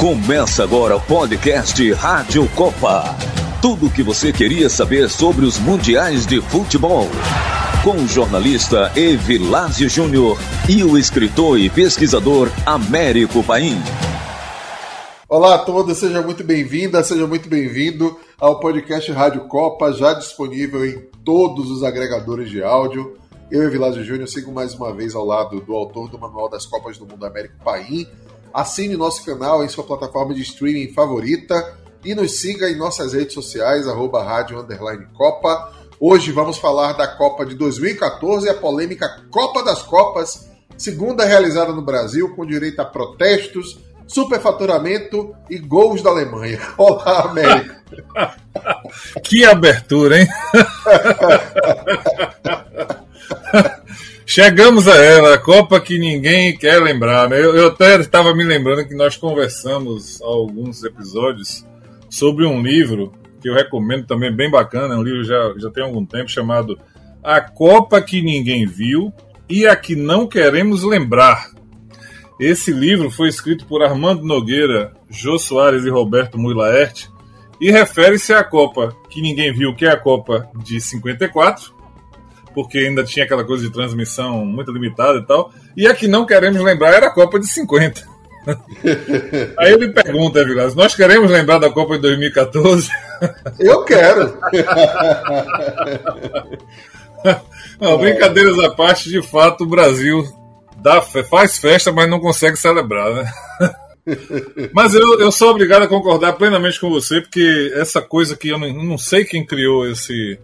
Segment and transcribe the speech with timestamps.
[0.00, 3.14] Começa agora o podcast Rádio Copa.
[3.60, 7.06] Tudo o que você queria saber sobre os mundiais de futebol.
[7.84, 13.76] Com o jornalista Evilásio Júnior e o escritor e pesquisador Américo Paim.
[15.28, 20.82] Olá a todos, seja muito bem-vinda, seja muito bem-vindo ao podcast Rádio Copa, já disponível
[20.82, 23.18] em todos os agregadores de áudio.
[23.50, 26.96] Eu, Evilásio Júnior, sigo mais uma vez ao lado do autor do Manual das Copas
[26.96, 28.06] do Mundo Américo Paim.
[28.52, 33.34] Assine nosso canal em sua plataforma de streaming favorita e nos siga em nossas redes
[33.34, 34.66] sociais, arroba rádio
[35.14, 35.72] Copa.
[36.00, 41.82] Hoje vamos falar da Copa de 2014, a polêmica Copa das Copas, segunda realizada no
[41.82, 46.58] Brasil, com direito a protestos, superfaturamento e gols da Alemanha.
[46.76, 47.80] Olá, América!
[49.22, 50.28] que abertura, hein?
[54.32, 57.28] Chegamos a ela, a Copa que ninguém quer lembrar.
[57.28, 57.36] Né?
[57.36, 61.66] Eu, eu até estava me lembrando que nós conversamos alguns episódios
[62.08, 65.82] sobre um livro que eu recomendo também, bem bacana, é um livro já, já tem
[65.82, 66.78] algum tempo, chamado
[67.24, 69.12] A Copa que Ninguém Viu
[69.48, 71.50] e a que Não Queremos Lembrar.
[72.38, 77.10] Esse livro foi escrito por Armando Nogueira, Jô Soares e Roberto Mui Laerte
[77.60, 81.79] e refere-se à Copa que ninguém viu, que é a Copa de 54,
[82.54, 85.52] porque ainda tinha aquela coisa de transmissão muito limitada e tal.
[85.76, 88.02] E a que não queremos lembrar era a Copa de 50.
[89.58, 92.88] Aí ele pergunta, Vilas, nós queremos lembrar da Copa de 2014?
[93.58, 94.38] Eu quero!
[97.78, 100.24] Não, brincadeiras à parte, de fato, o Brasil
[100.82, 103.30] dá, faz festa, mas não consegue celebrar, né?
[104.72, 108.58] Mas eu, eu sou obrigado a concordar plenamente com você, porque essa coisa que eu
[108.58, 110.38] não, não sei quem criou esse,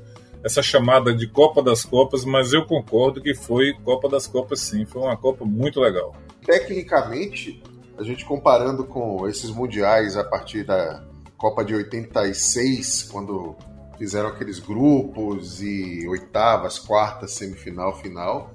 [0.47, 4.87] essa chamada de Copa das Copas, mas eu concordo que foi Copa das Copas sim,
[4.87, 6.15] foi uma Copa muito legal.
[6.45, 7.61] Tecnicamente,
[7.99, 11.03] a gente comparando com esses mundiais a partir da
[11.37, 13.57] Copa de 86, quando
[13.99, 18.53] fizeram aqueles grupos e oitavas, quartas, semifinal, final,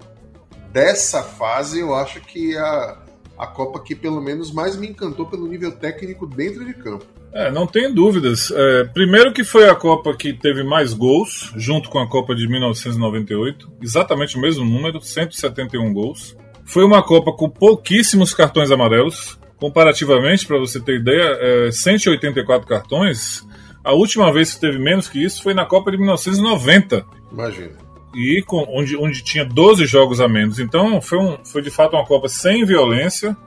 [0.72, 3.00] dessa fase eu acho que a,
[3.38, 7.06] a Copa que pelo menos mais me encantou pelo nível técnico dentro de campo.
[7.34, 8.52] É, não tem dúvidas.
[8.52, 12.48] É, primeiro que foi a Copa que teve mais gols, junto com a Copa de
[12.48, 16.36] 1998, exatamente o mesmo número, 171 gols.
[16.66, 21.38] Foi uma Copa com pouquíssimos cartões amarelos, comparativamente, para você ter ideia,
[21.68, 23.48] é, 184 cartões.
[23.84, 27.06] A última vez que teve menos que isso foi na Copa de 1990.
[27.32, 27.72] Imagina.
[28.14, 30.60] E com, onde, onde tinha 12 jogos a menos.
[30.60, 33.38] Então foi, um, foi de fato uma Copa sem violência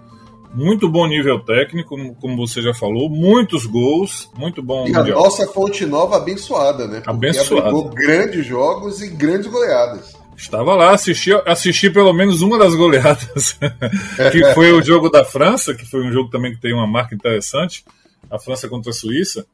[0.54, 4.86] muito bom nível técnico, como você já falou, muitos gols, muito bom.
[4.86, 5.18] E mundial.
[5.18, 6.96] a nossa Fonte Nova abençoada, né?
[6.96, 7.68] Porque abençoada.
[7.68, 10.14] Abrigou grandes jogos e grandes goleadas.
[10.36, 13.58] Estava lá, assisti, assisti pelo menos uma das goleadas,
[14.32, 17.14] que foi o jogo da França, que foi um jogo também que tem uma marca
[17.14, 17.84] interessante,
[18.30, 19.46] a França contra a Suíça.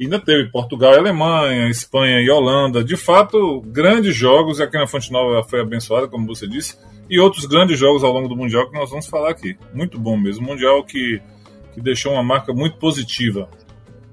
[0.00, 2.82] Ainda teve Portugal e Alemanha, Espanha e Holanda.
[2.82, 6.76] De fato, grandes jogos, e aqui na Fonte Nova foi abençoada, como você disse
[7.10, 9.58] e outros grandes jogos ao longo do Mundial que nós vamos falar aqui.
[9.74, 10.46] Muito bom mesmo.
[10.46, 11.20] Mundial que,
[11.74, 13.50] que deixou uma marca muito positiva.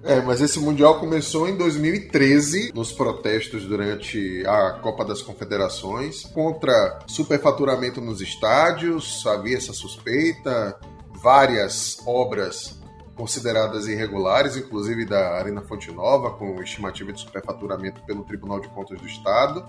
[0.03, 6.99] É, mas esse Mundial começou em 2013, nos protestos durante a Copa das Confederações, contra
[7.05, 10.79] superfaturamento nos estádios, havia essa suspeita,
[11.21, 12.76] várias obras
[13.17, 19.01] consideradas irregulares, inclusive da Arena Fonte Nova, com estimativa de superfaturamento pelo Tribunal de Contas
[19.01, 19.65] do Estado.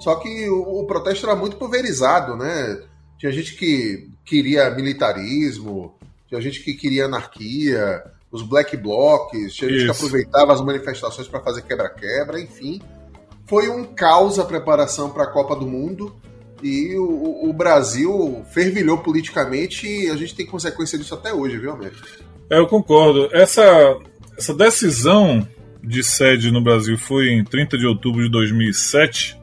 [0.00, 2.82] Só que o, o protesto era muito pulverizado, né?
[3.16, 5.94] Tinha gente que queria militarismo,
[6.26, 9.86] tinha gente que queria anarquia, os black blocs, tinha gente Isso.
[9.86, 12.80] que aproveitava as manifestações para fazer quebra-quebra, enfim.
[13.46, 16.14] Foi um caos a preparação para a Copa do Mundo
[16.62, 21.72] e o, o, Brasil fervilhou politicamente e a gente tem consequência disso até hoje, viu,
[21.72, 22.06] Américo?
[22.50, 23.28] É, eu concordo.
[23.32, 23.96] Essa,
[24.36, 25.46] essa decisão
[25.82, 29.38] de sede no Brasil foi em 30 de outubro de 2007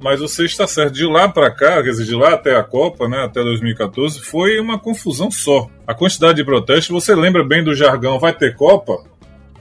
[0.00, 0.94] mas você está certo.
[0.94, 4.58] De lá para cá, quer dizer, de lá até a Copa, né, até 2014, foi
[4.58, 5.68] uma confusão só.
[5.86, 9.04] A quantidade de protestos, você lembra bem do jargão vai ter Copa?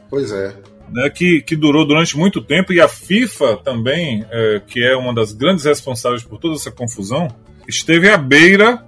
[0.09, 0.55] Pois é.
[0.91, 5.13] Né, que, que durou durante muito tempo, e a FIFA também, é, que é uma
[5.13, 7.27] das grandes responsáveis por toda essa confusão,
[7.67, 8.83] esteve à beira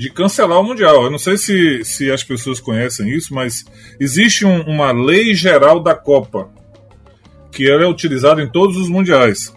[0.00, 1.04] de cancelar o Mundial.
[1.04, 3.66] Eu não sei se, se as pessoas conhecem isso, mas
[4.00, 6.48] existe um, uma lei geral da Copa,
[7.52, 9.54] que ela é utilizada em todos os mundiais.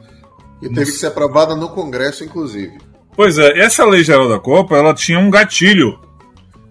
[0.61, 2.77] E teve que ser aprovada no Congresso, inclusive.
[3.15, 5.97] Pois é, essa lei geral da Copa, ela tinha um gatilho.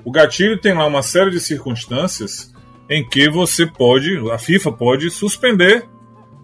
[0.04, 2.52] O gatilho tem lá uma série de circunstâncias
[2.90, 5.88] em que você pode, a FIFA pode suspender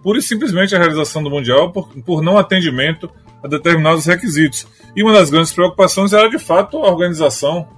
[0.03, 3.11] pura e simplesmente a realização do Mundial por, por não atendimento
[3.43, 4.67] a determinados requisitos.
[4.99, 7.69] E uma das grandes preocupações era, de fato, a organização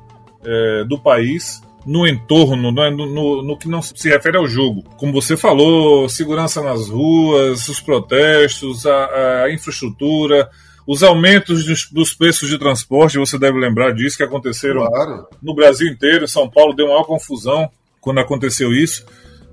[0.43, 4.83] é, do país no entorno, no, no, no, que não se refere ao jogo.
[4.97, 10.49] Como você falou, segurança nas ruas, os protestos, a, a infraestrutura,
[10.87, 15.29] os aumentos dos, dos, preços de transporte, você deve lembrar disso, que aconteceram claro.
[15.43, 16.27] no Brasil inteiro.
[16.27, 17.71] São Paulo deu maior confusão
[18.01, 19.05] quando aconteceu isso.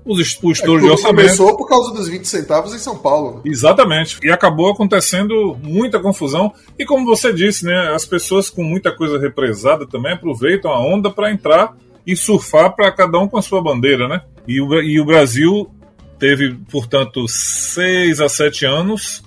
[0.04, 1.02] Os, os é, de orçamento.
[1.02, 3.36] começou por causa dos 20 centavos em São Paulo.
[3.36, 3.42] Né?
[3.46, 4.18] Exatamente.
[4.22, 6.52] E acabou acontecendo muita confusão.
[6.78, 11.10] E como você disse, né, as pessoas com muita coisa represada também aproveitam a onda
[11.10, 14.22] para entrar e surfar para cada um com a sua bandeira, né?
[14.46, 15.70] E o, e o Brasil
[16.18, 19.22] teve, portanto, seis a sete anos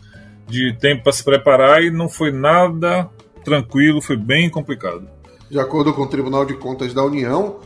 [0.48, 3.08] de tempo para se preparar e não foi nada
[3.44, 5.08] tranquilo, foi bem complicado.
[5.50, 7.60] De acordo com o Tribunal de Contas da União,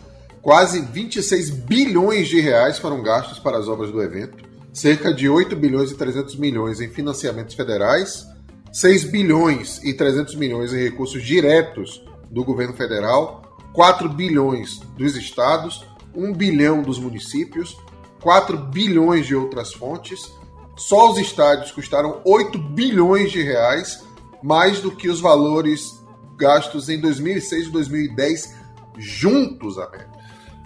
[0.46, 5.56] quase 26 bilhões de reais foram gastos para as obras do evento, cerca de 8
[5.56, 8.28] bilhões e 300 milhões em financiamentos federais,
[8.72, 13.42] 6 bilhões e 300 milhões em recursos diretos do governo federal
[13.74, 15.84] 4 bilhões dos estados,
[16.14, 17.76] 1 bilhão dos municípios,
[18.22, 20.32] 4 bilhões de outras fontes.
[20.78, 24.06] Só os estádios custaram 8 bilhões de reais,
[24.44, 26.00] mais do que os valores
[26.38, 28.56] gastos em 2006 e 2010
[28.96, 30.15] juntos, América.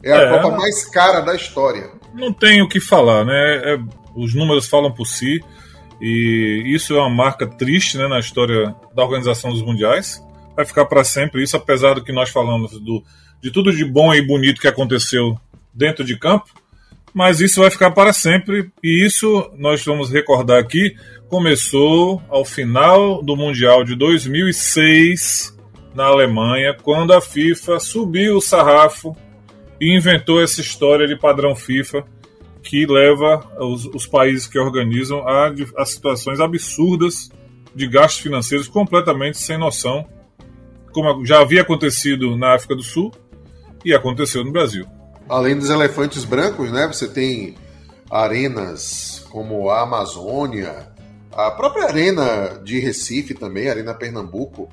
[0.03, 1.89] É a é, Copa mais cara da história.
[2.13, 3.73] Não tem o que falar, né?
[3.73, 3.79] É,
[4.15, 5.43] os números falam por si.
[6.01, 10.21] E isso é uma marca triste né, na história da organização dos mundiais
[10.59, 13.01] vai ficar para sempre isso, apesar do que nós falamos do,
[13.41, 15.39] de tudo de bom e bonito que aconteceu
[15.73, 16.47] dentro de campo,
[17.13, 20.97] mas isso vai ficar para sempre e isso nós vamos recordar aqui
[21.29, 25.57] começou ao final do Mundial de 2006
[25.95, 29.15] na Alemanha, quando a FIFA subiu o sarrafo
[29.79, 32.03] e inventou essa história de padrão FIFA
[32.61, 37.29] que leva os, os países que organizam a, a situações absurdas
[37.73, 40.05] de gastos financeiros completamente sem noção
[40.91, 43.11] como já havia acontecido na África do Sul
[43.83, 44.85] e aconteceu no Brasil.
[45.27, 47.55] Além dos elefantes brancos, né, você tem
[48.09, 50.91] arenas como a Amazônia,
[51.31, 54.69] a própria arena de Recife também, a Arena Pernambuco,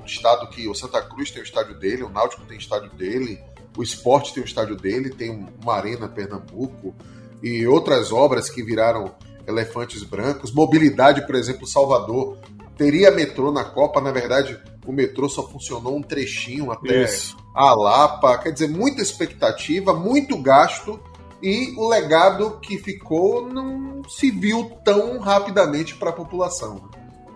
[0.00, 2.90] um estado que o Santa Cruz tem o estádio dele, o Náutico tem o estádio
[2.90, 3.40] dele,
[3.76, 6.94] o Esporte tem o estádio dele, tem uma arena Pernambuco
[7.42, 9.14] e outras obras que viraram
[9.46, 10.52] elefantes brancos.
[10.52, 12.38] Mobilidade, por exemplo, Salvador
[12.76, 17.36] teria metrô na Copa, na verdade, o metrô só funcionou um trechinho até Isso.
[17.54, 18.38] a Lapa.
[18.38, 21.00] Quer dizer, muita expectativa, muito gasto
[21.42, 26.88] e o legado que ficou não se viu tão rapidamente para a população.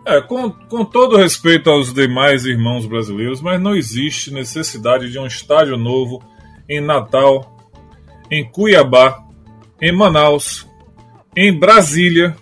[0.07, 5.27] É, com, com todo respeito aos demais irmãos brasileiros, mas não existe necessidade de um
[5.27, 6.23] estádio novo
[6.71, 7.57] em Natal,
[8.31, 9.23] em Cuiabá,
[9.83, 10.67] em Manaus,
[11.37, 12.37] em Brasília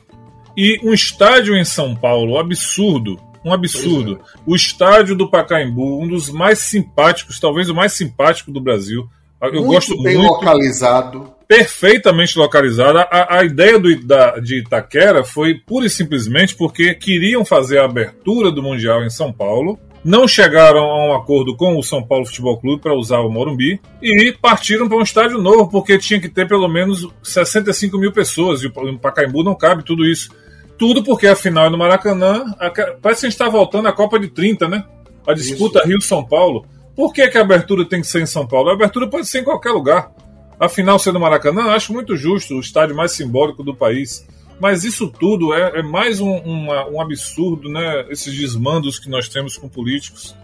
[0.56, 4.20] e um estádio em São Paulo absurdo um absurdo.
[4.22, 4.38] É.
[4.46, 9.08] O estádio do Pacaembu, um dos mais simpáticos, talvez o mais simpático do Brasil.
[9.40, 10.30] Eu muito gosto bem muito.
[10.32, 11.32] localizado.
[11.46, 12.98] Perfeitamente localizado.
[12.98, 17.84] A, a ideia do, da, de Itaquera foi pura e simplesmente porque queriam fazer a
[17.84, 19.78] abertura do Mundial em São Paulo.
[20.08, 23.78] Não chegaram a um acordo com o São Paulo Futebol Clube para usar o Morumbi
[24.00, 28.62] e partiram para um estádio novo, porque tinha que ter pelo menos 65 mil pessoas
[28.62, 30.30] e o Pacaembu não cabe tudo isso.
[30.78, 32.42] Tudo porque a final é no Maracanã.
[32.58, 34.82] A, parece que a gente está voltando à Copa de 30, né?
[35.26, 36.64] A disputa Rio-São Paulo.
[36.96, 38.70] Por que, que a abertura tem que ser em São Paulo?
[38.70, 40.10] A abertura pode ser em qualquer lugar.
[40.58, 44.26] A final ser no Maracanã, acho muito justo, o estádio mais simbólico do país.
[44.60, 48.06] Mas isso tudo é, é mais um, uma, um absurdo, né?
[48.10, 50.34] Esses desmandos que nós temos com políticos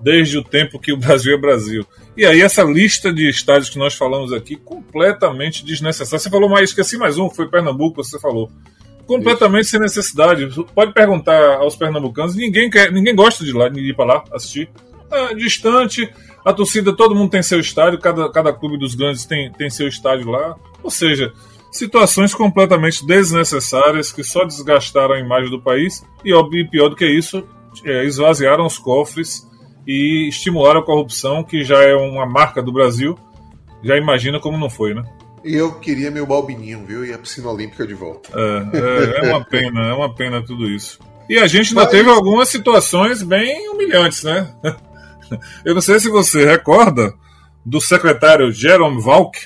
[0.00, 1.84] desde o tempo que o Brasil é Brasil.
[2.16, 6.18] E aí essa lista de estádios que nós falamos aqui, completamente desnecessária.
[6.18, 8.50] Você falou mais, esqueci mais um, foi Pernambuco, você falou
[9.08, 9.70] completamente Isso.
[9.70, 10.48] sem necessidade.
[10.74, 14.68] Pode perguntar aos pernambucanos, ninguém quer, ninguém gosta de, lá, de ir para lá assistir.
[15.10, 16.12] É distante,
[16.44, 19.88] a torcida, todo mundo tem seu estádio, cada, cada clube dos grandes tem, tem seu
[19.88, 20.54] estádio lá.
[20.82, 21.32] Ou seja,
[21.70, 27.06] situações completamente desnecessárias que só desgastaram a imagem do país e, óbvio, pior do que
[27.06, 27.46] isso,
[27.84, 29.46] é, esvaziaram os cofres
[29.86, 33.18] e estimularam a corrupção, que já é uma marca do Brasil.
[33.82, 35.02] Já imagina como não foi, né?
[35.44, 37.04] E eu queria meu balbininho, viu?
[37.04, 38.28] E a piscina olímpica de volta.
[38.34, 40.98] É, é, é uma pena, é uma pena tudo isso.
[41.28, 41.90] E a gente ainda Mas...
[41.90, 44.52] teve algumas situações bem humilhantes, né?
[45.64, 47.14] Eu não sei se você recorda
[47.64, 49.38] do secretário Jerome Valk.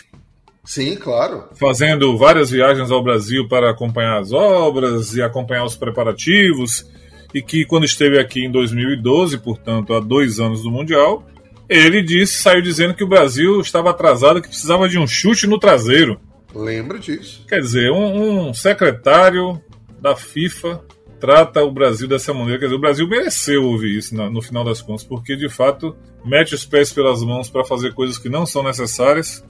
[0.64, 1.48] Sim, claro.
[1.54, 6.88] Fazendo várias viagens ao Brasil para acompanhar as obras e acompanhar os preparativos.
[7.34, 11.26] E que, quando esteve aqui em 2012, portanto, há dois anos do Mundial,
[11.68, 15.58] ele disse, saiu dizendo que o Brasil estava atrasado, que precisava de um chute no
[15.58, 16.20] traseiro.
[16.54, 17.44] Lembro disso.
[17.48, 19.60] Quer dizer, um, um secretário
[20.00, 20.84] da FIFA
[21.18, 22.58] trata o Brasil dessa maneira.
[22.58, 25.96] Quer dizer, o Brasil mereceu ouvir isso no, no final das contas, porque de fato
[26.24, 29.42] mete os pés pelas mãos para fazer coisas que não são necessárias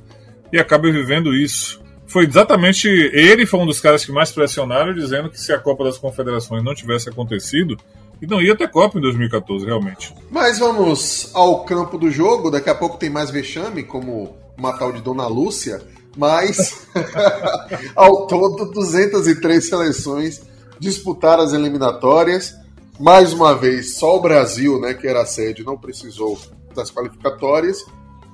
[0.52, 1.80] e acaba vivendo isso.
[2.06, 5.85] Foi exatamente ele foi um dos caras que mais pressionaram, dizendo que se a Copa
[5.85, 7.76] das Confederações não tivesse acontecido,
[8.23, 10.14] e não ia ter Copa em 2014, realmente.
[10.30, 12.52] Mas vamos ao campo do jogo.
[12.52, 15.82] Daqui a pouco tem mais vexame, como uma tal de Dona Lúcia.
[16.16, 16.87] Mas,
[17.97, 20.40] ao todo, 203 seleções
[20.78, 22.54] disputaram as eliminatórias.
[23.00, 26.38] Mais uma vez, só o Brasil, né, que era a sede, não precisou
[26.76, 27.85] das qualificatórias.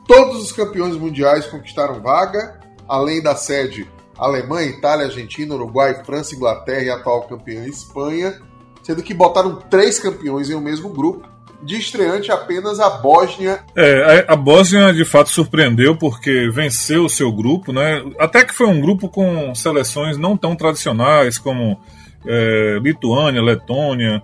[0.08, 3.86] Todos os campeões mundiais conquistaram vaga, além da sede
[4.16, 8.40] Alemanha, Itália, Argentina, Uruguai, França, Inglaterra e atual campeã Espanha,
[8.82, 11.28] sendo que botaram três campeões em um mesmo grupo.
[11.60, 13.64] De estreante apenas a Bósnia.
[13.76, 18.00] É, a, a Bósnia de fato surpreendeu porque venceu o seu grupo, né?
[18.16, 21.80] Até que foi um grupo com seleções não tão tradicionais como
[22.24, 24.22] é, Lituânia, Letônia,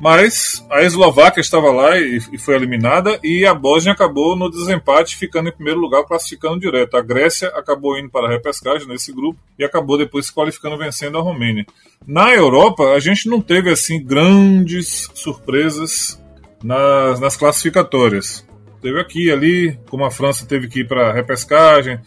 [0.00, 5.16] mas a Eslováquia estava lá e, e, foi eliminada, e a Bósnia acabou no desempate,
[5.16, 6.96] ficando em primeiro lugar, classificando direto.
[6.96, 11.18] A Grécia acabou indo para a repescagem nesse grupo e acabou depois se qualificando vencendo
[11.18, 11.64] a Romênia.
[12.06, 16.20] Na Europa, a gente não teve assim grandes surpresas
[16.62, 18.46] nas, nas classificatórias.
[18.82, 21.98] Teve aqui ali, como a França teve que ir para a repescagem,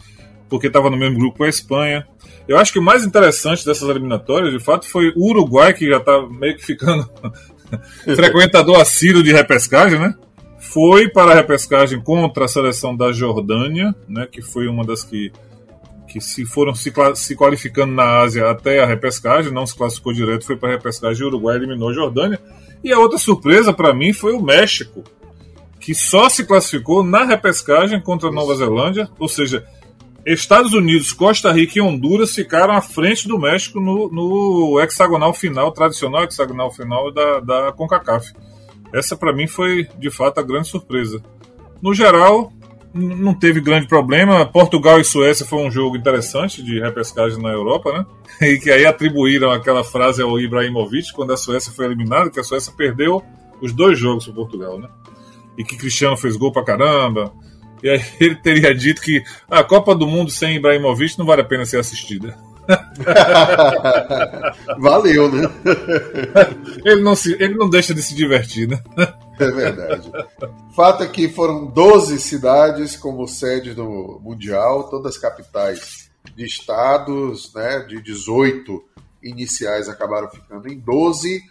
[0.48, 2.06] porque estava no mesmo grupo com a Espanha.
[2.46, 5.98] Eu acho que o mais interessante dessas eliminatórias, de fato, foi o Uruguai, que já
[5.98, 7.08] está meio que ficando
[8.16, 10.14] frequentador assíduo de repescagem, né?
[10.58, 14.26] Foi para a repescagem contra a seleção da Jordânia, né?
[14.30, 15.32] Que foi uma das que,
[16.08, 20.44] que se foram se, se qualificando na Ásia até a repescagem, não se classificou direto,
[20.44, 22.40] foi para a repescagem Uruguai eliminou a Jordânia.
[22.82, 25.02] E a outra surpresa para mim foi o México,
[25.80, 29.66] que só se classificou na repescagem contra a Nova Zelândia, ou seja,
[30.34, 35.72] Estados Unidos, Costa Rica e Honduras ficaram à frente do México no, no hexagonal final,
[35.72, 38.32] tradicional hexagonal final da, da CONCACAF.
[38.92, 41.22] Essa para mim foi de fato a grande surpresa.
[41.80, 42.52] No geral,
[42.92, 44.44] não teve grande problema.
[44.46, 48.06] Portugal e Suécia foi um jogo interessante de repescagem na Europa, né?
[48.48, 52.44] E que aí atribuíram aquela frase ao Ibrahimovic quando a Suécia foi eliminada, que a
[52.44, 53.22] Suécia perdeu
[53.60, 54.88] os dois jogos para Portugal, né?
[55.56, 57.32] E que Cristiano fez gol pra caramba.
[57.82, 61.44] E aí ele teria dito que a Copa do Mundo sem Ibrahimovic não vale a
[61.44, 62.36] pena ser assistida.
[64.78, 65.50] Valeu, né?
[66.84, 68.82] ele, não se, ele não deixa de se divertir, né?
[69.40, 70.10] É verdade.
[70.74, 77.86] Fato é que foram 12 cidades como sede do Mundial, todas capitais de estados, né?
[77.88, 78.84] De 18
[79.22, 81.42] iniciais acabaram ficando em 12.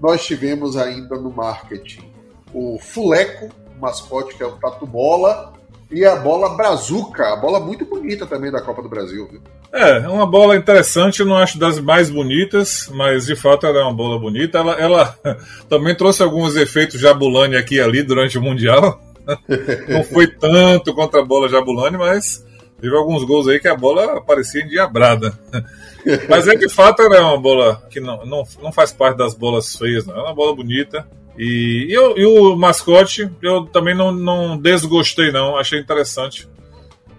[0.00, 2.12] Nós tivemos ainda no marketing
[2.52, 5.52] o Fuleco, o mascote que é o Tatu Bola,
[5.94, 9.28] e a bola Brazuca, a bola muito bonita também da Copa do Brasil.
[9.30, 9.40] Viu?
[9.72, 13.78] É, é uma bola interessante, eu não acho das mais bonitas, mas de fato ela
[13.78, 14.58] é uma bola bonita.
[14.58, 15.18] Ela, ela
[15.70, 19.00] também trouxe alguns efeitos Jabulani aqui e ali durante o Mundial.
[19.88, 22.44] Não foi tanto contra a bola Jabulani, mas
[22.78, 25.32] teve alguns gols aí que a bola parecia endiabrada.
[26.28, 29.74] Mas é de fato é uma bola que não, não, não faz parte das bolas
[29.74, 30.14] feias, não.
[30.14, 31.08] É uma bola bonita.
[31.36, 35.56] E, e, eu, e o mascote, eu também não, não desgostei, não.
[35.56, 36.48] Achei interessante.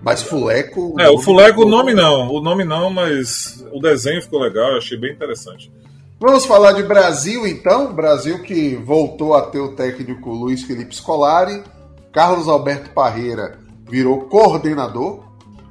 [0.01, 0.95] Mas Fuleco.
[0.99, 2.29] É, o Fuleco, o nome não.
[2.29, 5.71] O nome não, mas o desenho ficou legal, eu achei bem interessante.
[6.19, 7.93] Vamos falar de Brasil, então.
[7.93, 11.63] Brasil que voltou a ter o técnico Luiz Felipe Scolari.
[12.13, 15.25] Carlos Alberto Parreira virou coordenador.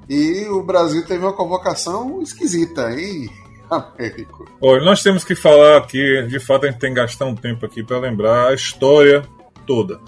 [0.08, 3.30] E o Brasil teve uma convocação esquisita, hein?
[3.70, 4.46] Américo.
[4.60, 7.64] Olha, nós temos que falar aqui, de fato a gente tem que gastar um tempo
[7.64, 9.22] aqui para lembrar a história
[9.66, 10.00] toda.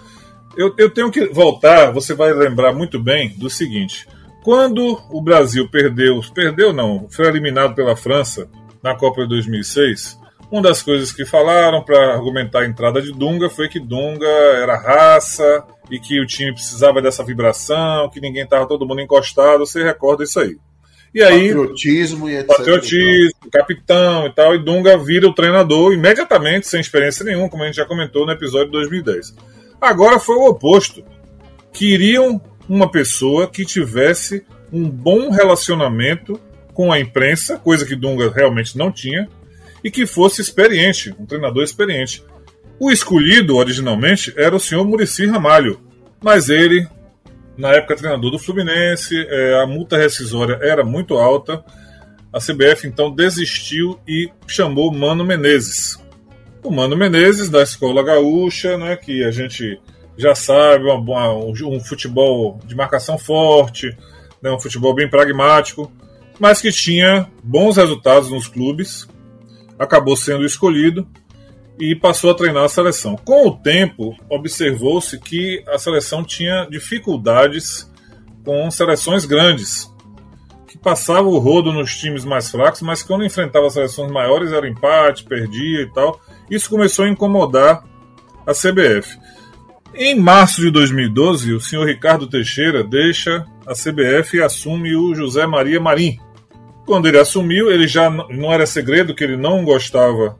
[0.56, 4.08] Eu, eu tenho que voltar, você vai lembrar muito bem do seguinte:
[4.42, 8.48] quando o Brasil perdeu, perdeu não, foi eliminado pela França
[8.82, 10.18] na Copa de 2006,
[10.50, 14.76] uma das coisas que falaram para argumentar a entrada de Dunga foi que Dunga era
[14.76, 19.66] raça e que o time precisava dessa vibração, que ninguém estava todo mundo encostado.
[19.66, 20.56] Você recorda isso aí?
[21.16, 22.46] E aí, patriotismo e etc.
[22.46, 24.54] Patriotismo, capitão e tal.
[24.54, 28.32] E Dunga vira o treinador imediatamente, sem experiência nenhuma, como a gente já comentou no
[28.32, 29.34] episódio de 2010.
[29.80, 31.02] Agora foi o oposto.
[31.72, 36.38] Queriam uma pessoa que tivesse um bom relacionamento
[36.74, 39.26] com a imprensa, coisa que Dunga realmente não tinha,
[39.82, 42.22] e que fosse experiente, um treinador experiente.
[42.78, 45.80] O escolhido originalmente era o senhor Murici Ramalho,
[46.22, 46.86] mas ele
[47.56, 51.64] na época treinador do Fluminense, é, a multa rescisória era muito alta.
[52.32, 55.98] A CBF então desistiu e chamou Mano Menezes.
[56.62, 59.80] O Mano Menezes, da Escola Gaúcha, né, que a gente
[60.18, 63.96] já sabe, uma, um, um, futebol de marcação forte,
[64.42, 65.90] né, um futebol bem pragmático,
[66.38, 69.06] mas que tinha bons resultados nos clubes,
[69.78, 71.06] acabou sendo escolhido.
[71.78, 73.16] E passou a treinar a seleção.
[73.16, 77.90] Com o tempo, observou-se que a seleção tinha dificuldades
[78.44, 79.92] com seleções grandes,
[80.66, 85.24] que passava o rodo nos times mais fracos, mas quando enfrentava seleções maiores era empate,
[85.24, 86.20] perdia e tal.
[86.50, 87.84] Isso começou a incomodar
[88.46, 89.18] a CBF.
[89.94, 95.46] Em março de 2012, o senhor Ricardo Teixeira deixa a CBF e assume o José
[95.46, 96.18] Maria Marim.
[96.84, 100.38] Quando ele assumiu, ele já não era segredo que ele não gostava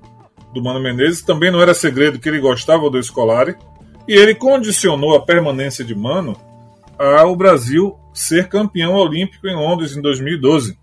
[0.56, 3.54] do Mano Menezes, também não era segredo que ele gostava do Scolari,
[4.08, 6.36] e ele condicionou a permanência de Mano
[6.98, 10.78] ao Brasil ser campeão olímpico em Londres em 2012,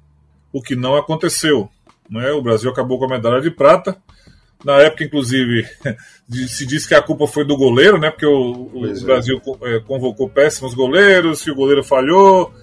[0.52, 1.68] o que não aconteceu.
[2.10, 2.32] Né?
[2.32, 3.98] O Brasil acabou com a medalha de prata,
[4.64, 5.68] na época, inclusive,
[6.48, 8.10] se diz que a culpa foi do goleiro, né?
[8.10, 9.00] Porque o, o é.
[9.02, 12.54] Brasil é, convocou péssimos goleiros, se o goleiro falhou,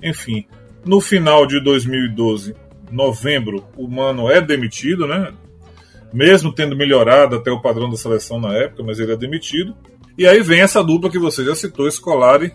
[0.00, 0.46] enfim.
[0.84, 2.54] No final de 2012,
[2.90, 5.32] novembro, o Mano é demitido, né?
[6.12, 9.76] Mesmo tendo melhorado até o padrão da seleção na época, mas ele é demitido.
[10.18, 12.52] E aí vem essa dupla que você já citou, Scolari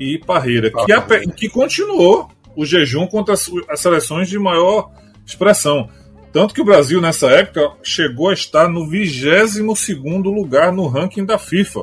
[0.00, 4.90] e Parreira, que, a, que continuou o jejum contra as, as seleções de maior
[5.24, 5.88] expressão.
[6.32, 9.88] Tanto que o Brasil, nessa época, chegou a estar no 22
[10.24, 11.82] lugar no ranking da FIFA.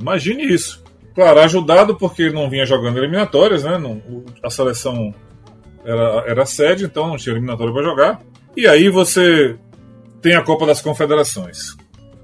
[0.00, 0.82] Imagine isso.
[1.14, 3.78] Claro, ajudado porque não vinha jogando eliminatórias, né?
[3.78, 4.02] Não,
[4.42, 5.14] a seleção
[5.84, 8.20] era, era sede, então não tinha eliminatória para jogar.
[8.56, 9.56] E aí você
[10.22, 11.76] tem a Copa das Confederações.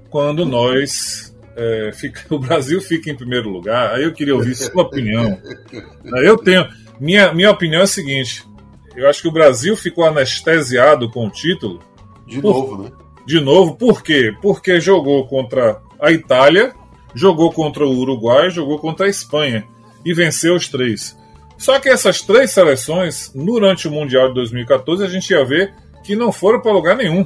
[0.09, 1.35] Quando nós.
[1.55, 5.37] É, fica, o Brasil fica em primeiro lugar, aí eu queria ouvir sua opinião.
[6.23, 6.65] Eu tenho.
[6.99, 8.43] Minha, minha opinião é a seguinte:
[8.95, 11.81] eu acho que o Brasil ficou anestesiado com o título.
[12.25, 12.91] De por, novo, né?
[13.25, 14.33] De novo, por quê?
[14.41, 16.73] Porque jogou contra a Itália,
[17.13, 19.67] jogou contra o Uruguai, jogou contra a Espanha
[20.05, 21.17] e venceu os três.
[21.57, 26.15] Só que essas três seleções, durante o Mundial de 2014, a gente ia ver que
[26.15, 27.25] não foram para lugar nenhum.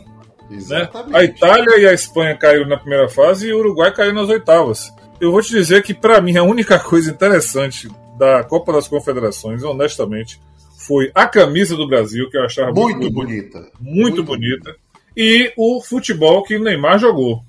[0.50, 0.90] Né?
[1.14, 4.94] A Itália e a Espanha caíram na primeira fase e o Uruguai caiu nas oitavas.
[5.20, 9.64] Eu vou te dizer que, para mim, a única coisa interessante da Copa das Confederações,
[9.64, 10.40] honestamente,
[10.78, 13.60] foi a camisa do Brasil, que eu achava muito, muito bonita.
[13.60, 14.76] Muito, muito bonita.
[15.16, 17.44] E o futebol que o Neymar jogou.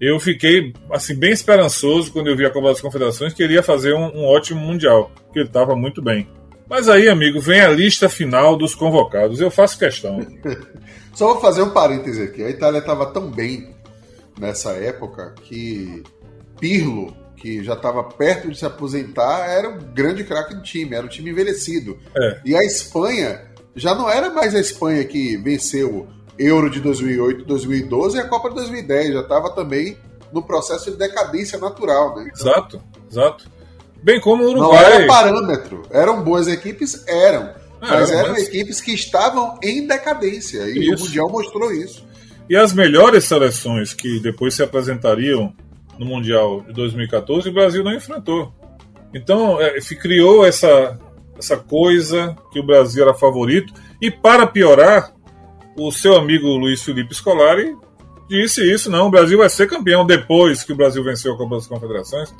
[0.00, 3.62] Eu fiquei assim bem esperançoso quando eu vi a Copa das Confederações que ele ia
[3.64, 6.28] fazer um, um ótimo Mundial, que ele estava muito bem.
[6.68, 9.40] Mas aí, amigo, vem a lista final dos convocados.
[9.40, 10.20] Eu faço questão.
[11.18, 12.44] Só vou fazer um parêntese aqui.
[12.44, 13.74] A Itália estava tão bem
[14.38, 16.04] nessa época que
[16.60, 21.04] Pirlo que já estava perto de se aposentar, era um grande craque do time, era
[21.04, 21.98] um time envelhecido.
[22.16, 22.40] É.
[22.44, 26.06] E a Espanha já não era mais a Espanha que venceu
[26.38, 29.98] Euro de 2008, 2012 e a Copa de 2010, já estava também
[30.32, 32.14] no processo de decadência natural.
[32.14, 32.30] Né?
[32.32, 33.44] Então, exato, exato.
[34.00, 34.68] Bem como o Uruguai.
[34.68, 35.82] Não era parâmetro.
[35.90, 37.04] Eram boas equipes?
[37.08, 37.57] Eram.
[37.80, 38.48] É, mas eram mas...
[38.48, 40.68] equipes que estavam em decadência.
[40.68, 41.04] E isso.
[41.04, 42.06] o Mundial mostrou isso.
[42.48, 45.52] E as melhores seleções que depois se apresentariam
[45.98, 48.52] no Mundial de 2014 o Brasil não enfrentou.
[49.14, 50.98] Então, é, criou essa,
[51.38, 53.72] essa coisa que o Brasil era favorito.
[54.00, 55.12] E para piorar,
[55.76, 57.76] o seu amigo Luiz Felipe Scolari
[58.28, 61.56] disse isso: não, o Brasil vai ser campeão depois que o Brasil venceu a Copa
[61.56, 62.34] das Confederações.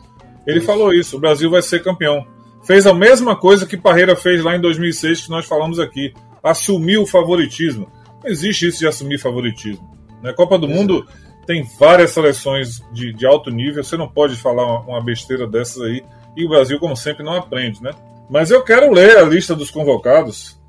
[0.46, 0.66] Ele isso.
[0.66, 2.26] falou isso: o Brasil vai ser campeão.
[2.68, 7.00] Fez a mesma coisa que Parreira fez lá em 2006, que nós falamos aqui: assumiu
[7.00, 7.90] o favoritismo.
[8.22, 9.96] Não existe isso de assumir favoritismo.
[10.22, 10.34] Na né?
[10.34, 11.08] Copa do Mundo
[11.46, 15.80] tem várias seleções de, de alto nível, você não pode falar uma, uma, besteira dessas
[15.80, 16.04] aí,
[16.36, 17.90] e o Brasil, como sempre, não aprende, né?
[18.28, 20.60] Mas eu quero ler a lista dos convocados,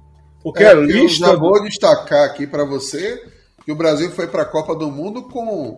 [0.42, 1.26] porque é, a lista.
[1.26, 3.22] Eu já vou destacar aqui para você
[3.66, 5.78] que o Brasil foi para a Copa do Mundo com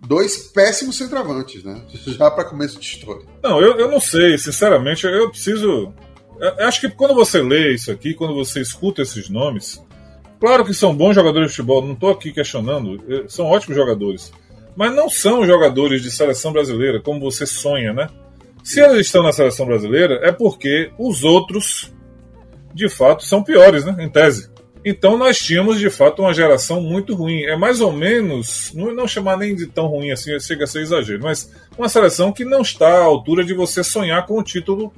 [0.00, 1.82] dois péssimos centroavantes, né?
[2.06, 3.26] Já para começo de história.
[3.42, 5.92] Não, eu, eu não sei, sinceramente, eu preciso.
[6.40, 9.82] Eu acho que quando você lê isso aqui, quando você escuta esses nomes,
[10.40, 14.32] Claro que são bons jogadores de futebol, não estou aqui questionando, são ótimos jogadores.
[14.74, 18.08] Mas não são jogadores de seleção brasileira, como você sonha, né?
[18.64, 21.92] Se eles estão na seleção brasileira, é porque os outros,
[22.72, 23.94] de fato, são piores, né?
[24.00, 24.50] Em tese.
[24.84, 27.42] Então nós tínhamos, de fato, uma geração muito ruim.
[27.42, 31.22] É mais ou menos, não, chamar nem de tão ruim assim, chega a ser exagero,
[31.22, 34.92] mas uma seleção que não está à altura de você sonhar com o título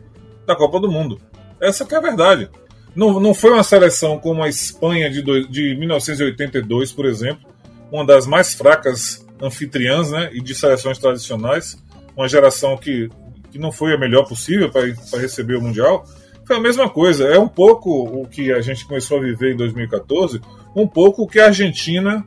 [0.46, 1.20] da Copa do Mundo.
[1.60, 2.48] Essa que é a verdade.
[2.94, 7.50] Não, não foi uma seleção como a Espanha de, do, de 1982, por exemplo,
[7.90, 11.76] uma das mais fracas anfitriãs né, e de seleções tradicionais,
[12.16, 13.08] uma geração que,
[13.50, 14.86] que não foi a melhor possível para
[15.18, 16.04] receber o Mundial.
[16.44, 19.56] Foi a mesma coisa, é um pouco o que a gente começou a viver em
[19.56, 20.40] 2014,
[20.74, 22.24] um pouco o que a Argentina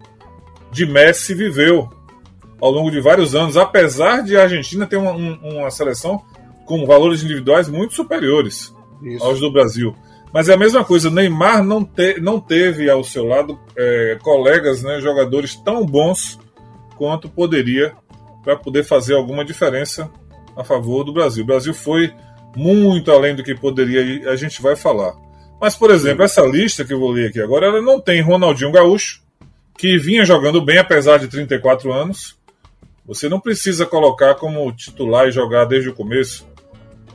[0.72, 1.90] de Messi viveu
[2.62, 6.24] ao longo de vários anos, apesar de a Argentina ter uma, uma seleção
[6.66, 8.74] com valores individuais muito superiores
[9.04, 9.24] Isso.
[9.24, 9.96] aos do Brasil.
[10.34, 14.84] Mas é a mesma coisa, Neymar não, te, não teve ao seu lado é, colegas,
[14.84, 16.40] né, jogadores tão bons
[16.98, 17.94] quanto poderia
[18.44, 20.10] para poder fazer alguma diferença
[20.56, 21.44] a favor do Brasil.
[21.44, 22.14] O Brasil foi
[22.56, 25.14] muito além do que poderia a gente vai falar.
[25.60, 28.72] Mas, por exemplo, essa lista que eu vou ler aqui agora, ela não tem Ronaldinho
[28.72, 29.22] Gaúcho,
[29.78, 32.38] que vinha jogando bem apesar de 34 anos.
[33.06, 36.48] Você não precisa colocar como titular e jogar desde o começo.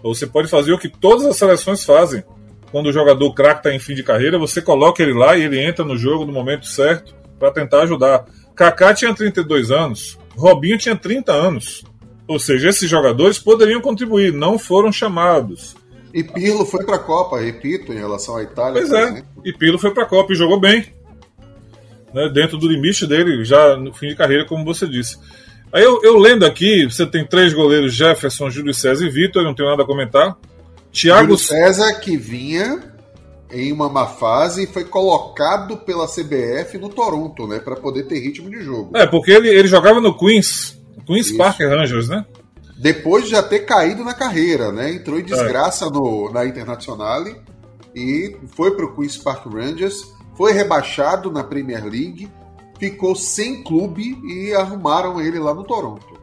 [0.02, 2.22] Você pode fazer o que todas as seleções fazem.
[2.70, 5.60] Quando o jogador craque está em fim de carreira, você coloca ele lá e ele
[5.60, 8.24] entra no jogo no momento certo para tentar ajudar.
[8.54, 11.84] Kaká tinha 32 anos, Robinho tinha 30 anos.
[12.30, 15.74] Ou seja, esses jogadores poderiam contribuir, não foram chamados.
[16.14, 18.80] E Pirlo foi para a Copa, repito, em relação à Itália.
[18.80, 19.42] Pois é, exemplo.
[19.44, 20.94] e Pirlo foi para a Copa e jogou bem.
[22.14, 25.18] Né, dentro do limite dele, já no fim de carreira, como você disse.
[25.72, 29.52] Aí eu, eu lendo aqui, você tem três goleiros: Jefferson, Júlio César e Vitor, não
[29.52, 30.38] tenho nada a comentar.
[30.92, 32.94] Thiago Júlio César que vinha
[33.50, 38.20] em uma má fase e foi colocado pela CBF no Toronto, né, para poder ter
[38.20, 38.96] ritmo de jogo.
[38.96, 41.36] É, porque ele, ele jogava no Queens, Queens Isso.
[41.36, 42.24] Park Rangers, né?
[42.78, 44.92] Depois de já ter caído na carreira, né?
[44.92, 45.90] Entrou em desgraça é.
[45.90, 47.36] no, na Internazionale
[47.94, 52.30] e foi para o Queens Park Rangers, foi rebaixado na Premier League,
[52.78, 56.18] ficou sem clube e arrumaram ele lá no Toronto.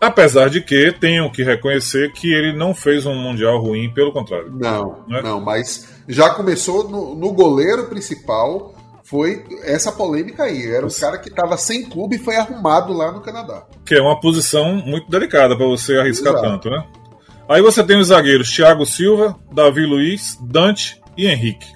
[0.00, 4.50] Apesar de que tenham que reconhecer que ele não fez um mundial ruim, pelo contrário.
[4.50, 5.22] Não, né?
[5.22, 8.73] não, mas já começou no, no, goleiro principal,
[9.04, 10.66] foi essa polêmica aí.
[10.66, 13.66] Era um cara que estava sem clube e foi arrumado lá no Canadá.
[13.84, 16.48] Que é uma posição muito delicada para você arriscar Exato.
[16.48, 16.84] tanto, né?
[17.48, 21.74] Aí você tem os zagueiros Thiago Silva, Davi Luiz, Dante e Henrique.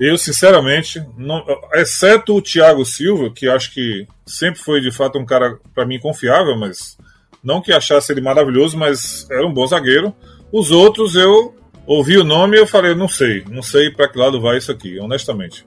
[0.00, 5.24] Eu, sinceramente, não, exceto o Thiago Silva, que acho que sempre foi de fato um
[5.24, 6.98] cara para mim confiável, mas
[7.42, 10.12] não que achasse ele maravilhoso, mas era um bom zagueiro.
[10.52, 11.54] Os outros eu
[11.86, 14.72] ouvi o nome e eu falei, não sei, não sei para que lado vai isso
[14.72, 15.64] aqui, honestamente.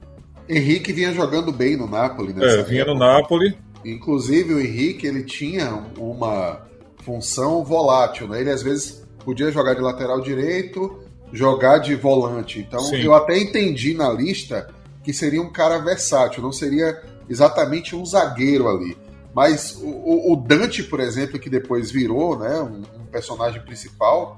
[0.49, 2.45] Henrique vinha jogando bem no Napoli, né?
[2.45, 2.93] É, vinha época.
[2.93, 3.57] no Napoli.
[3.83, 6.61] Inclusive o Henrique, ele tinha uma
[7.03, 8.41] função volátil, né?
[8.41, 10.99] Ele às vezes podia jogar de lateral direito,
[11.31, 12.59] jogar de volante.
[12.59, 13.01] Então Sim.
[13.01, 14.67] eu até entendi na lista
[15.03, 18.97] que seria um cara versátil, não seria exatamente um zagueiro ali.
[19.33, 24.35] Mas o, o, Dante, por exemplo, que depois virou né, um, um, personagem principal,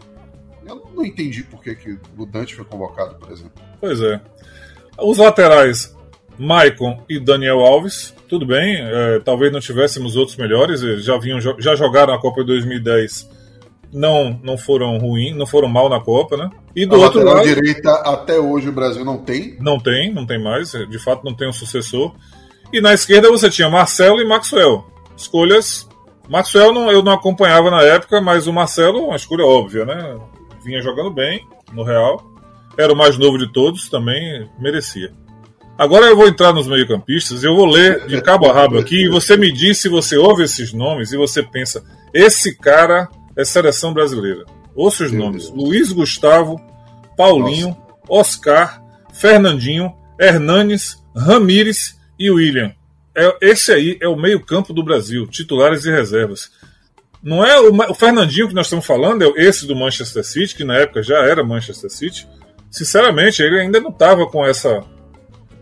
[0.65, 3.63] eu não entendi por que, que o Dante foi convocado, por exemplo.
[3.79, 4.19] Pois é.
[4.99, 5.95] Os laterais,
[6.39, 11.75] Maicon e Daniel Alves, tudo bem, é, talvez não tivéssemos outros melhores, já, vinham, já
[11.75, 13.39] jogaram a Copa de 2010
[13.91, 16.49] não, não foram ruins, não foram mal na Copa, né?
[16.75, 17.43] E do a outro lado.
[17.43, 19.57] direita, até hoje o Brasil não tem?
[19.59, 22.13] Não tem, não tem mais, de fato não tem um sucessor.
[22.71, 24.85] E na esquerda você tinha Marcelo e Maxwell.
[25.17, 25.87] Escolhas.
[26.29, 30.17] Maxwell não, eu não acompanhava na época, mas o Marcelo, uma escolha óbvia, né?
[30.63, 32.23] Vinha jogando bem no Real.
[32.77, 35.11] Era o mais novo de todos, também merecia.
[35.79, 39.07] Agora eu vou entrar nos meio-campistas, eu vou ler de cabo a rabo aqui e
[39.07, 41.81] você me diz se você ouve esses nomes e você pensa:
[42.13, 44.43] esse cara é seleção brasileira.
[44.75, 45.55] Ouça os Meu nomes: Deus.
[45.55, 46.59] Luiz Gustavo,
[47.15, 47.79] Paulinho, Nossa.
[48.09, 52.73] Oscar, Fernandinho, Hernanes, Ramires e William.
[53.15, 56.51] É, esse aí é o meio-campo do Brasil, titulares e reservas.
[57.23, 60.65] Não é o, o, Fernandinho que nós estamos falando, é esse do Manchester City, que
[60.65, 62.27] na época já era Manchester City.
[62.69, 64.83] Sinceramente, ele ainda não estava com essa,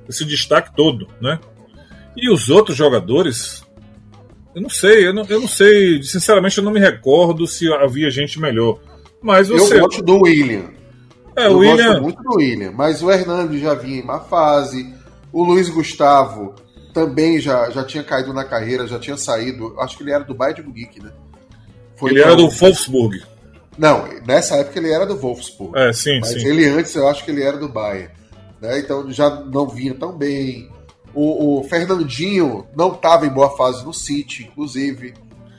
[0.07, 1.39] esse destaque todo, né?
[2.15, 3.63] E os outros jogadores,
[4.55, 8.09] eu não sei, eu não, eu não sei, sinceramente eu não me recordo se havia
[8.09, 8.79] gente melhor.
[9.21, 9.77] Mas você...
[9.77, 10.65] Eu gosto do William.
[11.35, 11.87] É, eu o William...
[11.87, 14.93] gosto muito do William, mas o Hernando já vinha em má fase,
[15.31, 16.55] o Luiz Gustavo
[16.97, 19.79] também já, já tinha caído na carreira, já tinha saído.
[19.79, 21.11] Acho que ele era do Bayern de Munique, né?
[21.95, 23.21] Foi ele era do Wolfsburg.
[23.77, 25.77] Não, nessa época ele era do Wolfsburg.
[25.77, 26.47] É, sim, mas sim.
[26.47, 28.09] ele antes eu acho que ele era do Bayern.
[28.61, 28.79] Né?
[28.79, 30.71] Então já não vinha tão bem.
[31.13, 35.13] O, o Fernandinho não estava em boa fase no City, inclusive.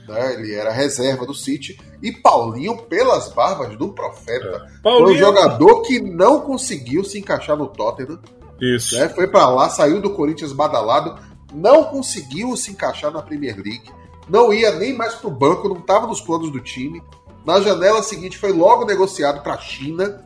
[0.08, 0.34] Né?
[0.34, 1.78] Ele era reserva do City.
[2.02, 4.82] E Paulinho, pelas barbas do profeta, é.
[4.82, 5.06] Paulinho...
[5.06, 8.18] foi um jogador que não conseguiu se encaixar no Tottenham.
[8.60, 8.96] Isso.
[8.96, 9.08] Né?
[9.08, 11.18] Foi para lá, saiu do Corinthians badalado,
[11.52, 13.90] não conseguiu se encaixar na Premier League,
[14.28, 17.02] não ia nem mais pro banco, não estava nos planos do time.
[17.46, 20.22] Na janela seguinte foi logo negociado para a China,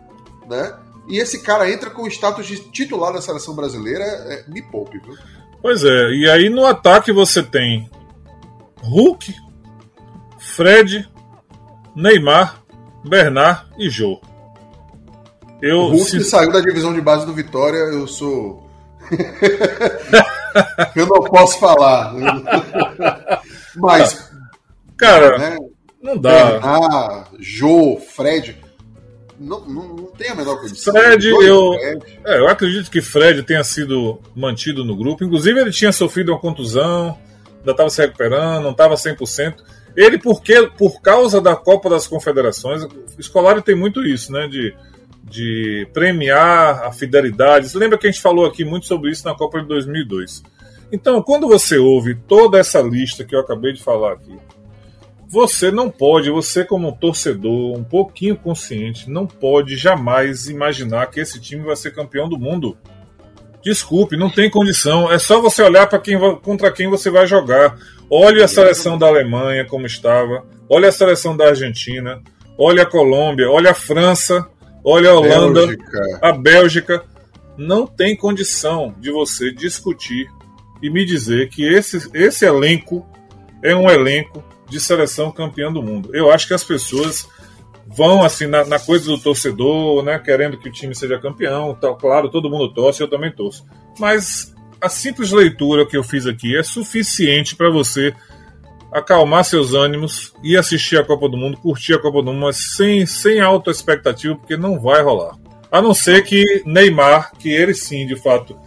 [0.49, 0.77] né?
[1.13, 4.99] E esse cara entra com o status de titular da seleção brasileira, é, me poupe,
[4.99, 5.15] viu?
[5.61, 7.91] Pois é, e aí no ataque você tem
[8.83, 9.35] Hulk,
[10.39, 11.07] Fred,
[11.95, 12.63] Neymar,
[13.05, 14.23] Bernard e Jô.
[15.61, 16.25] Eu, o Hulk se...
[16.25, 18.71] saiu da divisão de base do Vitória, eu sou.
[20.97, 22.15] eu não posso falar.
[23.77, 24.31] Mas.
[24.97, 25.59] Cara, né?
[26.03, 26.59] não dá.
[26.63, 28.72] Ah, Jô, Fred.
[29.43, 30.95] Não, não, não, tem a menor condição.
[30.95, 32.21] Fred, eu, Fred.
[32.25, 35.25] É, eu acredito que Fred tenha sido mantido no grupo.
[35.25, 37.19] Inclusive, ele tinha sofrido uma contusão.
[37.59, 39.57] ainda estava se recuperando, não estava 100%.
[39.97, 44.47] Ele, porque, por causa da Copa das Confederações, o Scolari tem muito isso, né?
[44.47, 44.75] De,
[45.25, 47.69] de premiar a fidelidade.
[47.69, 50.43] Você lembra que a gente falou aqui muito sobre isso na Copa de 2002?
[50.93, 54.37] Então, quando você ouve toda essa lista que eu acabei de falar aqui,
[55.33, 61.21] você não pode, você como um torcedor um pouquinho consciente, não pode jamais imaginar que
[61.21, 62.77] esse time vai ser campeão do mundo.
[63.63, 65.11] Desculpe, não tem condição.
[65.11, 67.79] É só você olhar para quem contra quem você vai jogar.
[68.11, 70.45] Olhe a seleção da Alemanha como estava.
[70.69, 72.21] Olhe a seleção da Argentina.
[72.59, 73.51] Olhe a Colômbia.
[73.51, 74.47] Olhe a França.
[74.85, 75.67] Olhe a Holanda.
[75.67, 76.19] Bélgica.
[76.21, 77.05] A Bélgica.
[77.57, 80.29] Não tem condição de você discutir
[80.83, 83.07] e me dizer que esse, esse elenco
[83.63, 86.11] é um elenco de seleção campeã do mundo.
[86.15, 87.29] Eu acho que as pessoas
[87.87, 91.97] vão assim na, na, coisa do torcedor, né, querendo que o time seja campeão, tal.
[91.97, 93.67] Claro, todo mundo torce, eu também torço.
[93.99, 98.15] Mas a simples leitura que eu fiz aqui é suficiente para você
[98.91, 102.75] acalmar seus ânimos e assistir a Copa do Mundo, curtir a Copa do Mundo, mas
[102.77, 105.37] sem, sem alta expectativa, porque não vai rolar.
[105.71, 108.59] A não ser que Neymar, que ele sim, de fato,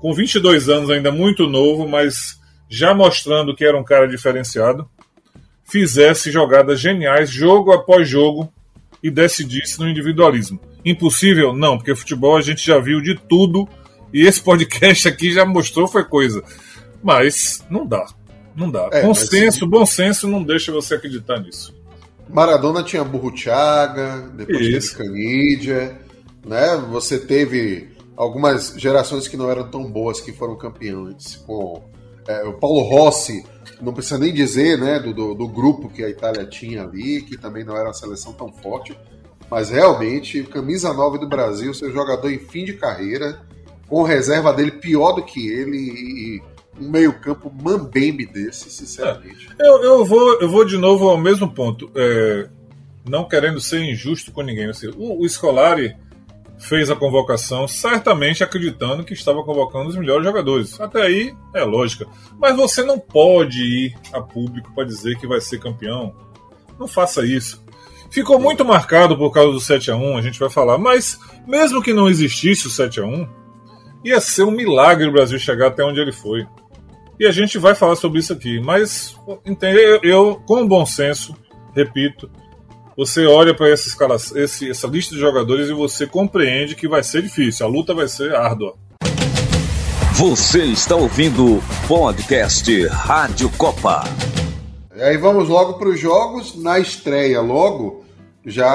[0.00, 4.88] com 22 anos ainda muito novo, mas já mostrando que era um cara diferenciado,
[5.70, 8.52] fizesse jogadas geniais, jogo após jogo,
[9.02, 10.60] e decidisse no individualismo.
[10.84, 11.54] Impossível?
[11.54, 13.68] Não, porque futebol a gente já viu de tudo
[14.12, 16.42] e esse podcast aqui já mostrou foi coisa.
[17.02, 18.06] Mas não dá.
[18.54, 18.88] Não dá.
[18.92, 19.70] É, Consenso, mas...
[19.70, 21.74] bom senso não deixa você acreditar nisso.
[22.28, 24.96] Maradona tinha Burro Chaga, depois Isso.
[24.96, 26.00] teve Canidia,
[26.46, 26.76] né?
[26.90, 31.82] Você teve algumas gerações que não eram tão boas que foram campeões, com
[32.28, 33.44] é, o Paulo Rossi,
[33.80, 37.36] não precisa nem dizer, né, do, do, do, grupo que a Itália tinha ali, que
[37.36, 38.96] também não era uma seleção tão forte,
[39.50, 43.40] mas realmente, camisa 9 do Brasil, seu jogador em fim de carreira,
[43.88, 46.42] com reserva dele pior do que ele e
[46.80, 49.48] um meio-campo mambembe desse, sinceramente.
[49.60, 52.48] É, eu, eu, vou, eu vou de novo ao mesmo ponto, é,
[53.08, 54.70] não querendo ser injusto com ninguém.
[54.70, 55.96] Assim, o, o Scolari
[56.60, 60.80] fez a convocação, certamente acreditando que estava convocando os melhores jogadores.
[60.80, 62.06] Até aí é lógica.
[62.38, 66.14] Mas você não pode ir a público para dizer que vai ser campeão.
[66.78, 67.64] Não faça isso.
[68.10, 71.82] Ficou muito marcado por causa do 7 a 1 a gente vai falar, mas mesmo
[71.82, 73.28] que não existisse o 7 a 1
[74.04, 76.46] ia ser um milagre o Brasil chegar até onde ele foi.
[77.18, 78.58] E a gente vai falar sobre isso aqui.
[78.60, 81.36] Mas, entende, eu, com bom senso,
[81.74, 82.30] repito,
[83.00, 87.02] você olha para essa, escala, esse, essa lista de jogadores e você compreende que vai
[87.02, 88.74] ser difícil, a luta vai ser árdua.
[90.16, 94.04] Você está ouvindo o podcast Rádio Copa.
[94.94, 96.62] E aí vamos logo para os jogos.
[96.62, 98.04] Na estreia, logo,
[98.44, 98.68] já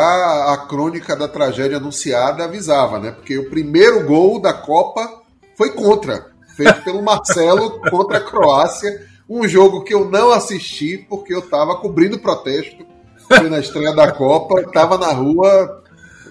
[0.51, 3.11] a crônica da tragédia anunciada avisava, né?
[3.11, 5.21] Porque o primeiro gol da Copa
[5.55, 9.05] foi contra, feito pelo Marcelo contra a Croácia.
[9.29, 12.94] Um jogo que eu não assisti porque eu estava cobrindo protesto
[13.27, 15.83] foi na estreia da Copa, estava na rua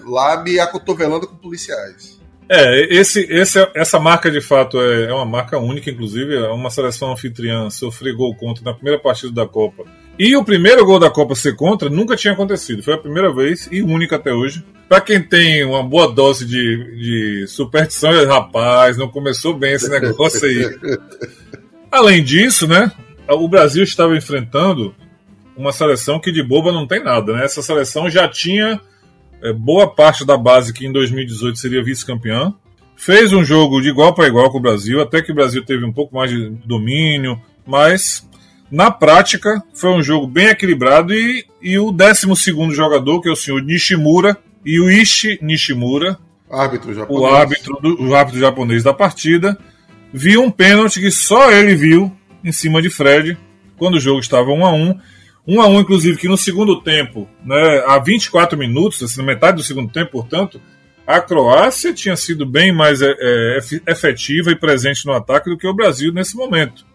[0.05, 2.15] lá me acotovelando com policiais.
[2.47, 6.69] É, esse, esse, essa marca de fato é, é, uma marca única, inclusive, é uma
[6.69, 9.83] seleção anfitriã sofrer gol contra na primeira partida da Copa.
[10.17, 13.67] E o primeiro gol da Copa ser contra nunca tinha acontecido, foi a primeira vez
[13.71, 14.63] e única até hoje.
[14.87, 20.45] Para quem tem uma boa dose de, de superstição, rapaz, não começou bem esse negócio
[20.45, 20.77] aí.
[21.91, 22.91] Além disso, né,
[23.27, 24.93] o Brasil estava enfrentando
[25.57, 27.45] uma seleção que de boba não tem nada, né?
[27.45, 28.79] Essa seleção já tinha
[29.41, 32.53] é, boa parte da base que em 2018 seria vice-campeã.
[32.95, 35.85] Fez um jogo de igual para igual com o Brasil, até que o Brasil teve
[35.85, 38.27] um pouco mais de domínio, mas
[38.71, 42.27] na prática foi um jogo bem equilibrado e, e o 12
[42.71, 46.17] jogador, que é o senhor Nishimura, e o Ishi Nishimura,
[46.49, 47.21] árbitro japonês.
[47.21, 49.57] o árbitro, do, o árbitro japonês da partida,
[50.11, 52.11] viu um pênalti que só ele viu
[52.43, 53.37] em cima de Fred,
[53.77, 54.99] quando o jogo estava 1 a 1
[55.47, 59.57] 1 a 1 inclusive, que no segundo tempo, né, a 24 minutos, assim, na metade
[59.57, 60.59] do segundo tempo, portanto,
[61.05, 65.67] a Croácia tinha sido bem mais é, é, efetiva e presente no ataque do que
[65.67, 66.85] o Brasil nesse momento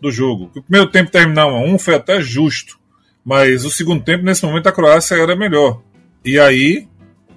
[0.00, 0.50] do jogo.
[0.56, 2.78] O primeiro tempo terminar 1 a 1 foi até justo,
[3.24, 5.80] mas o segundo tempo, nesse momento, a Croácia era melhor.
[6.24, 6.88] E aí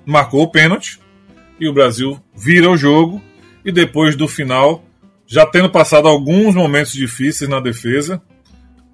[0.05, 0.99] marcou o pênalti
[1.59, 3.21] e o Brasil vira o jogo
[3.63, 4.83] e depois do final,
[5.27, 8.21] já tendo passado alguns momentos difíceis na defesa,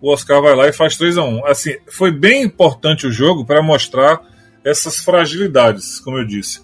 [0.02, 3.46] o Oscar vai lá e faz 3 a 1 Assim, foi bem importante o jogo
[3.46, 4.22] para mostrar
[4.64, 6.62] essas fragilidades, como eu disse.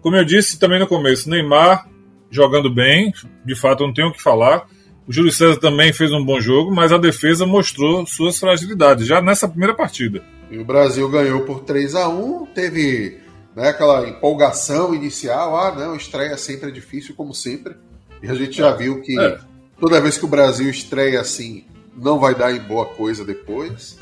[0.00, 1.86] Como eu disse também no começo, Neymar
[2.32, 3.12] jogando bem,
[3.44, 4.66] de fato não tenho o que falar.
[5.06, 9.20] O Júlio César também fez um bom jogo, mas a defesa mostrou suas fragilidades já
[9.20, 10.22] nessa primeira partida.
[10.50, 13.18] E o Brasil ganhou por 3 a 1 teve
[13.54, 15.56] né, aquela empolgação inicial.
[15.56, 17.74] Ah, não, estreia sempre é difícil, como sempre.
[18.22, 19.38] E a gente já viu que é.
[19.78, 21.64] toda vez que o Brasil estreia assim,
[21.96, 23.98] não vai dar em boa coisa depois.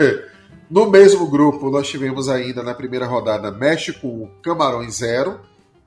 [0.70, 5.40] no mesmo grupo, nós tivemos ainda na primeira rodada México 1, Camarões 0.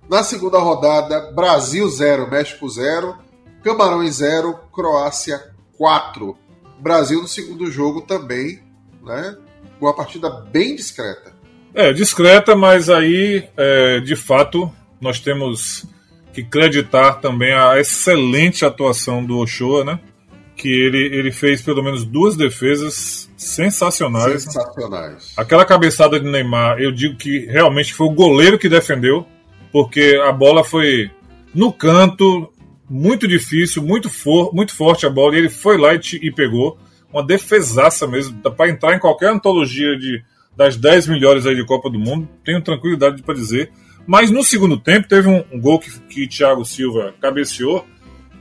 [0.09, 3.17] Na segunda rodada, Brasil 0, México 0.
[3.63, 6.37] Camarões 0, Croácia 4.
[6.79, 8.61] Brasil no segundo jogo também,
[9.03, 9.35] né?
[9.81, 11.33] Uma partida bem discreta.
[11.73, 15.85] É, discreta, mas aí, é, de fato, nós temos
[16.33, 19.99] que acreditar também a excelente atuação do Ochoa, né?
[20.57, 24.43] Que ele, ele fez pelo menos duas defesas sensacionais.
[24.43, 25.33] Sensacionais.
[25.37, 29.25] Aquela cabeçada de Neymar, eu digo que realmente foi o goleiro que defendeu,
[29.71, 31.11] porque a bola foi
[31.53, 32.51] no canto,
[32.89, 36.77] muito difícil, muito, for, muito forte a bola, e ele foi lá e, e pegou.
[37.11, 40.23] Uma defesaça mesmo, para entrar em qualquer antologia de,
[40.55, 43.71] das 10 melhores aí de Copa do Mundo, tenho tranquilidade para dizer.
[44.05, 47.85] Mas no segundo tempo teve um, um gol que, que Thiago Silva cabeceou,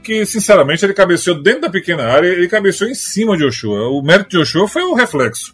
[0.07, 3.89] que sinceramente ele cabeceou dentro da pequena área, ele cabeceou em cima de Ochoa.
[3.89, 5.53] O mérito de Ochoa foi o reflexo.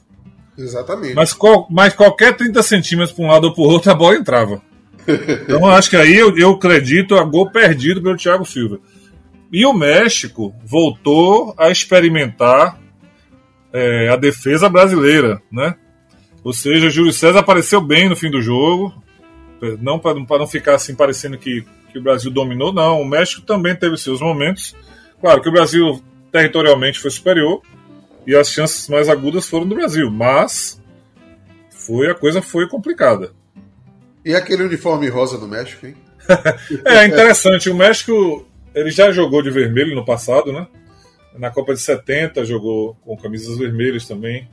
[0.56, 1.16] Exatamente.
[1.16, 4.16] Mas, qual, mas qualquer 30 centímetros para um lado ou para o outro, a bola
[4.16, 4.62] entrava.
[5.44, 8.80] Então acho que aí eu, eu acredito a gol perdido pelo Thiago Silva.
[9.52, 12.80] E o México voltou a experimentar
[13.74, 15.76] é, a defesa brasileira, né?
[16.42, 18.94] Ou seja, Júlio César apareceu bem no fim do jogo,
[19.82, 23.00] não para não ficar assim parecendo que, que o Brasil dominou, não.
[23.00, 24.76] O México também teve seus momentos.
[25.22, 27.62] Claro que o Brasil territorialmente foi superior
[28.26, 30.82] e as chances mais agudas foram do Brasil, mas
[31.70, 33.32] foi a coisa foi complicada.
[34.26, 35.96] E aquele uniforme rosa do México, hein?
[36.86, 37.70] é interessante.
[37.70, 40.68] O México ele já jogou de vermelho no passado, né?
[41.38, 44.50] Na Copa de 70 jogou com camisas vermelhas também.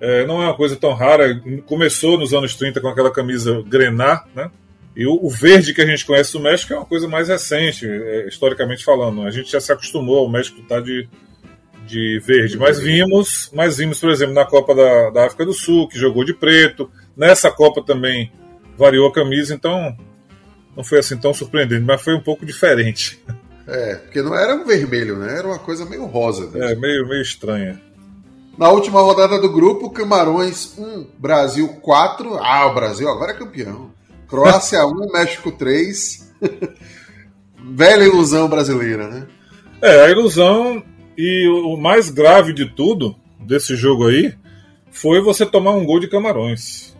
[0.00, 1.40] É, não é uma coisa tão rara.
[1.66, 4.50] Começou nos anos 30 com aquela camisa grená, né?
[4.96, 7.86] E o, o, verde que a gente conhece do México é uma coisa mais recente,
[7.86, 9.22] é, historicamente falando.
[9.22, 11.06] A gente já se acostumou ao México estar de,
[11.86, 12.56] de verde.
[12.56, 16.24] Mas vimos, mas vimos, por exemplo, na Copa da, da África do Sul, que jogou
[16.24, 16.90] de preto.
[17.14, 18.32] Nessa Copa também
[18.78, 19.94] variou a camisa, então
[20.74, 23.22] não foi assim tão surpreendente, mas foi um pouco diferente.
[23.66, 25.38] É, porque não era um vermelho, né?
[25.38, 26.46] Era uma coisa meio rosa.
[26.46, 26.62] Mesmo.
[26.62, 27.78] É, meio, meio estranha.
[28.56, 32.38] Na última rodada do grupo, Camarões 1, Brasil 4.
[32.38, 33.90] Ah, o Brasil agora é campeão.
[34.28, 36.34] Croácia 1, México 3.
[37.74, 39.26] Velha ilusão brasileira, né?
[39.82, 40.82] É, a ilusão
[41.16, 44.34] e o mais grave de tudo desse jogo aí
[44.90, 46.96] foi você tomar um gol de Camarões.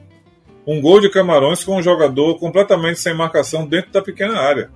[0.66, 4.70] Um gol de Camarões com um jogador completamente sem marcação dentro da pequena área.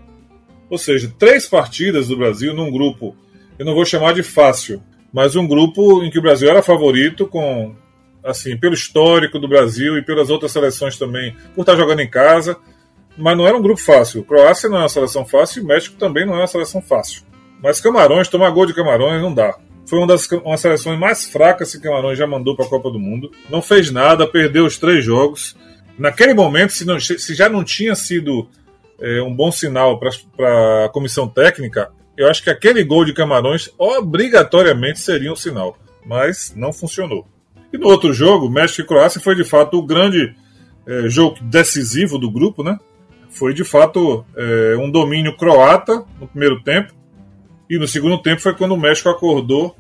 [0.69, 3.17] Ou seja, três partidas do Brasil num grupo,
[3.59, 4.83] eu não vou chamar de fácil,
[5.13, 7.75] mas um grupo em que o Brasil era favorito, com
[8.25, 12.57] assim, pelo histórico do Brasil e pelas outras seleções também, por estar jogando em casa,
[13.17, 14.25] mas não era um grupo fácil.
[14.25, 17.23] Croácia não é uma seleção fácil e México também não é uma seleção fácil.
[17.63, 19.59] Mas Camarões, tomar gol de Camarões não dá.
[19.87, 22.99] Foi uma das uma seleções mais fracas que Camarões já mandou para a Copa do
[22.99, 23.31] Mundo.
[23.49, 25.57] Não fez nada, perdeu os três jogos.
[25.99, 28.49] Naquele momento, se, não, se já não tinha sido
[29.01, 33.71] é, um bom sinal para a comissão técnica, eu acho que aquele gol de Camarões
[33.77, 37.27] obrigatoriamente seria um sinal, mas não funcionou.
[37.73, 40.35] E no outro jogo, México e Croácia foi de fato o grande
[40.87, 42.79] é, jogo decisivo do grupo, né?
[43.31, 46.93] Foi de fato é, um domínio croata no primeiro tempo,
[47.69, 49.77] e no segundo tempo foi quando o México acordou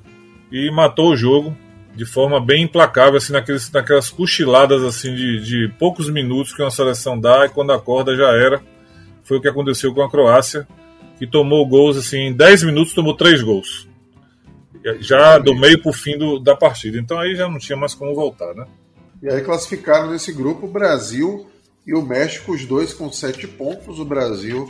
[0.52, 1.56] e matou o jogo
[1.94, 6.70] de forma bem implacável, assim, naqueles, naquelas cochiladas assim de, de poucos minutos que uma
[6.70, 8.62] seleção dá e quando acorda já era
[9.24, 10.66] foi o que aconteceu com a Croácia,
[11.18, 13.88] que tomou gols assim, em 10 minutos tomou 3 gols.
[15.00, 16.98] Já do meio para o fim do, da partida.
[16.98, 18.66] Então aí já não tinha mais como voltar, né?
[19.22, 21.46] E aí classificaram nesse grupo o Brasil
[21.86, 23.98] e o México, os dois com 7 pontos.
[23.98, 24.68] O Brasil,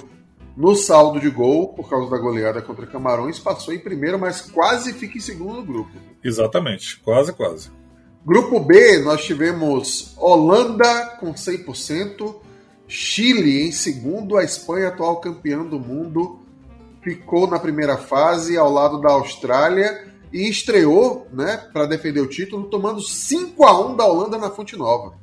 [0.56, 4.92] no saldo de gol, por causa da goleada contra Camarões, passou em primeiro, mas quase
[4.92, 5.90] fica em segundo no grupo.
[6.22, 7.70] Exatamente, quase, quase.
[8.24, 12.34] Grupo B, nós tivemos Holanda com 100%,
[12.86, 16.39] Chile em segundo, a Espanha, atual campeã do mundo,
[17.02, 22.64] ficou na primeira fase ao lado da Austrália e estreou, né, para defender o título,
[22.64, 25.14] tomando 5 a 1 da Holanda na Fonte Nova.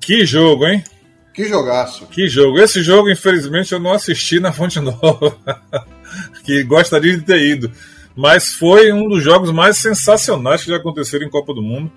[0.00, 0.84] Que jogo, hein?
[1.32, 2.06] Que jogaço.
[2.06, 2.58] Que jogo.
[2.58, 5.38] Esse jogo, infelizmente, eu não assisti na Fonte Nova,
[6.44, 7.72] que gostaria de ter ido.
[8.14, 11.90] Mas foi um dos jogos mais sensacionais que já aconteceram em Copa do Mundo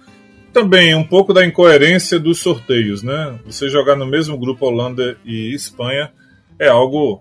[0.55, 3.37] também um pouco da incoerência dos sorteios, né?
[3.45, 6.13] Você jogar no mesmo grupo Holanda e Espanha
[6.57, 7.19] é algo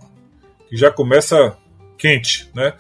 [0.69, 1.57] que já começa
[1.97, 2.73] quente, né?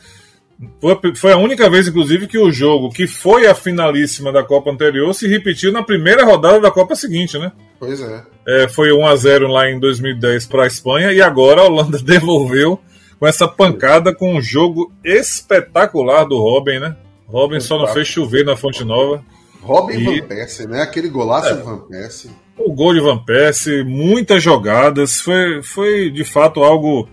[1.17, 5.13] Foi a única vez, inclusive, que o jogo que foi a finalíssima da Copa anterior
[5.13, 7.53] se repetiu na primeira rodada da Copa seguinte, né?
[7.79, 8.23] Pois é.
[8.47, 11.99] é foi 1 a 0 lá em 2010 para a Espanha e agora a Holanda
[12.03, 12.81] devolveu
[13.19, 16.97] com essa pancada com um jogo espetacular do Robin, né?
[17.27, 19.25] Robin só não fez chover na Fonte Nova.
[19.61, 20.21] Robin e...
[20.21, 20.83] Van Persie, né?
[20.83, 21.55] Aquele golaço é.
[21.55, 22.31] do Van Persie.
[22.57, 27.09] O gol de Van Persie, muitas jogadas, foi, foi de fato algo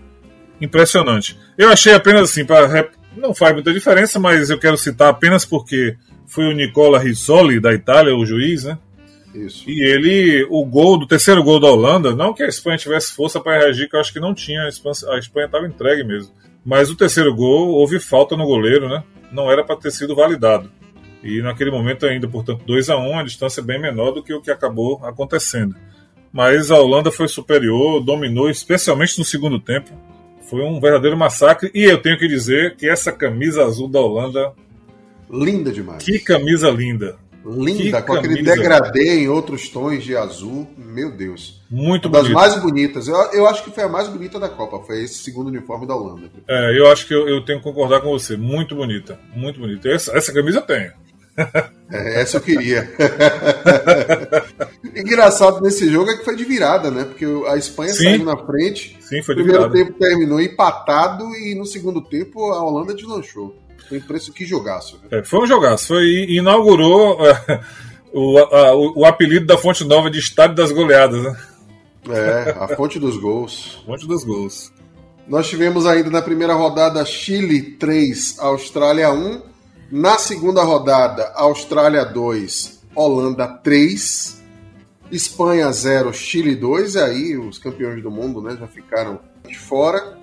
[0.64, 1.38] impressionante.
[1.56, 2.46] Eu achei apenas assim,
[3.16, 5.96] não faz muita diferença, mas eu quero citar apenas porque
[6.26, 8.78] foi o Nicola Rizzoli da Itália, o juiz, né?
[9.34, 9.68] Isso.
[9.68, 13.40] E ele, o gol do terceiro gol da Holanda, não que a Espanha tivesse força
[13.40, 16.32] para reagir, que eu acho que não tinha, a Espanha estava entregue mesmo.
[16.64, 19.02] Mas o terceiro gol houve falta no goleiro, né?
[19.32, 20.70] Não era para ter sido validado.
[21.22, 24.34] E naquele momento ainda, portanto, 2 a 1 um, a distância bem menor do que
[24.34, 25.74] o que acabou acontecendo.
[26.32, 29.92] Mas a Holanda foi superior, dominou, especialmente no segundo tempo.
[30.52, 31.70] Foi um verdadeiro massacre.
[31.72, 34.52] E eu tenho que dizer que essa camisa azul da Holanda.
[35.30, 36.04] Linda demais.
[36.04, 37.16] Que camisa linda.
[37.42, 40.68] Linda, que com aquele degradê em outros tons de azul.
[40.76, 41.62] Meu Deus.
[41.70, 43.08] Muito Uma das mais bonitas.
[43.08, 44.78] Eu, eu acho que foi a mais bonita da Copa.
[44.80, 46.30] Foi esse segundo uniforme da Holanda.
[46.46, 48.36] É, eu acho que eu, eu tenho que concordar com você.
[48.36, 49.18] Muito bonita.
[49.34, 49.88] Muito bonita.
[49.88, 50.92] Essa, essa camisa eu tenho.
[51.90, 52.90] É, essa eu queria.
[54.96, 57.04] Engraçado nesse jogo é que foi de virada, né?
[57.04, 58.04] Porque a Espanha Sim.
[58.04, 58.96] saiu na frente.
[59.00, 59.66] Sim, foi de virada.
[59.66, 63.56] O primeiro tempo terminou empatado e no segundo tempo a Holanda deslanchou.
[63.88, 64.98] Foi preço que jogaço.
[65.02, 65.18] Né?
[65.18, 65.88] É, foi um jogaço.
[65.88, 67.18] Foi, inaugurou
[68.12, 71.36] o, a, o, o, apelido da Fonte Nova de Estádio das Goleadas, né?
[72.08, 73.82] É, a fonte dos gols.
[73.86, 74.72] Fonte dos gols.
[75.28, 79.51] Nós tivemos ainda na primeira rodada Chile 3, Austrália 1.
[79.94, 84.42] Na segunda rodada, Austrália 2, Holanda 3,
[85.10, 90.16] Espanha 0, Chile 2, e aí os campeões do mundo né, já ficaram de fora.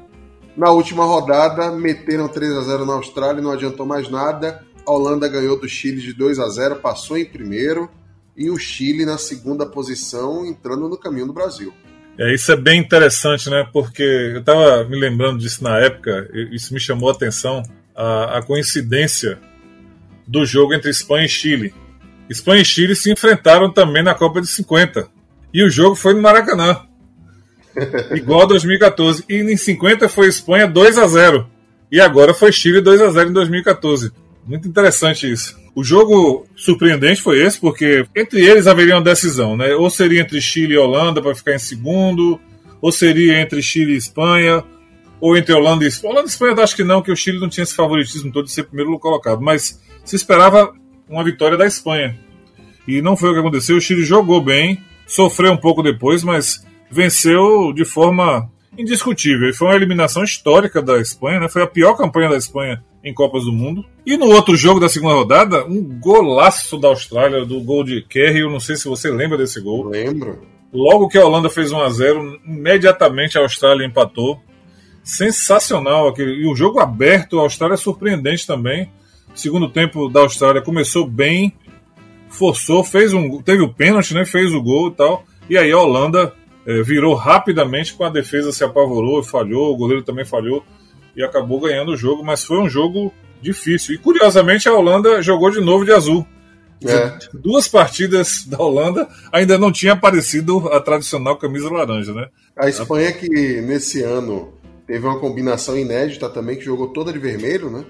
[0.58, 4.66] Na última rodada, meteram 3 a 0 na Austrália, não adiantou mais nada.
[4.88, 7.88] A Holanda ganhou do Chile de 2 a 0, passou em primeiro,
[8.36, 11.72] e o Chile na segunda posição, entrando no caminho do Brasil.
[12.18, 13.70] É, isso é bem interessante, né?
[13.72, 17.62] Porque eu estava me lembrando disso na época, isso me chamou a atenção,
[17.96, 19.40] a, a coincidência
[20.30, 21.74] do jogo entre Espanha e Chile.
[22.30, 25.08] Espanha e Chile se enfrentaram também na Copa de 50.
[25.52, 26.84] E o jogo foi no Maracanã.
[28.14, 29.26] Igual a 2014.
[29.28, 31.50] E em 50 foi Espanha 2 a 0
[31.92, 34.12] E agora foi Chile 2 a 0 em 2014.
[34.46, 35.58] Muito interessante isso.
[35.74, 39.74] O jogo surpreendente foi esse, porque entre eles haveria uma decisão, né?
[39.74, 42.40] Ou seria entre Chile e Holanda para ficar em segundo,
[42.80, 44.64] ou seria entre Chile e Espanha,
[45.20, 46.14] ou entre Holanda e Espanha.
[46.14, 48.52] Holanda e Espanha acho que não, que o Chile não tinha esse favoritismo todo de
[48.52, 49.42] ser primeiro colocado.
[49.42, 49.80] Mas
[50.10, 50.74] se esperava
[51.08, 52.18] uma vitória da Espanha.
[52.88, 53.78] E não foi o que aconteceu.
[53.78, 59.48] O Chile jogou bem, sofreu um pouco depois, mas venceu de forma indiscutível.
[59.48, 61.48] E foi uma eliminação histórica da Espanha, né?
[61.48, 63.86] Foi a pior campanha da Espanha em Copas do Mundo.
[64.04, 68.40] E no outro jogo da segunda rodada, um golaço da Austrália, do gol de Kerry.
[68.40, 69.90] Eu não sei se você lembra desse gol.
[69.90, 70.42] Lembro.
[70.74, 74.42] Logo que a Holanda fez 1 a 0 imediatamente a Austrália empatou.
[75.04, 76.32] Sensacional aquele.
[76.32, 78.90] E o jogo aberto, a Austrália é surpreendente também.
[79.36, 81.54] Segundo tempo da Austrália começou bem,
[82.30, 84.26] forçou, fez um, teve o pênalti, né?
[84.26, 85.24] Fez o gol e tal.
[85.50, 86.34] E aí a Holanda
[86.66, 90.64] é, virou rapidamente com a defesa se apavorou, falhou, o goleiro também falhou
[91.16, 93.96] e acabou ganhando o jogo, mas foi um jogo difícil.
[93.96, 96.26] E curiosamente a Holanda jogou de novo de azul.
[96.86, 97.18] É.
[97.34, 102.28] Duas partidas da Holanda ainda não tinha aparecido a tradicional camisa laranja, né?
[102.56, 103.28] A Espanha que
[103.62, 104.54] nesse ano
[104.88, 107.84] teve uma combinação inédita também que jogou toda de vermelho, né?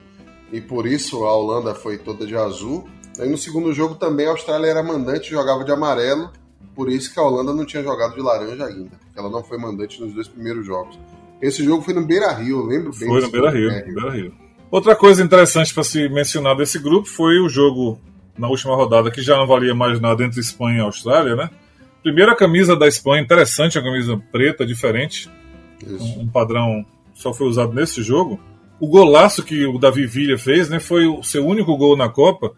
[0.52, 2.88] E por isso a Holanda foi toda de azul.
[3.20, 6.32] Aí no segundo jogo também a Austrália era mandante, jogava de amarelo,
[6.76, 9.58] por isso que a Holanda não tinha jogado de laranja ainda, porque ela não foi
[9.58, 10.98] mandante nos dois primeiros jogos.
[11.42, 13.08] Esse jogo foi no Beira Rio, eu lembro bem.
[13.08, 14.34] Foi no Beira Rio, Beira Rio.
[14.72, 18.00] Outra coisa interessante para se mencionar desse grupo foi o jogo
[18.38, 21.50] na última rodada, que já não valia mais nada entre Espanha e Austrália, né?
[22.02, 25.30] Primeira camisa da Espanha, interessante, a camisa preta, diferente.
[25.86, 26.20] Isso.
[26.20, 28.40] Um padrão só foi usado nesse jogo
[28.80, 32.54] o golaço que o Davi Villa fez, né, foi o seu único gol na Copa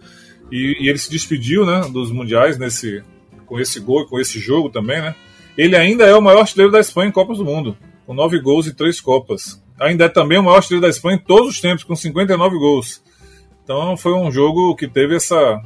[0.52, 3.04] e, e, ele se despediu, né, dos mundiais nesse
[3.46, 5.14] com esse gol, com esse jogo também, né?
[5.58, 8.66] Ele ainda é o maior artilheiro da Espanha em Copas do Mundo, com nove gols
[8.66, 9.62] e três Copas.
[9.78, 13.04] Ainda é também o maior artilheiro da Espanha em todos os tempos, com 59 gols.
[13.64, 15.62] Então foi um jogo que teve essa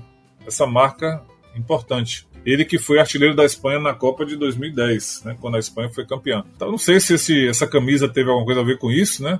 [0.47, 1.21] essa marca
[1.55, 2.27] importante.
[2.45, 6.05] Ele que foi artilheiro da Espanha na Copa de 2010, né, quando a Espanha foi
[6.05, 6.43] campeã.
[6.55, 9.39] Então não sei se esse, essa camisa teve alguma coisa a ver com isso, né?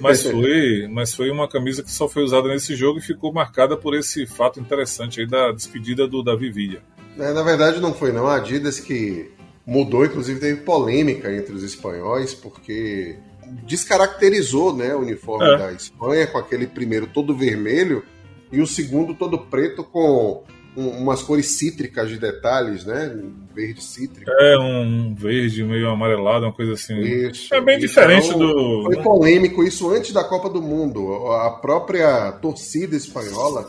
[0.00, 3.76] Mas foi, mas foi uma camisa que só foi usada nesse jogo e ficou marcada
[3.76, 6.80] por esse fato interessante aí da despedida do Davi Villa.
[7.18, 9.30] É, na verdade não foi não, a Adidas que
[9.66, 13.16] mudou, inclusive teve polêmica entre os espanhóis porque
[13.66, 15.58] descaracterizou, né, o uniforme é.
[15.58, 18.04] da Espanha com aquele primeiro todo vermelho
[18.52, 20.44] e o segundo todo preto com
[20.78, 23.12] um, umas cores cítricas de detalhes, né?
[23.12, 24.30] Um verde cítrico.
[24.30, 26.96] É, um verde meio amarelado, uma coisa assim.
[27.00, 27.52] Isso.
[27.52, 28.84] É bem Então, diferente do.
[28.84, 31.32] Foi polêmico isso antes da Copa do Mundo.
[31.32, 33.66] A própria torcida espanhola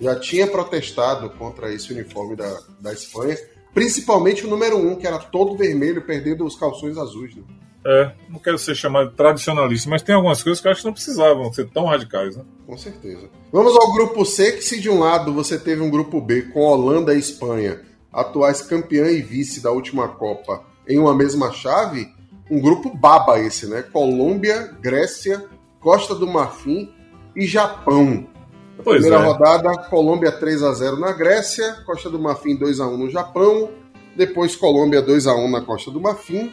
[0.00, 3.36] já tinha protestado contra esse uniforme da, da Espanha,
[3.74, 7.34] principalmente o número um, que era todo vermelho, perdendo os calções azuis.
[7.34, 7.42] Né?
[7.84, 10.86] É, não quero ser chamado de tradicionalista, mas tem algumas coisas que eu acho que
[10.86, 12.44] não precisavam ser tão radicais, né?
[12.64, 13.28] Com certeza.
[13.50, 16.60] Vamos ao grupo C, que se de um lado você teve um grupo B com
[16.60, 17.80] Holanda e Espanha,
[18.12, 22.08] atuais campeã e vice da última Copa, em uma mesma chave,
[22.48, 23.82] um grupo baba esse, né?
[23.82, 25.44] Colômbia, Grécia,
[25.80, 26.92] Costa do Marfim
[27.34, 28.28] e Japão.
[28.76, 29.26] Na Pois primeira é.
[29.26, 33.70] rodada, Colômbia 3 a 0 na Grécia, Costa do Marfim 2 a 1 no Japão,
[34.16, 36.52] depois Colômbia 2 a 1 na Costa do Marfim,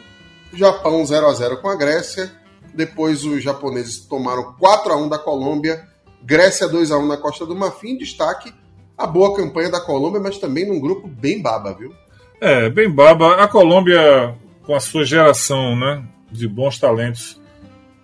[0.52, 2.30] Japão 0 a 0 com a Grécia,
[2.74, 5.86] depois os japoneses tomaram 4 a 1 da Colômbia,
[6.22, 8.52] Grécia 2 a 1 na Costa do Marfim, destaque
[8.96, 11.94] a boa campanha da Colômbia, mas também num grupo bem baba, viu?
[12.40, 13.36] É, bem baba.
[13.36, 17.40] A Colômbia, com a sua geração né, de bons talentos,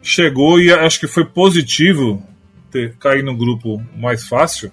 [0.02, 2.22] chegou e acho que foi positivo
[2.70, 4.72] ter cair no grupo mais fácil,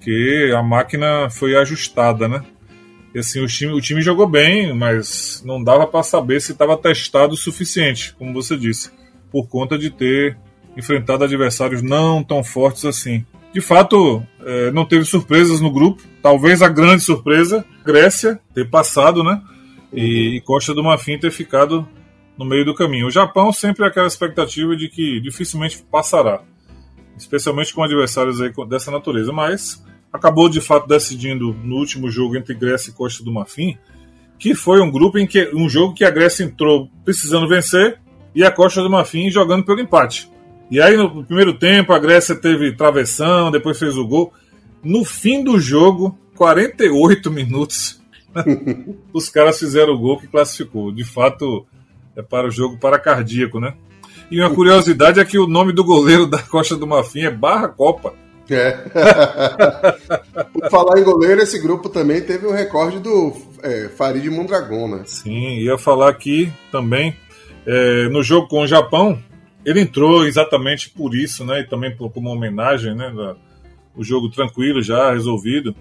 [0.00, 2.42] que a máquina foi ajustada, né?
[3.14, 6.76] E assim, o time, o time jogou bem, mas não dava para saber se estava
[6.76, 8.90] testado o suficiente, como você disse,
[9.30, 10.36] por conta de ter
[10.76, 13.24] enfrentado adversários não tão fortes assim.
[13.52, 16.02] De fato, eh, não teve surpresas no grupo.
[16.22, 19.42] Talvez a grande surpresa, Grécia ter passado, né?
[19.92, 21.86] E, e Costa do Marfim ter ficado
[22.38, 23.08] no meio do caminho.
[23.08, 26.40] O Japão sempre é aquela expectativa de que dificilmente passará,
[27.18, 29.30] especialmente com adversários aí dessa natureza.
[29.32, 33.78] Mas acabou de fato decidindo no último jogo entre Grécia e Costa do Marfim,
[34.38, 37.98] que foi um grupo em que um jogo que a Grécia entrou precisando vencer
[38.34, 40.30] e a Costa do Marfim jogando pelo empate.
[40.70, 44.32] E aí no primeiro tempo a Grécia teve travessão, depois fez o gol.
[44.82, 48.02] No fim do jogo, 48 minutos,
[49.12, 50.90] os caras fizeram o gol que classificou.
[50.90, 51.66] De fato,
[52.16, 53.74] é para o jogo para cardíaco, né?
[54.30, 57.68] E uma curiosidade é que o nome do goleiro da Costa do Marfim é Barra
[57.68, 58.14] Copa.
[58.50, 58.72] É.
[60.52, 63.32] Por falar em goleiro, esse grupo também teve o recorde do
[63.62, 65.02] é, Farid Mondragon, né?
[65.06, 67.16] Sim, ia falar aqui também,
[67.66, 69.22] é, no jogo com o Japão,
[69.64, 71.60] ele entrou exatamente por isso, né?
[71.60, 73.10] E também por, como homenagem, né?
[73.14, 73.36] Da,
[73.94, 75.74] o jogo tranquilo já, resolvido.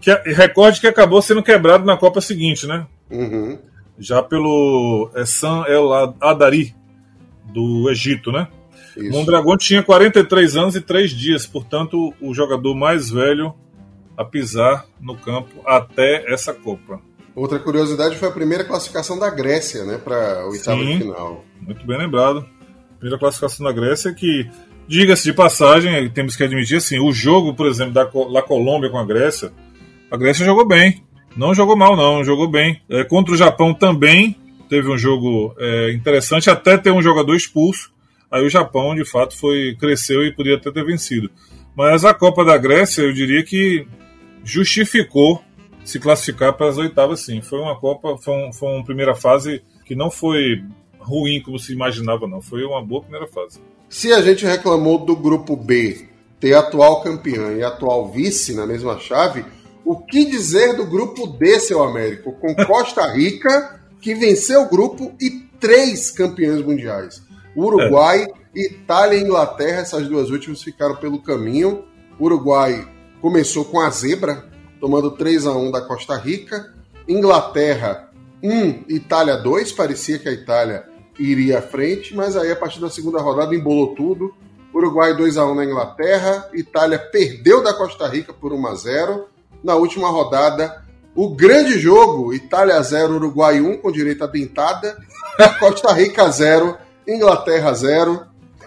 [0.00, 2.86] Que, é- recorde que acabou sendo quebrado na Copa seguinte, né?
[3.10, 3.58] Uhum.
[3.98, 6.74] Já pelo é, San El Adari,
[7.52, 8.48] do Egito, né?
[8.96, 9.10] Isso.
[9.10, 13.54] Mondragon tinha 43 anos e 3 dias, portanto, o jogador mais velho
[14.16, 17.00] a pisar no campo até essa Copa.
[17.34, 20.86] Outra curiosidade foi a primeira classificação da Grécia, né, para oitava Sim.
[20.86, 21.44] de final.
[21.60, 22.46] Muito bem lembrado.
[22.98, 24.48] Primeira classificação da Grécia que,
[24.86, 28.98] diga-se de passagem, temos que admitir assim, o jogo, por exemplo, da La Colômbia com
[28.98, 29.52] a Grécia,
[30.10, 31.02] a Grécia jogou bem.
[31.34, 32.80] Não jogou mal, não, jogou bem.
[32.90, 34.36] É, contra o Japão também
[34.68, 37.91] teve um jogo é, interessante, até ter um jogador expulso.
[38.32, 41.30] Aí o Japão, de fato, foi cresceu e podia até ter vencido.
[41.76, 43.86] Mas a Copa da Grécia, eu diria que
[44.42, 45.42] justificou
[45.84, 47.42] se classificar para as oitavas, sim.
[47.42, 50.64] Foi uma Copa, foi, um, foi uma primeira fase que não foi
[50.98, 52.40] ruim como se imaginava, não.
[52.40, 53.60] Foi uma boa primeira fase.
[53.90, 56.08] Se a gente reclamou do grupo B
[56.40, 59.44] ter atual campeã e atual vice na mesma chave,
[59.84, 65.12] o que dizer do grupo D, seu Américo, com Costa Rica, que venceu o grupo
[65.20, 65.30] e
[65.60, 67.22] três campeões mundiais?
[67.56, 71.84] Uruguai, Itália e Inglaterra, essas duas últimas ficaram pelo caminho.
[72.20, 72.86] Uruguai
[73.20, 74.44] começou com a zebra,
[74.80, 76.72] tomando 3 a 1 da Costa Rica.
[77.08, 78.10] Inglaterra
[78.42, 80.84] 1, Itália 2, parecia que a Itália
[81.18, 84.34] iria à frente, mas aí a partir da segunda rodada embolou tudo.
[84.74, 89.26] Uruguai 2 a 1 na Inglaterra, Itália perdeu da Costa Rica por 1 a 0.
[89.62, 90.82] Na última rodada,
[91.14, 94.96] o grande jogo, Itália 0, Uruguai 1 com direito à dentada,
[95.60, 96.76] Costa Rica 0,
[97.06, 98.22] Inglaterra 0.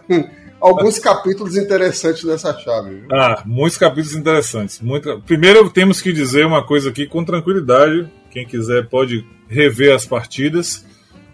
[0.60, 2.96] Alguns capítulos interessantes dessa chave.
[2.96, 3.08] Viu?
[3.12, 4.80] Ah, muitos capítulos interessantes.
[4.82, 5.22] Muito...
[5.26, 8.10] Primeiro, temos que dizer uma coisa aqui com tranquilidade.
[8.32, 10.86] Quem quiser pode rever as partidas.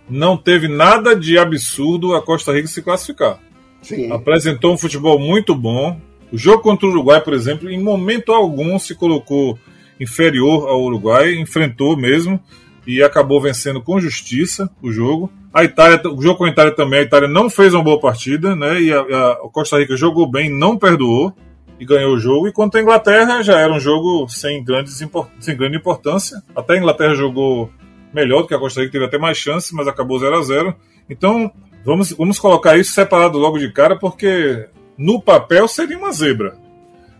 [0.10, 3.39] Não teve nada de absurdo a Costa Rica se classificar.
[3.82, 4.12] Sim.
[4.12, 5.99] Apresentou um futebol muito bom.
[6.32, 9.58] O jogo contra o Uruguai, por exemplo, em momento algum se colocou
[9.99, 12.39] inferior ao Uruguai, enfrentou mesmo
[12.86, 15.32] e acabou vencendo com justiça o jogo.
[15.54, 18.56] A Itália, o jogo com a Itália também, a Itália não fez uma boa partida,
[18.56, 18.82] né?
[18.82, 21.34] E a, a Costa Rica jogou bem, não perdoou
[21.78, 22.47] e ganhou o jogo.
[22.47, 24.97] E quanto à Inglaterra, já era um jogo sem, grandes,
[25.39, 26.41] sem grande importância.
[26.56, 27.70] Até a Inglaterra jogou
[28.14, 30.76] melhor do que a Costa Rica, teve até mais chances, mas acabou 0 a 0
[31.10, 31.52] Então,
[31.84, 36.56] vamos, vamos colocar isso separado logo de cara, porque no papel seria uma zebra.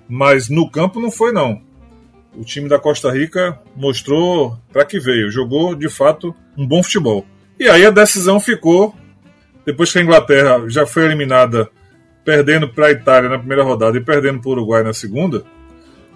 [0.08, 1.62] Mas no campo não foi, não.
[2.36, 7.26] o time da Costa Rica mostrou para que veio, jogou de fato um bom futebol.
[7.62, 8.96] E aí a decisão ficou,
[9.64, 11.70] depois que a Inglaterra já foi eliminada,
[12.26, 15.44] perdendo para a Itália na primeira rodada e perdendo para o Uruguai na segunda,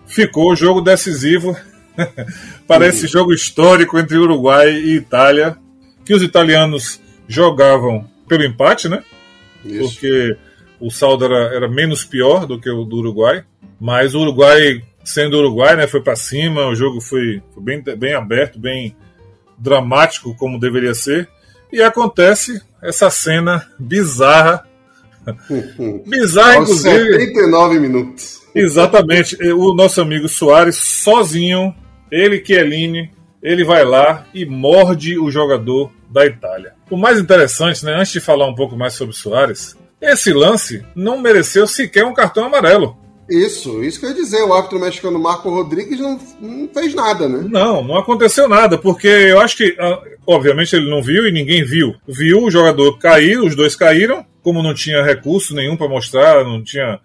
[0.08, 1.56] ficou o jogo decisivo
[2.68, 5.56] para esse jogo histórico entre Uruguai e Itália,
[6.04, 9.04] que os italianos jogavam pelo empate, né?
[9.64, 9.93] Isso.
[9.93, 10.36] Porque
[10.80, 13.43] o saldo era, era menos pior do que o do Uruguai,
[13.80, 18.16] mas o Uruguai, sendo Uruguai, né, foi para cima, o jogo foi, foi bem, bem
[18.16, 18.96] aberto, bem
[19.60, 21.30] dramático como deveria ser,
[21.72, 24.66] e acontece essa cena bizarra.
[26.05, 27.11] bizarra, inclusive.
[27.13, 28.41] 79 minutos.
[28.53, 29.36] Exatamente.
[29.51, 31.76] O nosso amigo Soares, sozinho,
[32.11, 33.11] ele, Chiellini,
[33.43, 36.74] ele vai lá e morde o jogador da Itália.
[36.89, 41.20] O mais interessante, né, antes de falar um pouco mais sobre Soares, esse lance não
[41.20, 42.97] mereceu sequer um cartão amarelo.
[43.30, 44.43] Isso, isso que eu ia dizer.
[44.43, 47.47] O árbitro mexicano Marco Rodrigues não, não fez nada, né?
[47.49, 51.63] Não, não aconteceu nada, porque eu acho que, ah, obviamente, ele não viu e ninguém
[51.63, 51.95] viu.
[52.07, 56.63] Viu o jogador cair, os dois caíram, como não tinha recurso nenhum para mostrar, não
[56.63, 56.99] tinha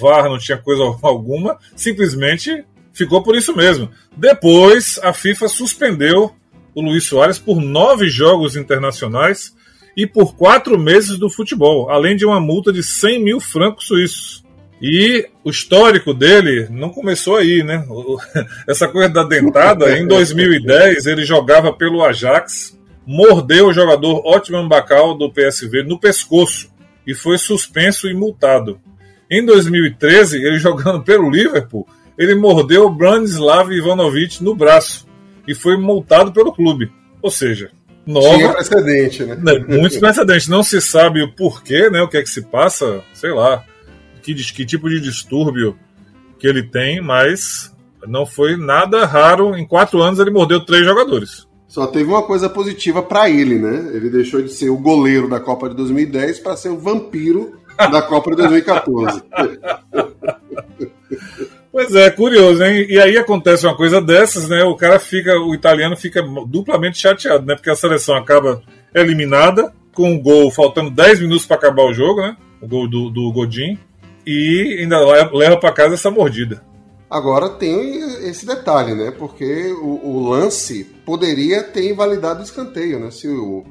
[0.00, 3.90] VAR, não tinha coisa alguma, simplesmente ficou por isso mesmo.
[4.16, 6.32] Depois, a FIFA suspendeu
[6.72, 9.54] o Luiz Soares por nove jogos internacionais
[9.96, 14.43] e por quatro meses do futebol, além de uma multa de 100 mil francos suíços.
[14.86, 17.86] E o histórico dele não começou aí, né?
[18.68, 25.16] Essa coisa da dentada, em 2010 ele jogava pelo Ajax, mordeu o jogador Otman Bacal
[25.16, 26.70] do PSV no pescoço
[27.06, 28.78] e foi suspenso e multado.
[29.30, 35.08] Em 2013, ele jogando pelo Liverpool, ele mordeu Branislav Ivanovic no braço
[35.48, 36.92] e foi multado pelo clube.
[37.22, 37.70] Ou seja,
[38.06, 38.36] nova.
[38.36, 39.34] Tinha precedente, né?
[39.34, 39.64] né?
[39.66, 40.46] Muitos precedentes.
[40.46, 42.02] Não se sabe o porquê, né?
[42.02, 43.64] O que é que se passa, sei lá,
[44.24, 45.76] que, que tipo de distúrbio
[46.38, 47.72] que ele tem, mas
[48.06, 49.54] não foi nada raro.
[49.56, 51.46] Em quatro anos ele mordeu três jogadores.
[51.68, 53.90] Só teve uma coisa positiva para ele, né?
[53.92, 58.00] Ele deixou de ser o goleiro da Copa de 2010 para ser o vampiro da
[58.00, 59.22] Copa de 2014.
[61.74, 62.86] Pois é, curioso, hein?
[62.88, 64.62] E aí acontece uma coisa dessas, né?
[64.62, 67.56] O cara fica, o italiano fica duplamente chateado, né?
[67.56, 68.62] Porque a seleção acaba
[68.94, 72.36] eliminada, com o gol faltando 10 minutos para acabar o jogo, né?
[72.60, 73.76] O gol do, do Godin.
[74.26, 74.98] E ainda
[75.32, 76.62] leva para casa essa mordida.
[77.10, 77.98] Agora tem
[78.28, 79.12] esse detalhe, né?
[79.12, 83.10] Porque o, o, lance poderia ter invalidado o escanteio, né?
[83.10, 83.64] Se o,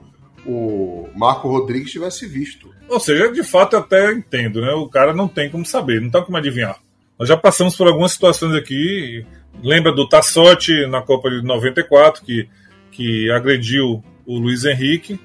[0.46, 2.70] o Marco Rodrigues tivesse visto.
[2.88, 4.72] Ou seja, de fato eu até entendo, né?
[4.74, 6.78] O cara não tem como saber, não tem como adivinhar.
[7.18, 9.26] Nós já passamos por algumas situações aqui.
[9.62, 12.48] Lembra do Tassotti na Copa de 94, que,
[12.92, 15.20] que agrediu o Luiz Henrique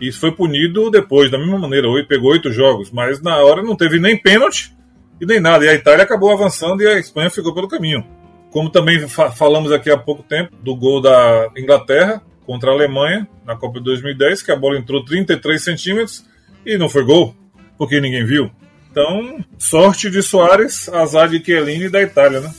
[0.00, 1.88] e foi punido depois, da mesma maneira.
[2.06, 4.73] Pegou oito jogos, mas na hora não teve nem pênalti
[5.20, 5.64] e nem nada.
[5.64, 8.04] E a Itália acabou avançando e a Espanha ficou pelo caminho.
[8.50, 13.26] Como também fa falamos aqui há pouco tempo do gol da Inglaterra contra a Alemanha
[13.44, 16.24] na Copa de 2010, que a bola entrou 33 centímetros
[16.64, 17.34] e não foi gol,
[17.76, 18.50] porque ninguém viu.
[18.90, 22.54] Então, sorte de Soares, azar de Chiellini e da Itália, né?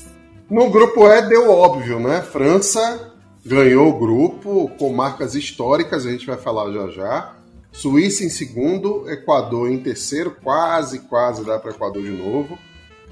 [0.50, 2.22] No grupo E deu óbvio, né?
[2.22, 3.14] França
[3.46, 7.36] ganhou o grupo com marcas históricas, a gente vai falar já já.
[7.76, 12.58] Suíça em segundo, Equador em terceiro, quase, quase dá para Equador de novo.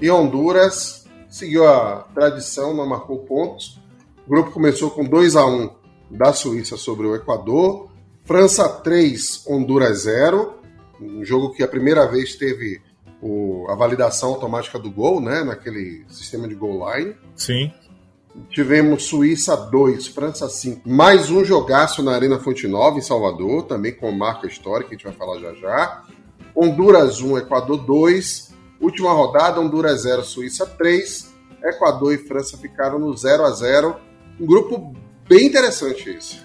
[0.00, 3.78] E Honduras seguiu a tradição, não marcou pontos.
[4.26, 5.70] O grupo começou com 2 a 1
[6.10, 7.90] da Suíça sobre o Equador.
[8.24, 10.54] França 3, Honduras 0.
[10.98, 12.80] Um jogo que a primeira vez teve
[13.20, 15.44] o, a validação automática do gol, né?
[15.44, 17.14] Naquele sistema de goal line.
[17.36, 17.70] Sim.
[18.50, 20.88] Tivemos Suíça 2, França 5.
[20.88, 25.04] Mais um jogaço na Arena Fonte Nova, em Salvador, também com marca histórica, a gente
[25.04, 26.02] vai falar já já.
[26.54, 28.52] Honduras 1, Equador 2.
[28.80, 31.32] Última rodada, Honduras 0, Suíça 3.
[31.62, 33.96] Equador e França ficaram no 0 a 0
[34.40, 34.94] Um grupo
[35.28, 36.38] bem interessante esse.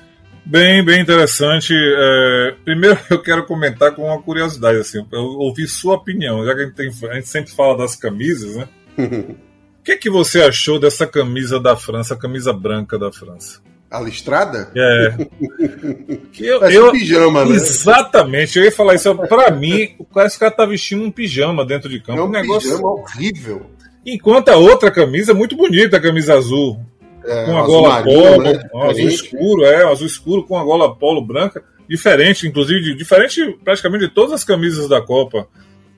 [0.45, 1.73] Bem, bem interessante.
[1.75, 6.61] É, primeiro eu quero comentar com uma curiosidade, assim, eu ouvi sua opinião, já que
[6.61, 8.69] a gente, tem, a gente sempre fala das camisas, né?
[9.89, 13.59] O que, que você achou dessa camisa da França, a camisa branca da França?
[13.89, 14.71] A listrada?
[14.75, 15.27] É.
[16.31, 17.55] Que eu, parece eu, um pijama, né?
[17.55, 19.15] Exatamente, eu ia falar isso.
[19.27, 22.19] Pra mim, parece que o cara tá vestindo um pijama dentro de campo.
[22.19, 23.65] É um, um negócio pijama horrível.
[24.05, 26.79] Enquanto a outra camisa, muito bonita, a camisa azul.
[27.25, 28.69] É, com a gola polo, né?
[28.71, 33.57] um azul escuro, é, um azul escuro com a gola polo branca, diferente, inclusive, diferente
[33.63, 35.47] praticamente de todas as camisas da Copa.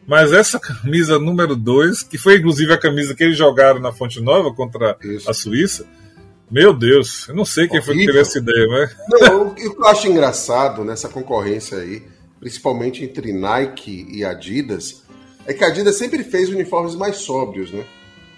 [0.07, 4.19] Mas essa camisa número 2, que foi inclusive a camisa que eles jogaram na Fonte
[4.19, 5.29] Nova contra Isso.
[5.29, 5.85] a Suíça,
[6.51, 7.93] meu Deus, eu não sei quem Horrível.
[7.93, 8.95] foi que teve essa ideia, mas.
[9.21, 12.03] Não, o que eu acho engraçado nessa concorrência aí,
[12.41, 15.03] principalmente entre Nike e Adidas,
[15.45, 17.85] é que a Adidas sempre fez uniformes mais sóbrios, né?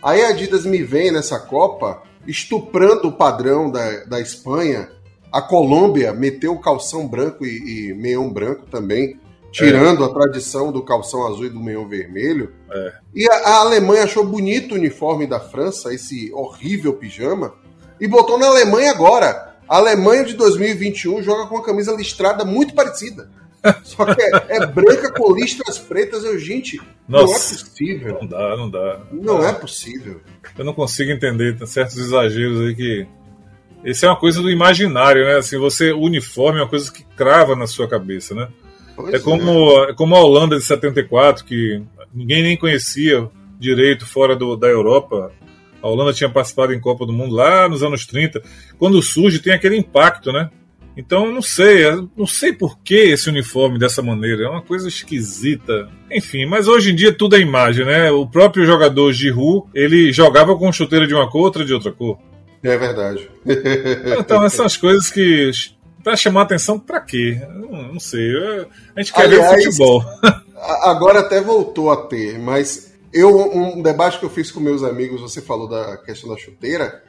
[0.04, 4.90] Aí a Adidas me vem nessa Copa estuprando o padrão da, da Espanha.
[5.32, 9.20] A Colômbia meteu o calção branco e, e meião branco também,
[9.54, 10.08] tirando é.
[10.08, 12.52] a tradição do calção azul e do meião vermelho.
[12.72, 12.94] É.
[13.14, 17.54] E a, a, Alemanha achou bonito o uniforme da França, esse horrível pijama,
[18.02, 19.54] e botou na Alemanha agora.
[19.70, 23.30] A Alemanha de 2021 joga com uma camisa listrada muito parecida.
[23.84, 26.24] Só que é, é, branca com listras pretas.
[26.24, 28.18] Eu, gente, Nossa, não é possível.
[28.22, 29.02] Não dá, não dá.
[29.12, 30.20] Não é possível.
[30.58, 33.08] Eu não consigo entender certos exageros aí que.
[33.86, 35.36] Esse é uma coisa do imaginário, né?
[35.36, 38.48] Assim, você, o uniforme é uma coisa que crava na sua cabeça, né?
[39.12, 39.92] É como, é.
[39.92, 41.82] é como a Holanda de 74, que
[42.14, 43.30] ninguém nem conhecia
[43.60, 45.32] direito fora do, da Europa.
[45.82, 48.42] A Holanda tinha participado em Copa do Mundo lá nos anos 30.
[48.78, 50.50] Quando surge, tem aquele impacto, né?
[50.96, 51.86] Então, não sei,
[52.16, 55.90] não sei por que esse uniforme dessa maneira, é uma coisa esquisita.
[56.12, 58.12] Enfim, mas hoje em dia tudo é imagem, né?
[58.12, 62.20] O próprio jogador Giroud, ele jogava com chuteira de uma cor, outra de outra cor.
[62.62, 63.28] É verdade.
[64.20, 65.50] então, essas coisas que
[66.04, 67.42] para chamar atenção para quê?
[67.50, 68.30] Não, não, sei.
[68.96, 70.04] A gente quer Aliás, ver futebol.
[70.84, 75.22] Agora até voltou a ter, mas eu um debate que eu fiz com meus amigos,
[75.22, 77.04] você falou da questão da chuteira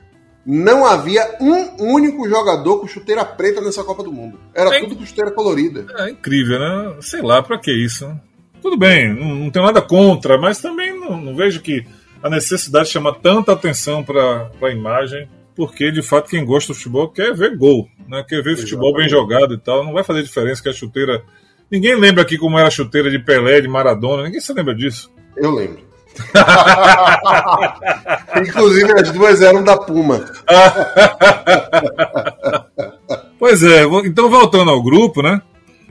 [0.47, 4.39] não havia um único jogador com chuteira preta nessa Copa do Mundo.
[4.55, 5.87] Era é, tudo com chuteira colorida.
[5.99, 6.97] É incrível, né?
[7.01, 8.15] Sei lá, pra que isso?
[8.61, 11.87] Tudo bem, não, não tenho nada contra, mas também não, não, vejo que
[12.23, 17.09] a necessidade chama tanta atenção para a imagem, porque de fato quem gosta do futebol
[17.09, 18.25] quer ver gol, né?
[18.29, 18.61] quer ver Exatamente.
[18.63, 19.85] futebol bem jogado e tal.
[19.85, 21.23] Não vai fazer diferença que a chuteira.
[21.71, 25.11] Ninguém lembra aqui como era a chuteira de Pelé, de Maradona, ninguém se lembra disso.
[25.37, 25.83] Eu lembro.
[28.41, 30.25] Inclusive, as duas eram da Puma.
[33.39, 35.43] pois é, então voltando ao grupo, né?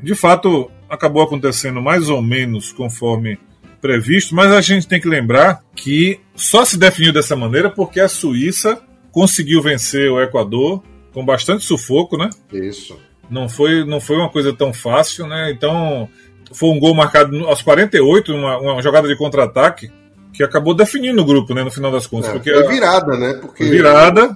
[0.02, 3.38] De fato, acabou acontecendo mais ou menos conforme
[3.82, 8.08] previsto, mas a gente tem que lembrar que só se definiu dessa maneira porque a
[8.08, 8.82] Suíça
[9.14, 10.84] conseguiu vencer o Equador
[11.14, 12.30] com bastante sufoco, né?
[12.52, 13.00] Isso.
[13.30, 15.52] Não foi, não foi uma coisa tão fácil, né?
[15.52, 16.10] Então,
[16.52, 19.90] foi um gol marcado aos 48, uma, uma jogada de contra-ataque
[20.34, 22.32] que acabou definindo o grupo, né, no final das contas.
[22.32, 23.34] É, porque foi virada, né?
[23.40, 24.36] Porque virada.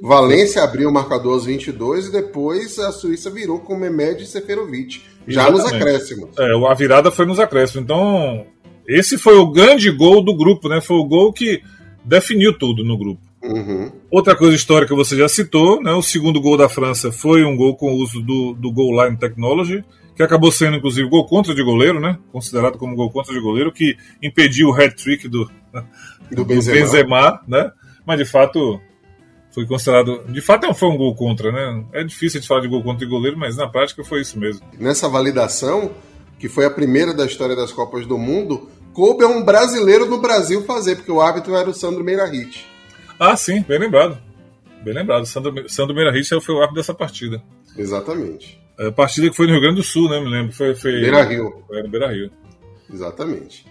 [0.00, 5.02] Valência abriu o marcador aos 22 e depois a Suíça virou com Mehmed e Seferovic,
[5.26, 5.62] já Exatamente.
[5.62, 6.30] nos acréscimos.
[6.38, 7.82] É, a virada foi nos acréscimos.
[7.82, 8.46] Então,
[8.86, 10.80] esse foi o grande gol do grupo, né?
[10.80, 11.62] Foi o gol que
[12.04, 13.27] definiu tudo no grupo.
[13.42, 13.90] Uhum.
[14.10, 15.92] Outra coisa histórica você já citou, né?
[15.92, 19.16] O segundo gol da França foi um gol com o uso do, do Goal Line
[19.16, 19.84] Technology,
[20.14, 22.18] que acabou sendo, inclusive, gol contra de goleiro, né?
[22.32, 25.48] Considerado como gol contra de goleiro, que impediu o hat-trick do,
[26.32, 26.76] do, Benzema.
[26.76, 27.70] Benzema, né?
[28.04, 28.80] Mas, de fato,
[29.52, 30.24] foi considerado...
[30.28, 31.84] De fato, foi um gol contra, né?
[31.92, 34.66] É difícil de falar de gol contra de goleiro, mas na prática foi isso mesmo.
[34.76, 35.92] Nessa validação,
[36.38, 40.18] que foi a primeira da história das Copas do Mundo, coube a um brasileiro no
[40.18, 42.67] Brasil fazer, porque o árbitro era o Sandro Meirahit.
[43.18, 44.18] Ah, sim, bem lembrado.
[44.82, 45.26] Bem lembrado.
[45.26, 47.42] Sandro, Sandro Meirahit foi o árbitro dessa partida.
[47.76, 48.60] Exatamente.
[48.78, 50.20] A é, partida que foi no Rio Grande do Sul, né?
[50.20, 50.52] Me lembro.
[50.52, 51.64] Foi, foi Beira Rio.
[51.66, 52.30] Foi no Beira Rio.
[52.92, 53.66] Exatamente.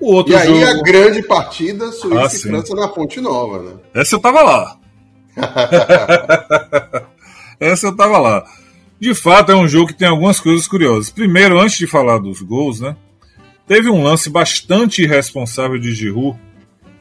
[0.00, 0.64] O outro e aí jogo...
[0.64, 3.72] a grande partida Suíça ah, e França na Fonte Nova, né?
[3.94, 4.78] Essa eu tava lá.
[7.58, 8.44] Essa eu tava lá.
[8.98, 11.10] De fato, é um jogo que tem algumas coisas curiosas.
[11.10, 12.96] Primeiro, antes de falar dos gols, né?
[13.66, 16.38] Teve um lance bastante irresponsável de Giroud,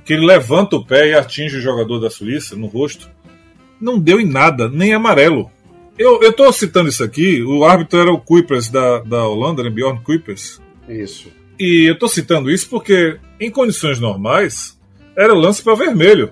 [0.05, 3.09] que ele levanta o pé e atinge o jogador da Suíça no rosto.
[3.79, 5.49] Não deu em nada, nem amarelo.
[5.97, 9.69] Eu, eu tô citando isso aqui, o árbitro era o Kuipers da, da Holanda, né,
[9.69, 10.59] Bjorn Kuipers.
[10.89, 11.29] Isso.
[11.59, 14.79] E eu tô citando isso porque, em condições normais,
[15.15, 16.31] era lance para vermelho.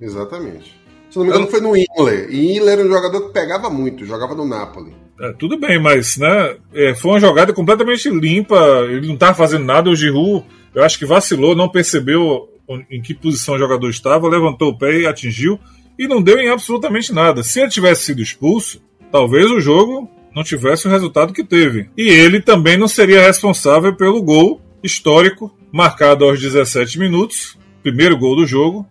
[0.00, 0.80] Exatamente.
[1.10, 2.30] Se não me engano, foi no Inler.
[2.30, 4.94] E Inler era um jogador que pegava muito, jogava no Napoli.
[5.20, 8.56] É, tudo bem, mas né, é, foi uma jogada completamente limpa,
[8.88, 10.44] ele não estava fazendo nada, o Giroud,
[10.74, 12.48] eu acho que vacilou, não percebeu
[12.90, 15.58] em que posição o jogador estava, levantou o pé e atingiu,
[15.98, 17.42] e não deu em absolutamente nada.
[17.42, 21.90] Se ele tivesse sido expulso, talvez o jogo não tivesse o resultado que teve.
[21.96, 28.36] E ele também não seria responsável pelo gol histórico marcado aos 17 minutos, primeiro gol
[28.36, 28.86] do jogo,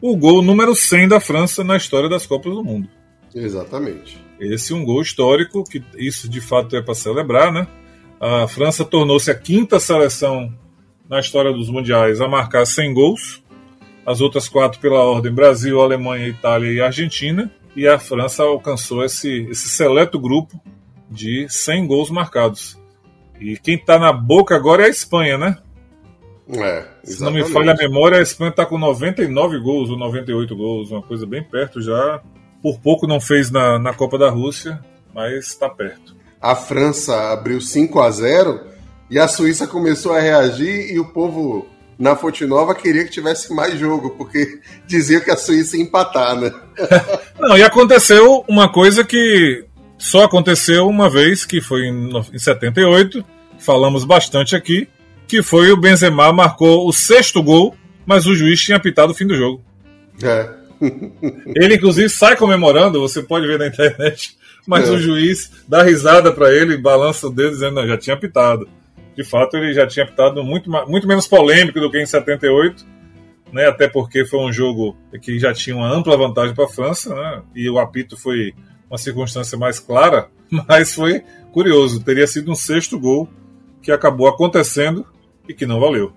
[0.00, 2.88] o gol número 100 da França na história das Copas do Mundo.
[3.34, 4.18] Exatamente.
[4.40, 7.66] Esse é um gol histórico, que isso de fato é para celebrar, né?
[8.20, 10.52] A França tornou-se a quinta seleção
[11.08, 13.42] na história dos mundiais a marcar 100 gols.
[14.04, 19.46] As outras quatro pela ordem: Brasil, Alemanha, Itália e Argentina e a França alcançou esse,
[19.50, 20.58] esse seleto grupo
[21.10, 22.78] de 100 gols marcados.
[23.38, 25.58] E quem está na boca agora é a Espanha, né?
[26.48, 30.56] É, Se não me falha a memória, a Espanha está com 99 gols ou 98
[30.56, 32.22] gols, uma coisa bem perto já.
[32.62, 34.80] Por pouco não fez na, na Copa da Rússia,
[35.12, 36.16] mas está perto.
[36.40, 38.60] A França abriu 5 a 0
[39.10, 41.66] e a Suíça começou a reagir e o povo
[41.98, 46.38] na Fonte Nova queria que tivesse mais jogo, porque dizia que a Suíça ia empatar,
[46.38, 46.52] né?
[47.38, 49.64] Não, e aconteceu uma coisa que
[49.96, 53.24] só aconteceu uma vez, que foi em 78,
[53.58, 54.88] falamos bastante aqui,
[55.26, 59.26] que foi o Benzema marcou o sexto gol, mas o juiz tinha apitado o fim
[59.26, 59.64] do jogo.
[60.22, 60.50] É.
[61.56, 64.36] ele, inclusive, sai comemorando, você pode ver na internet,
[64.66, 64.92] mas é.
[64.92, 68.68] o juiz dá risada para ele, balança o dedo, dizendo: não, já tinha apitado
[69.16, 72.86] de fato ele já tinha apitado muito, muito menos polêmico do que em 78,
[73.50, 77.14] né, até porque foi um jogo que já tinha uma ampla vantagem para a França,
[77.14, 78.52] né, e o apito foi
[78.90, 80.28] uma circunstância mais clara,
[80.68, 83.28] mas foi curioso, teria sido um sexto gol
[83.80, 85.06] que acabou acontecendo
[85.48, 86.12] e que não valeu.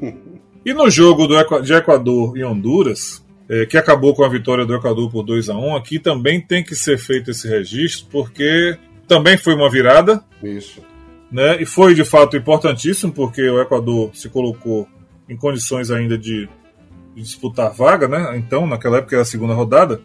[0.64, 4.74] e no jogo do, de Equador e Honduras, é, que acabou com a vitória do
[4.74, 8.76] Equador por 2 a 1 aqui também tem que ser feito esse registro, porque
[9.06, 10.24] também foi uma virada.
[10.42, 10.82] Isso
[11.30, 11.60] né?
[11.60, 14.88] E foi de fato importantíssimo porque o Equador se colocou
[15.28, 16.48] em condições ainda de,
[17.22, 18.36] disputar vaga, né?
[18.36, 20.00] Então, naquela época era a segunda rodada.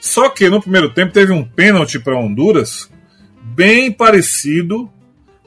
[0.00, 2.90] Só que no primeiro tempo teve um pênalti para Honduras
[3.42, 4.90] bem parecido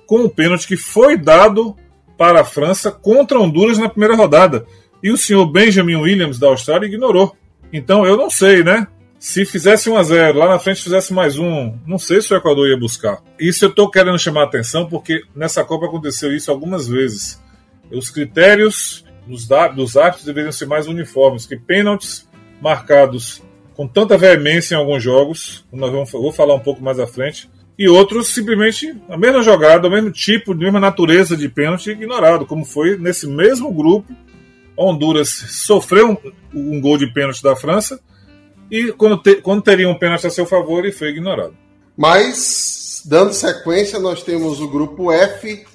[0.05, 1.75] com o pênalti que foi dado
[2.17, 4.65] para a França contra Honduras na primeira rodada.
[5.01, 7.35] E o senhor Benjamin Williams da Austrália ignorou.
[7.71, 8.87] Então eu não sei, né?
[9.19, 12.37] Se fizesse 1 a 0 lá na frente fizesse mais um, não sei se o
[12.37, 13.23] Equador ia buscar.
[13.39, 17.41] Isso eu estou querendo chamar a atenção porque nessa Copa aconteceu isso algumas vezes.
[17.91, 22.27] Os critérios dos, árbitros deveriam ser mais uniformes, que pênaltis
[22.61, 23.41] marcados
[23.75, 27.49] com tanta veemência em alguns jogos, nós vamos, vou falar um pouco mais à frente,
[27.77, 32.45] e outros simplesmente a mesma jogada, o mesmo tipo, a mesma natureza de pênalti ignorado,
[32.45, 34.11] como foi nesse mesmo grupo.
[34.75, 36.17] Honduras sofreu um,
[36.53, 37.99] um gol de pênalti da França
[38.69, 41.55] e quando, te, quando teria um pênalti a seu favor, ele foi ignorado.
[41.95, 45.65] Mas, dando sequência, nós temos o grupo F,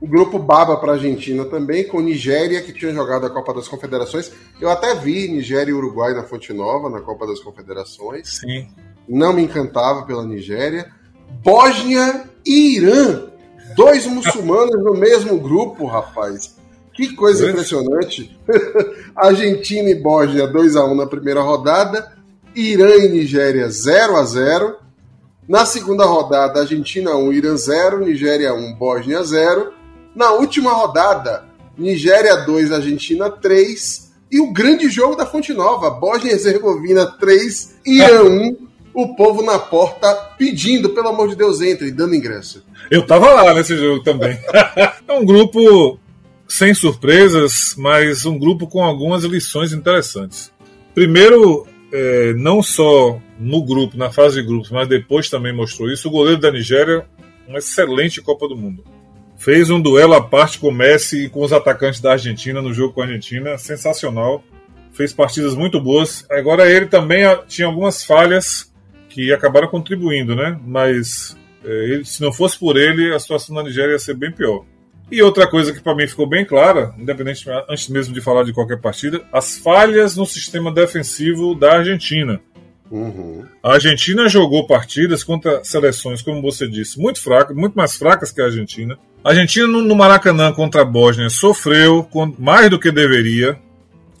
[0.00, 3.68] o grupo Baba para a Argentina também, com Nigéria, que tinha jogado a Copa das
[3.68, 4.32] Confederações.
[4.60, 8.38] Eu até vi Nigéria e Uruguai na Fonte Nova, na Copa das Confederações.
[8.40, 8.66] Sim.
[9.06, 10.90] Não me encantava pela Nigéria.
[11.42, 13.26] Bósnia e Irã.
[13.76, 16.56] Dois muçulmanos no mesmo grupo, rapaz.
[16.94, 18.38] Que coisa impressionante.
[19.14, 22.19] Argentina e Bósnia 2 a 1 na primeira rodada.
[22.54, 24.76] Irã e Nigéria 0 a 0
[25.48, 29.72] Na segunda rodada, Argentina 1, Irã 0, Nigéria 1, Bósnia 0.
[30.14, 31.44] Na última rodada,
[31.76, 34.10] Nigéria 2, Argentina 3.
[34.30, 38.70] E o grande jogo da Fonte Nova, Bósnia e Herzegovina 3, Irã 1.
[38.92, 42.64] O povo na porta pedindo, pelo amor de Deus, entre, dando ingresso.
[42.90, 44.36] Eu tava lá nesse jogo também.
[45.06, 45.96] é um grupo
[46.48, 50.50] sem surpresas, mas um grupo com algumas lições interessantes.
[50.92, 56.08] Primeiro, é, não só no grupo, na fase de grupos, mas depois também mostrou isso.
[56.08, 57.04] O goleiro da Nigéria,
[57.46, 58.84] uma excelente Copa do Mundo.
[59.36, 62.74] Fez um duelo à parte com o Messi e com os atacantes da Argentina no
[62.74, 64.44] jogo com a Argentina, sensacional.
[64.92, 66.26] Fez partidas muito boas.
[66.30, 68.70] Agora ele também tinha algumas falhas
[69.08, 70.58] que acabaram contribuindo, né?
[70.64, 74.30] Mas é, ele, se não fosse por ele, a situação da Nigéria ia ser bem
[74.30, 74.64] pior.
[75.10, 78.52] E outra coisa que para mim ficou bem clara, independente antes mesmo de falar de
[78.52, 82.40] qualquer partida, as falhas no sistema defensivo da Argentina.
[82.90, 83.44] Uhum.
[83.62, 88.40] A Argentina jogou partidas contra seleções, como você disse, muito fracas, muito mais fracas que
[88.40, 88.98] a Argentina.
[89.24, 92.08] A Argentina no Maracanã contra a Bósnia sofreu
[92.38, 93.58] mais do que deveria.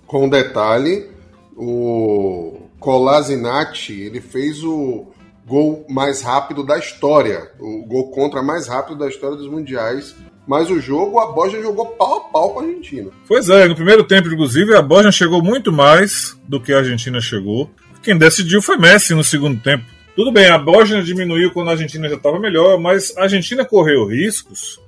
[0.06, 1.08] Com um detalhe,
[1.56, 5.06] o Colasinati ele fez o
[5.46, 10.14] gol mais rápido da história, o gol contra mais rápido da história dos mundiais
[10.50, 13.08] mas o jogo, a Bosnia jogou pau a pau com a Argentina.
[13.28, 17.20] Pois é, no primeiro tempo, inclusive, a Bosnia chegou muito mais do que a Argentina
[17.20, 17.70] chegou.
[18.02, 19.84] Quem decidiu foi Messi no segundo tempo.
[20.16, 24.08] Tudo bem, a Bosnia diminuiu quando a Argentina já estava melhor, mas a Argentina correu
[24.08, 24.80] riscos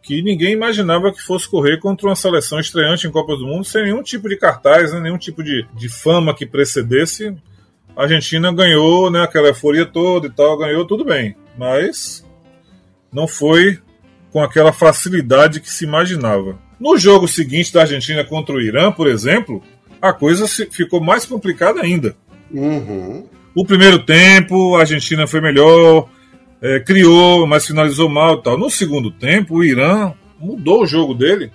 [0.00, 3.84] que ninguém imaginava que fosse correr contra uma seleção estreante em Copas do Mundo, sem
[3.84, 7.36] nenhum tipo de cartaz, né, nenhum tipo de, de fama que precedesse.
[7.94, 12.26] A Argentina ganhou né, aquela euforia toda e tal, ganhou tudo bem, mas
[13.12, 13.78] não foi
[14.34, 16.58] com aquela facilidade que se imaginava.
[16.80, 19.62] No jogo seguinte da Argentina contra o Irã, por exemplo,
[20.02, 22.16] a coisa ficou mais complicada ainda.
[22.50, 23.28] Uhum.
[23.54, 26.08] O primeiro tempo, a Argentina foi melhor,
[26.60, 28.58] é, criou, mas finalizou mal e tal.
[28.58, 31.52] No segundo tempo, o Irã mudou o jogo dele,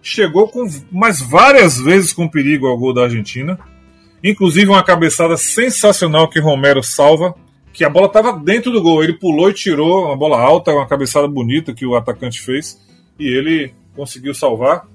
[0.00, 3.58] chegou com mais várias vezes com perigo ao gol da Argentina,
[4.22, 7.34] inclusive uma cabeçada sensacional que Romero salva,
[7.80, 9.02] que a bola estava dentro do gol.
[9.02, 12.78] Ele pulou e tirou uma bola alta, uma cabeçada bonita que o atacante fez
[13.18, 14.86] e ele conseguiu salvar.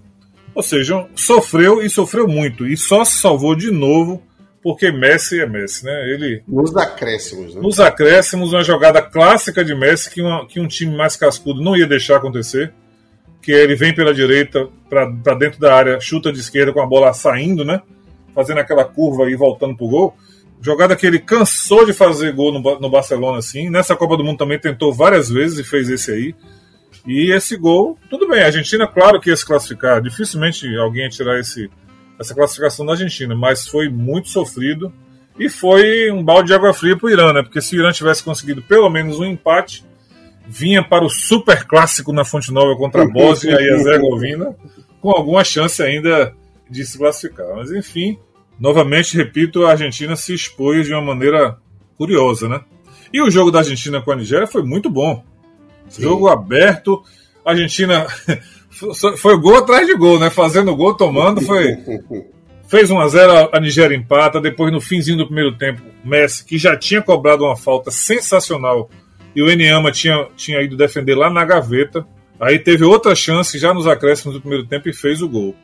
[0.53, 4.21] Ou seja, sofreu e sofreu muito e só se salvou de novo
[4.61, 6.13] porque Messi é Messi, né?
[6.13, 7.61] Ele nos acréscimos, né?
[7.61, 11.75] Nos acréscimos, uma jogada clássica de Messi que, uma, que um time mais cascudo não
[11.75, 12.71] ia deixar acontecer,
[13.41, 17.11] que ele vem pela direita para dentro da área, chuta de esquerda com a bola
[17.13, 17.81] saindo, né?
[18.35, 20.15] Fazendo aquela curva e voltando pro gol.
[20.61, 23.69] Jogada que ele cansou de fazer gol no, no Barcelona, assim.
[23.69, 26.35] Nessa Copa do Mundo também tentou várias vezes e fez esse aí.
[27.05, 30.01] E esse gol, tudo bem, a Argentina, claro que ia se classificar.
[30.01, 31.69] Dificilmente alguém ia tirar esse,
[32.19, 34.91] essa classificação da Argentina, mas foi muito sofrido.
[35.37, 37.43] E foi um balde de água fria para o Irã, né?
[37.43, 39.85] Porque se o Irã tivesse conseguido pelo menos um empate,
[40.47, 44.55] vinha para o super clássico na Fonte Nova contra a Bósnia e a Herzegovina,
[45.01, 46.33] com alguma chance ainda
[46.69, 47.47] de se classificar.
[47.55, 48.17] Mas enfim,
[48.59, 51.57] novamente repito, a Argentina se expôs de uma maneira
[51.97, 52.61] curiosa, né?
[53.11, 55.23] E o jogo da Argentina com a Nigéria foi muito bom.
[55.87, 56.03] Sim.
[56.03, 57.03] Jogo aberto,
[57.45, 58.07] a Argentina
[59.17, 60.29] foi gol atrás de gol, né?
[60.29, 61.77] Fazendo gol, tomando, foi
[62.67, 66.57] fez 1 a 0 a Nigéria empata, depois no finzinho do primeiro tempo, Messi, que
[66.57, 68.89] já tinha cobrado uma falta sensacional,
[69.35, 72.05] e o Enyama tinha, tinha ido defender lá na gaveta.
[72.39, 75.55] Aí teve outra chance já nos acréscimos do primeiro tempo e fez o gol.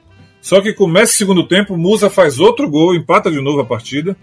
[0.42, 4.18] Só que começa o segundo tempo, Musa faz outro gol, empata de novo a partida.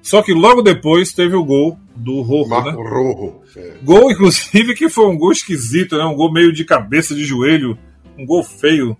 [0.00, 2.90] Só que logo depois teve o gol do Rojo, Marco né?
[2.90, 3.40] Rojo.
[3.56, 3.74] É.
[3.82, 6.04] Gol, inclusive, que foi um gol esquisito, né?
[6.04, 7.76] Um gol meio de cabeça, de joelho,
[8.16, 8.96] um gol feio.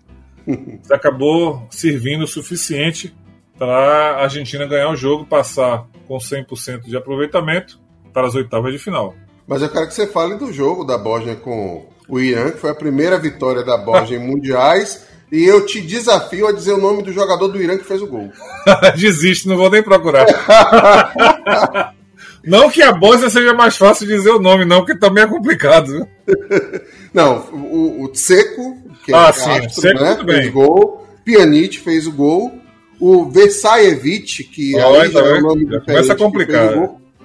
[0.90, 3.14] acabou servindo o suficiente
[3.58, 7.80] para a Argentina ganhar o jogo, passar com 100% de aproveitamento
[8.12, 9.14] para as oitavas de final.
[9.46, 12.70] Mas eu quero que você fale do jogo da Bósnia com o Irã, que foi
[12.70, 15.07] a primeira vitória da Bósnia em mundiais.
[15.30, 18.06] E eu te desafio a dizer o nome do jogador do Irã que fez o
[18.06, 18.32] gol.
[18.96, 20.26] Desisto, não vou nem procurar.
[22.42, 26.08] não que a Bósnia seja mais fácil dizer o nome, não, porque também é complicado.
[27.12, 31.06] não, o, o Tseco, que ah, é sim, astro, né, fez gol.
[31.24, 32.58] Pjanic fez o gol.
[32.98, 36.72] O Versailevich, que oh, aí já é o nome do Começa a complicar.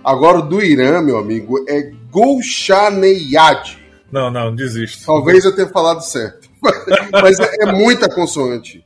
[0.04, 3.80] Agora o do Irã, meu amigo, é Golshaneyad.
[4.12, 5.06] Não, não, desisto.
[5.06, 6.43] Talvez eu tenha falado certo.
[7.12, 8.84] Mas é, é muita consoante.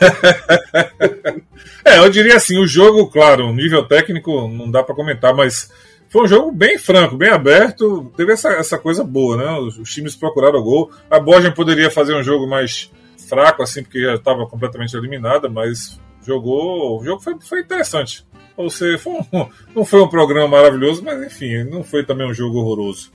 [1.84, 5.70] é, eu diria assim, o jogo, claro, nível técnico não dá para comentar, mas
[6.08, 9.58] foi um jogo bem franco, bem aberto, teve essa, essa coisa boa, né?
[9.60, 10.90] Os, os times procuraram o gol.
[11.10, 12.90] A Bosnia poderia fazer um jogo mais
[13.28, 17.00] fraco, assim, porque já estava completamente eliminada, mas jogou.
[17.00, 18.26] O jogo foi, foi interessante.
[18.56, 22.34] Ou seja, foi um, não foi um programa maravilhoso, mas enfim, não foi também um
[22.34, 23.12] jogo horroroso.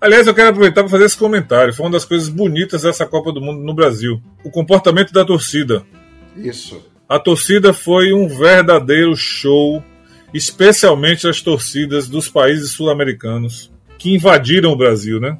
[0.00, 1.72] Aliás, eu quero aproveitar para fazer esse comentário.
[1.72, 4.20] Foi uma das coisas bonitas dessa Copa do Mundo no Brasil.
[4.44, 5.82] O comportamento da torcida.
[6.36, 6.84] Isso.
[7.08, 9.82] A torcida foi um verdadeiro show,
[10.34, 15.38] especialmente as torcidas dos países sul-americanos que invadiram o Brasil, né?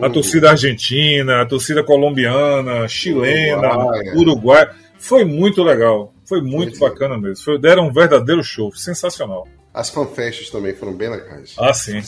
[0.00, 0.12] A uhum.
[0.12, 4.16] torcida argentina, a torcida colombiana, chilena, Uruguai.
[4.16, 4.70] Uruguai.
[4.98, 6.14] Foi muito legal.
[6.24, 7.44] Foi muito bacana mesmo.
[7.44, 8.72] Foi, deram um verdadeiro show.
[8.72, 9.48] Sensacional.
[9.74, 11.54] As fanfests também foram bem legais.
[11.58, 12.00] Ah, sim.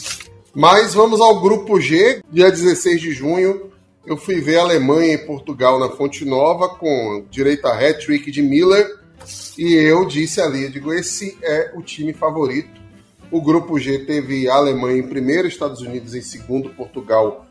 [0.55, 3.71] Mas vamos ao grupo G, dia 16 de junho.
[4.05, 8.41] Eu fui ver a Alemanha e Portugal na Fonte Nova com direito a hat-trick de
[8.41, 8.87] Miller.
[9.57, 12.81] E eu disse ali, digo, esse é o time favorito.
[13.31, 17.47] O grupo G teve a Alemanha em primeiro, Estados Unidos em segundo, Portugal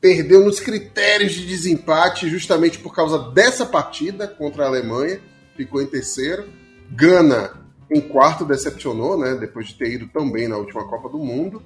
[0.00, 5.20] perdeu nos critérios de desempate justamente por causa dessa partida contra a Alemanha,
[5.56, 6.46] ficou em terceiro.
[6.90, 11.18] Gana em quarto decepcionou, né, depois de ter ido tão bem na última Copa do
[11.18, 11.60] Mundo.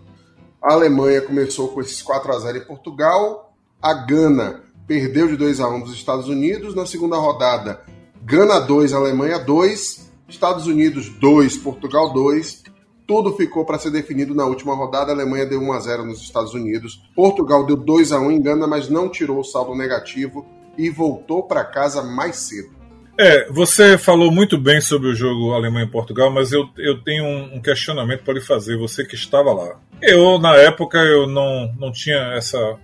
[0.62, 3.54] A Alemanha começou com esses 4 a 0 em Portugal.
[3.80, 6.74] A Gana perdeu de 2 a 1 dos Estados Unidos.
[6.74, 7.82] Na segunda rodada,
[8.22, 12.64] Gana 2, Alemanha 2, Estados Unidos 2, Portugal 2.
[13.06, 15.12] Tudo ficou para ser definido na última rodada.
[15.12, 17.10] A Alemanha deu 1 a 0 nos Estados Unidos.
[17.16, 20.44] Portugal deu 2 a 1 em Gana, mas não tirou o saldo negativo
[20.76, 22.79] e voltou para casa mais cedo.
[23.20, 28.24] É, você falou muito bem sobre o jogo Alemanha-Portugal, mas eu, eu tenho um questionamento
[28.24, 29.78] para lhe fazer, você que estava lá.
[30.00, 32.78] Eu, na época, eu não, não tinha essa,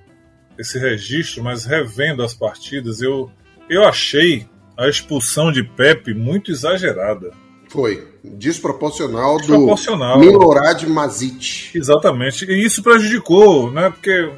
[0.59, 3.31] esse registro, mas revendo as partidas, eu,
[3.67, 7.33] eu achei a expulsão de Pepe muito exagerada.
[7.71, 8.07] Foi.
[8.23, 10.21] Desproporcional, Desproporcional.
[10.21, 11.71] do Milorad Mazic.
[11.75, 12.45] Exatamente.
[12.45, 13.89] E isso prejudicou, né?
[13.89, 14.31] Porque,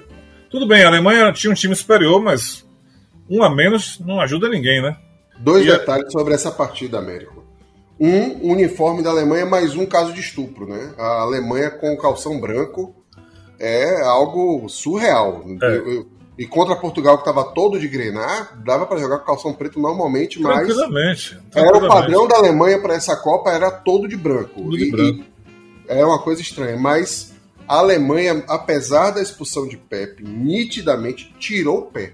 [0.48, 2.64] tudo bem, a Alemanha tinha um time superior, mas
[3.28, 4.96] um a menos não ajuda ninguém, né?
[5.38, 7.44] Dois e detalhes sobre essa partida, Américo.
[8.00, 10.94] Um, uniforme da Alemanha, mais um caso de estupro, né?
[10.96, 12.94] A Alemanha com o calção branco
[13.58, 15.44] é algo surreal.
[15.62, 15.76] É.
[15.76, 16.06] Eu,
[16.38, 20.40] e contra Portugal, que estava todo de grenar, dava para jogar com calção preto normalmente,
[20.40, 20.68] mas.
[20.68, 21.36] Tranquilamente.
[21.50, 21.76] tranquilamente.
[21.76, 24.62] Era o padrão da Alemanha para essa Copa, era todo de branco.
[24.62, 25.24] Tudo de e, branco.
[25.88, 27.34] é uma coisa estranha, mas
[27.66, 32.12] a Alemanha, apesar da expulsão de Pepe, nitidamente tirou o pé.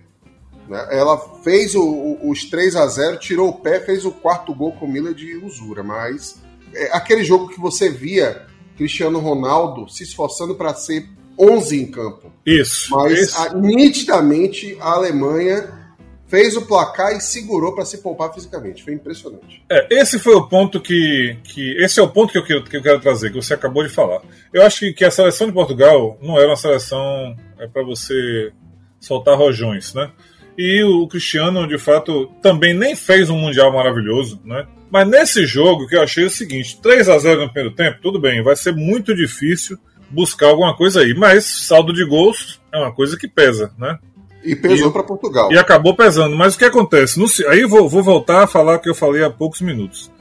[0.68, 0.88] Né?
[0.90, 4.72] Ela fez o, o, os 3 a 0 tirou o pé, fez o quarto gol
[4.72, 6.42] com Miller de usura, mas
[6.74, 8.46] é aquele jogo que você via
[8.76, 11.08] Cristiano Ronaldo se esforçando para ser
[11.38, 12.32] 11 em campo.
[12.44, 12.90] Isso.
[12.90, 13.38] Mas isso.
[13.38, 15.84] A, nitidamente a Alemanha
[16.26, 18.82] fez o placar e segurou para se poupar fisicamente.
[18.82, 19.62] Foi impressionante.
[19.70, 21.76] É, esse foi o ponto que, que.
[21.82, 23.92] Esse é o ponto que eu, quero, que eu quero trazer, que você acabou de
[23.92, 24.20] falar.
[24.52, 28.52] Eu acho que, que a seleção de Portugal não era uma seleção é, para você
[28.98, 30.10] soltar rojões, né?
[30.56, 34.66] E o Cristiano, de fato, também nem fez um Mundial maravilhoso, né?
[34.90, 37.98] Mas nesse jogo, que eu achei é o seguinte: 3 a 0 no primeiro tempo,
[38.00, 39.76] tudo bem, vai ser muito difícil
[40.08, 41.14] buscar alguma coisa aí.
[41.14, 43.98] Mas saldo de gols é uma coisa que pesa, né?
[44.44, 45.50] E pesou para Portugal.
[45.50, 46.36] E acabou pesando.
[46.36, 47.18] Mas o que acontece?
[47.18, 50.12] No, aí vou, vou voltar a falar o que eu falei há poucos minutos.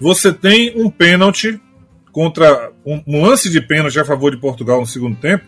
[0.00, 1.60] Você tem um pênalti
[2.10, 2.72] contra.
[2.84, 5.44] Um, um lance de pênalti a favor de Portugal no segundo tempo,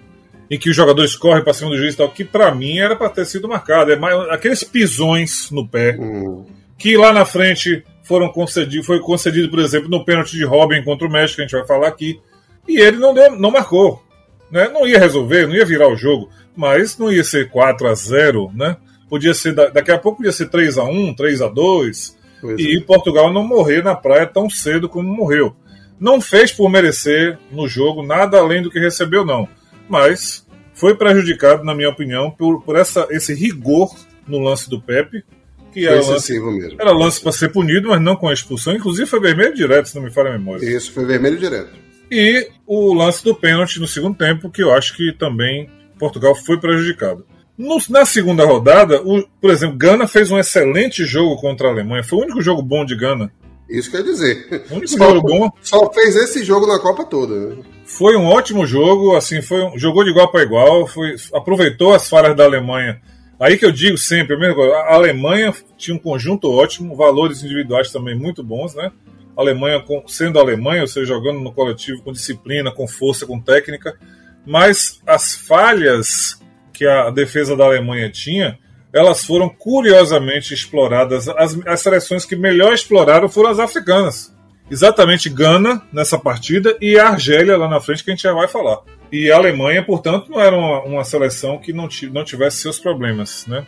[0.51, 2.97] em que os jogadores correm para cima do juiz e tal, que para mim era
[2.97, 3.93] para ter sido marcado.
[3.93, 6.45] É mais, aqueles pisões no pé, hum.
[6.77, 11.07] que lá na frente foram concedidos, foi concedido, por exemplo, no pênalti de Robin contra
[11.07, 12.19] o México, que a gente vai falar aqui.
[12.67, 14.03] E ele não, deu, não marcou.
[14.51, 14.69] Né?
[14.69, 18.51] Não ia resolver, não ia virar o jogo, mas não ia ser 4 a 0
[18.55, 18.77] né?
[19.09, 22.77] Podia ser, daqui a pouco podia ser 3 a 1 3 a 2 pois e
[22.77, 22.81] é.
[22.81, 25.55] Portugal não morrer na praia tão cedo como morreu.
[25.99, 29.49] Não fez por merecer no jogo nada além do que recebeu, não.
[29.89, 33.95] Mas foi prejudicado, na minha opinião, por, por essa, esse rigor
[34.26, 35.24] no lance do Pepe,
[35.72, 36.80] que era lance, mesmo.
[36.80, 38.74] era lance para ser punido, mas não com a expulsão.
[38.74, 40.64] Inclusive foi vermelho direto, se não me falha a memória.
[40.64, 41.70] Isso, foi vermelho direto.
[42.11, 45.68] E o lance do pênalti no segundo tempo, que eu acho que também
[45.99, 47.26] Portugal foi prejudicado.
[47.57, 52.05] No, na segunda rodada, o, por exemplo, Gana fez um excelente jogo contra a Alemanha.
[52.05, 53.32] Foi o único jogo bom de Gana.
[53.69, 54.64] Isso quer dizer.
[54.71, 55.51] O único só, jogo bom.
[55.61, 57.35] Só fez esse jogo na Copa toda.
[57.35, 57.62] Né?
[57.85, 62.09] Foi um ótimo jogo, assim, foi um, jogou de igual para igual, foi, aproveitou as
[62.09, 63.01] falhas da Alemanha.
[63.39, 68.19] Aí que eu digo sempre, a, a Alemanha tinha um conjunto ótimo, valores individuais também
[68.19, 68.91] muito bons, né?
[69.39, 73.41] a Alemanha sendo a Alemanha, ou seja, jogando no coletivo com disciplina, com força, com
[73.41, 73.97] técnica,
[74.45, 76.41] mas as falhas
[76.73, 78.59] que a defesa da Alemanha tinha,
[78.93, 81.28] elas foram curiosamente exploradas.
[81.28, 84.34] As, as seleções que melhor exploraram foram as africanas.
[84.70, 88.49] Exatamente Gana nessa partida e a Argélia lá na frente, que a gente já vai
[88.49, 88.80] falar.
[89.11, 93.47] E a Alemanha, portanto, não era uma, uma seleção que não, não tivesse seus problemas,
[93.47, 93.66] né?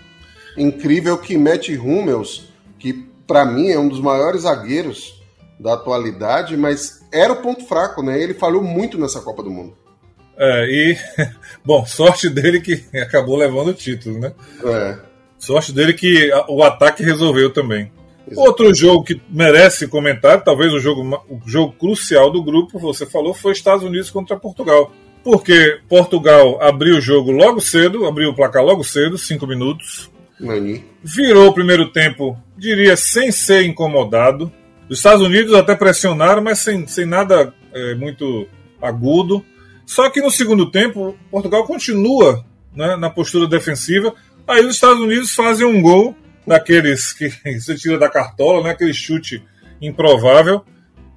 [0.56, 2.92] Incrível que Matt Hummels, que
[3.26, 5.22] para mim é um dos maiores zagueiros
[5.58, 8.20] da atualidade, mas era o ponto fraco, né?
[8.20, 9.76] Ele falhou muito nessa Copa do Mundo.
[10.36, 10.96] É, e,
[11.64, 14.32] bom, sorte dele que acabou levando o título, né?
[14.64, 15.09] É.
[15.40, 17.90] Sorte dele que o ataque resolveu também.
[18.28, 18.48] Exatamente.
[18.48, 23.32] Outro jogo que merece comentário, talvez o jogo, o jogo crucial do grupo, você falou,
[23.32, 24.92] foi Estados Unidos contra Portugal.
[25.24, 30.10] Porque Portugal abriu o jogo logo cedo, abriu o placar logo cedo, cinco minutos.
[30.38, 30.84] Mani.
[31.02, 34.52] Virou o primeiro tempo, diria, sem ser incomodado.
[34.88, 38.46] Os Estados Unidos até pressionaram, mas sem, sem nada é, muito
[38.80, 39.44] agudo.
[39.86, 44.14] Só que no segundo tempo, Portugal continua né, na postura defensiva.
[44.50, 48.92] Aí os Estados Unidos fazem um gol daqueles que você tira da cartola, né, aquele
[48.92, 49.40] chute
[49.80, 50.64] improvável,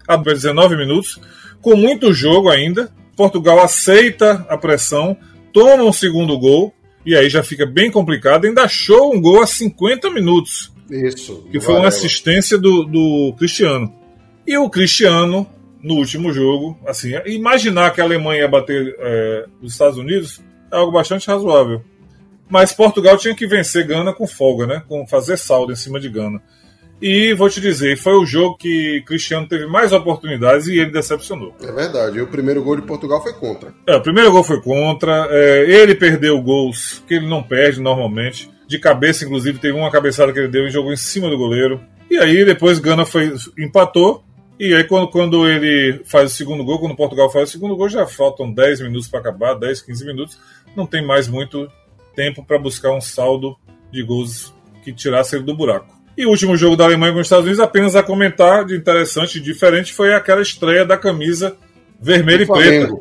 [0.08, 1.20] a 19 minutos,
[1.60, 2.92] com muito jogo ainda.
[3.16, 5.18] Portugal aceita a pressão,
[5.52, 6.74] toma um segundo gol,
[7.04, 8.46] e aí já fica bem complicado.
[8.46, 10.72] Ainda achou um gol a 50 minutos.
[10.90, 11.48] Isso.
[11.52, 13.92] Que foi uma assistência do, do Cristiano.
[14.46, 15.50] E o Cristiano,
[15.82, 20.40] no último jogo, assim, imaginar que a Alemanha ia bater é, os Estados Unidos
[20.72, 21.82] é algo bastante razoável.
[22.54, 24.84] Mas Portugal tinha que vencer Gana com folga, né?
[24.88, 26.40] Com fazer saldo em cima de Gana.
[27.02, 31.56] E vou te dizer, foi o jogo que Cristiano teve mais oportunidades e ele decepcionou.
[31.60, 32.20] É verdade.
[32.20, 33.74] E o primeiro gol de Portugal foi contra.
[33.88, 35.28] É, o primeiro gol foi contra.
[35.32, 40.32] É, ele perdeu gols que ele não perde normalmente de cabeça, inclusive, teve uma cabeçada
[40.32, 41.82] que ele deu e jogou em cima do goleiro.
[42.08, 44.24] E aí depois Gana foi, empatou.
[44.60, 47.90] E aí quando, quando ele faz o segundo gol, quando Portugal faz o segundo gol,
[47.90, 50.38] já faltam 10 minutos para acabar, 10, 15 minutos.
[50.76, 51.68] Não tem mais muito
[52.16, 53.56] tempo para buscar um saldo
[53.92, 54.54] de gols
[54.84, 55.94] que tirasse ele do buraco.
[56.18, 59.38] E o último jogo da Alemanha com os Estados Unidos, apenas a comentar de interessante
[59.38, 61.58] e diferente, foi aquela estreia da camisa
[62.00, 62.94] vermelha e preta.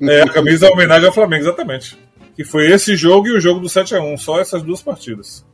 [0.00, 1.98] É, a camisa homenagem ao Flamengo, exatamente
[2.34, 5.44] que foi esse jogo e o jogo do 7 a 1 só essas duas partidas.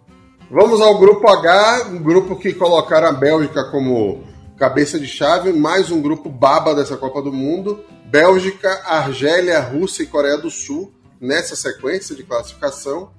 [0.51, 4.25] Vamos ao grupo H, um grupo que colocaram a Bélgica como
[4.57, 7.85] cabeça de chave, mais um grupo baba dessa Copa do Mundo.
[8.07, 13.11] Bélgica, Argélia, Rússia e Coreia do Sul nessa sequência de classificação.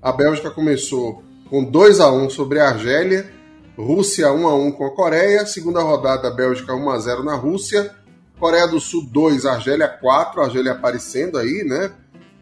[0.00, 3.30] A Bélgica começou com 2 a 1 sobre a Argélia,
[3.76, 7.94] Rússia 1 a 1 com a Coreia, segunda rodada Bélgica 1 a 0 na Rússia,
[8.38, 11.92] Coreia do Sul 2, Argélia 4, Argélia aparecendo aí, né?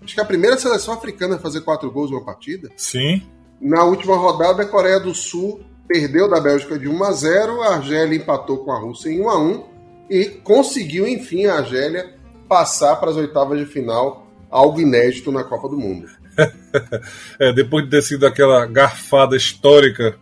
[0.02, 2.70] Acho que a primeira seleção africana a fazer quatro gols numa partida.
[2.76, 3.22] Sim.
[3.60, 7.74] Na última rodada, a Coreia do Sul perdeu da Bélgica de 1 a 0, a
[7.76, 9.64] Argélia empatou com a Rússia em 1 a 1
[10.10, 12.14] e conseguiu, enfim, a Argélia
[12.48, 14.25] passar para as oitavas de final,
[14.56, 16.08] algo inédito na Copa do Mundo.
[17.38, 20.16] é, depois de ter sido aquela garfada histórica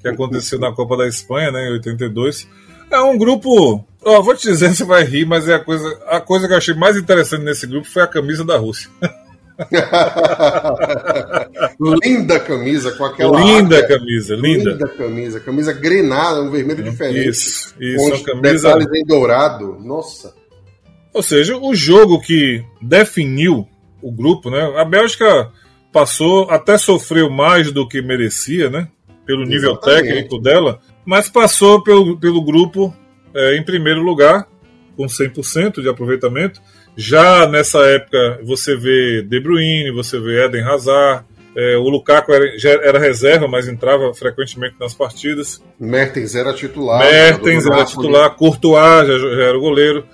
[0.00, 2.48] que aconteceu na Copa da Espanha, né, em 82.
[2.90, 3.84] É um grupo.
[4.04, 6.58] Ó, vou te dizer, você vai rir, mas é a coisa, a coisa que eu
[6.58, 8.90] achei mais interessante nesse grupo foi a camisa da Rússia.
[12.02, 13.40] linda camisa com aquela.
[13.40, 13.88] Linda área.
[13.88, 14.70] camisa, linda.
[14.70, 17.28] Linda camisa, camisa grenada, um vermelho diferente.
[17.28, 18.10] Isso, isso.
[18.10, 18.68] Com camisa...
[18.68, 19.78] detalhes em dourado.
[19.80, 20.34] Nossa.
[21.12, 23.68] Ou seja, o jogo que definiu
[24.02, 24.74] o grupo, né?
[24.76, 25.50] A Bélgica
[25.92, 28.88] passou, até sofreu mais do que merecia, né?
[29.24, 30.02] Pelo nível Exatamente.
[30.02, 32.94] técnico dela, mas passou pelo, pelo grupo
[33.34, 34.46] é, em primeiro lugar,
[34.96, 36.60] com 100% de aproveitamento.
[36.96, 41.24] Já nessa época, você vê De Bruyne, você vê Eden Hazard,
[41.54, 45.62] é, o Lukaku era, já era reserva, mas entrava frequentemente nas partidas.
[45.78, 47.00] Mertens era titular.
[47.00, 50.04] Mertens era titular, Courtois já, já, era o goleiro.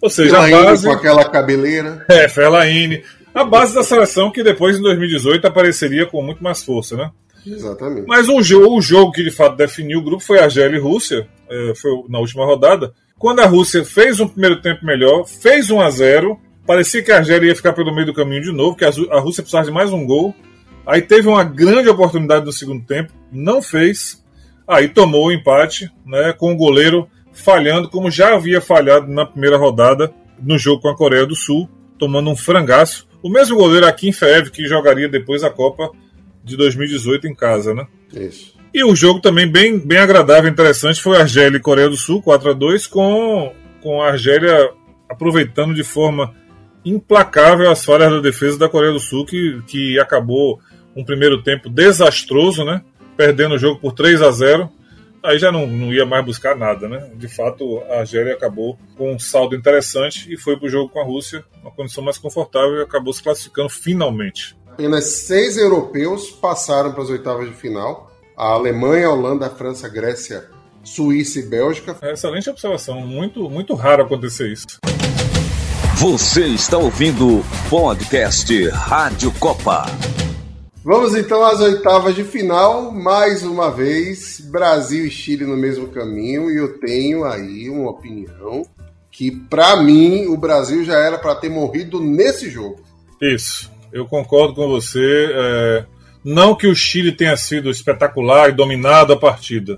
[0.00, 0.86] Ou seja, Fellaini a base.
[0.86, 2.04] com aquela cabeleira.
[2.08, 3.02] É, Fellaini.
[3.38, 7.12] A base da seleção que depois, em 2018, apareceria com muito mais força, né?
[7.46, 8.04] Exatamente.
[8.08, 11.28] Mas o jogo, o jogo que de fato definiu o grupo foi Argélia e Rússia,
[11.48, 12.92] é, foi na última rodada.
[13.16, 16.36] Quando a Rússia fez um primeiro tempo melhor, fez 1 a 0
[16.66, 19.42] parecia que a Argélia ia ficar pelo meio do caminho de novo, que a Rússia
[19.42, 20.34] precisava de mais um gol.
[20.84, 24.20] Aí teve uma grande oportunidade no segundo tempo, não fez.
[24.66, 29.56] Aí tomou o empate, né, com o goleiro falhando, como já havia falhado na primeira
[29.56, 30.12] rodada
[30.42, 31.68] no jogo com a Coreia do Sul,
[32.00, 33.07] tomando um frangaço.
[33.22, 35.90] O mesmo goleiro Akin Feev, que jogaria depois a Copa
[36.44, 37.86] de 2018 em casa, né?
[38.14, 38.56] Isso.
[38.72, 42.50] E o jogo também bem, bem agradável, interessante, foi Argélia e Coreia do Sul, 4
[42.50, 44.70] a 2 com, com a Argélia
[45.08, 46.34] aproveitando de forma
[46.84, 50.60] implacável as falhas da defesa da Coreia do Sul, que, que acabou
[50.94, 52.82] um primeiro tempo desastroso, né?
[53.16, 54.70] Perdendo o jogo por 3 a 0
[55.28, 57.10] Aí já não, não ia mais buscar nada, né?
[57.14, 61.00] De fato, a Argélia acabou com um saldo interessante e foi para o jogo com
[61.00, 64.56] a Rússia, uma condição mais confortável e acabou se classificando finalmente.
[64.72, 69.86] Apenas seis europeus passaram para as oitavas de final a Alemanha, a Holanda, a França,
[69.86, 70.48] a Grécia,
[70.82, 71.94] Suíça e Bélgica.
[72.00, 74.78] É excelente observação, muito, muito raro acontecer isso.
[75.96, 79.84] Você está ouvindo o podcast Rádio Copa.
[80.88, 86.50] Vamos então às oitavas de final, mais uma vez, Brasil e Chile no mesmo caminho,
[86.50, 88.62] e eu tenho aí uma opinião
[89.10, 92.80] que, para mim, o Brasil já era para ter morrido nesse jogo.
[93.20, 95.28] Isso, eu concordo com você.
[95.30, 95.84] É
[96.24, 99.76] não que o Chile tenha sido espetacular e dominado a partida,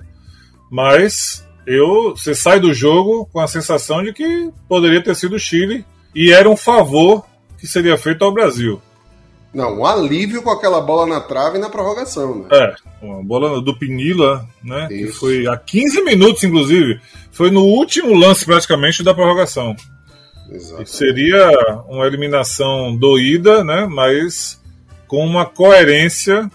[0.71, 5.41] mas eu, você sai do jogo com a sensação de que poderia ter sido o
[5.41, 5.85] Chile
[6.15, 7.27] e era um favor
[7.59, 8.81] que seria feito ao Brasil.
[9.53, 12.49] Não, um alívio com aquela bola na trave e na prorrogação, né?
[12.53, 14.87] É, uma bola do Pinila, né?
[14.91, 15.13] Isso.
[15.13, 17.01] Que foi a 15 minutos, inclusive.
[17.33, 19.75] Foi no último lance, praticamente, da prorrogação.
[20.49, 20.89] Exato.
[20.89, 21.51] Seria
[21.89, 23.87] uma eliminação doída, né?
[23.91, 24.61] Mas
[25.09, 26.49] com uma coerência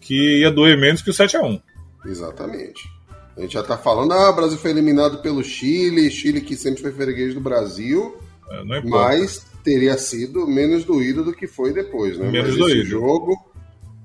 [0.00, 1.60] que ia doer menos que o 7 a 1
[2.06, 2.92] Exatamente.
[3.36, 6.82] A gente já está falando, ah, o Brasil foi eliminado pelo Chile, Chile que sempre
[6.82, 8.16] foi freguês do Brasil,
[8.50, 12.30] é, mas teria sido menos doído do que foi depois, né?
[12.30, 12.80] Menos mas doído.
[12.82, 13.52] Esse jogo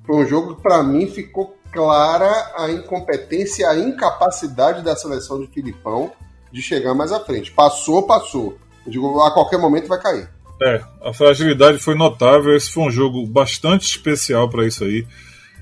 [0.06, 5.48] foi um jogo que para mim ficou clara a incompetência, a incapacidade da seleção de
[5.48, 6.11] Filipão
[6.52, 7.52] de chegar mais à frente.
[7.52, 8.57] Passou, passou.
[8.86, 10.30] Eu digo, a qualquer momento vai cair.
[10.61, 12.56] É, a fragilidade foi notável.
[12.56, 15.06] Esse foi um jogo bastante especial para isso aí.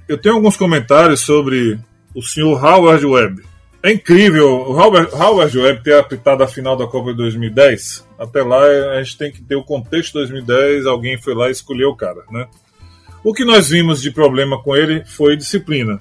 [0.08, 1.78] Eu tenho alguns comentários sobre
[2.16, 3.44] o senhor Howard Webb.
[3.84, 8.07] É incrível o Howard, Howard Webb ter apitado a final da Copa de 2010.
[8.20, 10.86] Até lá a gente tem que ter o contexto de 2010.
[10.86, 12.48] Alguém foi lá e escolheu o cara, né?
[13.24, 16.00] O que nós vimos de problema com ele foi disciplina.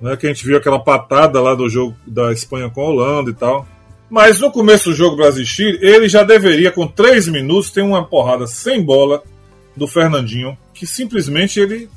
[0.00, 3.30] Né, que a gente viu aquela patada lá do jogo da Espanha com a Holanda
[3.30, 3.66] e tal.
[4.08, 8.46] Mas no começo do jogo Brasil-Chile, ele já deveria, com três minutos, ter uma porrada
[8.46, 9.22] sem bola
[9.76, 11.90] do Fernandinho, que simplesmente ele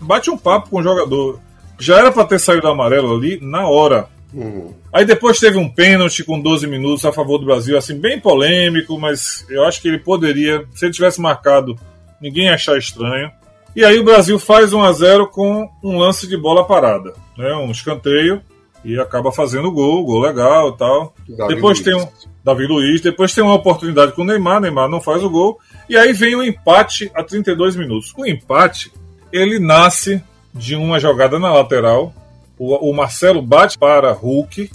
[0.00, 1.40] bate um papo com o jogador.
[1.78, 4.08] Já era para ter saído amarelo ali na hora.
[4.34, 4.74] Uhum.
[4.92, 8.98] Aí depois teve um pênalti com 12 minutos a favor do Brasil, assim, bem polêmico,
[8.98, 11.78] mas eu acho que ele poderia, se ele tivesse marcado,
[12.20, 13.30] ninguém ia achar estranho.
[13.76, 17.54] E aí o Brasil faz 1 a 0 com um lance de bola parada, né?
[17.54, 18.40] Um escanteio
[18.84, 21.14] e acaba fazendo gol, gol legal e tal.
[21.28, 21.84] Davi depois Luiz.
[21.84, 22.08] tem um
[22.44, 25.58] Davi Luiz, depois tem uma oportunidade com o Neymar, Neymar não faz o gol,
[25.88, 28.12] e aí vem o empate a 32 minutos.
[28.16, 28.92] O empate,
[29.32, 32.12] ele nasce de uma jogada na lateral.
[32.58, 34.70] O, o Marcelo bate para Hulk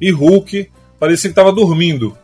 [0.00, 2.16] e Hulk parecia que estava dormindo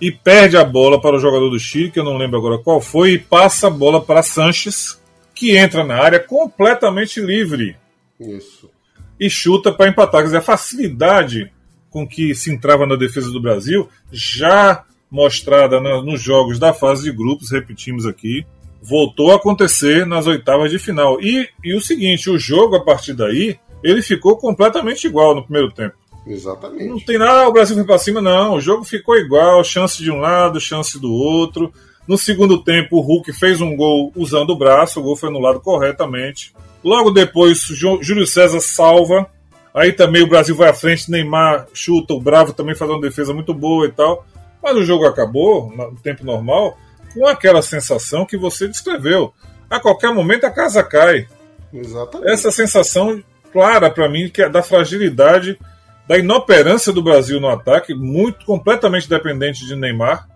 [0.00, 2.80] e perde a bola para o jogador do Chile, que eu não lembro agora qual
[2.80, 5.00] foi, e passa a bola para Sanches,
[5.34, 7.76] que entra na área completamente livre.
[8.18, 8.70] Isso
[9.18, 10.20] e chuta para empatar.
[10.20, 11.50] Quer dizer, a facilidade
[11.90, 17.16] com que se entrava na defesa do Brasil, já mostrada nos jogos da fase de
[17.16, 18.44] grupos, repetimos aqui,
[18.82, 21.20] voltou a acontecer nas oitavas de final.
[21.20, 25.70] E, e o seguinte, o jogo a partir daí, ele ficou completamente igual no primeiro
[25.72, 25.94] tempo.
[26.26, 26.88] Exatamente.
[26.88, 28.54] Não tem nada, o Brasil foi para cima, não.
[28.54, 31.72] O jogo ficou igual, chance de um lado, chance do outro.
[32.06, 35.60] No segundo tempo, o Hulk fez um gol usando o braço, o gol foi anulado
[35.60, 36.54] corretamente.
[36.82, 39.26] Logo depois, Júlio César salva.
[39.74, 43.32] Aí também o Brasil vai à frente, Neymar chuta, o Bravo também faz uma defesa
[43.32, 44.26] muito boa e tal.
[44.62, 46.76] Mas o jogo acabou, no tempo normal,
[47.14, 49.32] com aquela sensação que você descreveu.
[49.70, 51.28] A qualquer momento a casa cai.
[51.72, 52.32] Exatamente.
[52.32, 53.22] Essa sensação
[53.52, 55.58] clara para mim que é da fragilidade,
[56.06, 60.28] da inoperância do Brasil no ataque, muito completamente dependente de Neymar,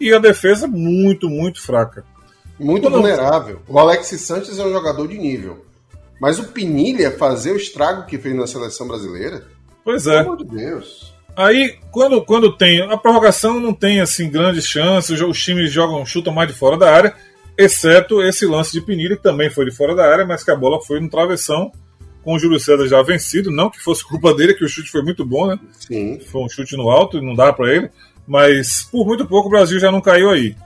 [0.00, 2.04] e a defesa muito, muito fraca.
[2.58, 3.60] Muito vulnerável.
[3.68, 5.64] O Alexis Sanches é um jogador de nível.
[6.20, 9.44] Mas o Pinilha fazer o estrago que fez na seleção brasileira?
[9.84, 10.22] Pois é.
[10.22, 11.14] Pelo amor de Deus.
[11.36, 12.80] Aí, quando, quando tem.
[12.80, 16.90] A prorrogação não tem assim grandes chances, os times jogam, chutam mais de fora da
[16.90, 17.14] área,
[17.58, 20.56] exceto esse lance de Pinilha, que também foi de fora da área, mas que a
[20.56, 21.70] bola foi no travessão,
[22.26, 23.52] com o Júlio César já vencido.
[23.52, 25.56] Não que fosse culpa dele, que o chute foi muito bom, né?
[25.78, 26.18] Sim.
[26.18, 27.88] Foi um chute no alto e não dá para ele.
[28.26, 30.56] Mas por muito pouco o Brasil já não caiu aí.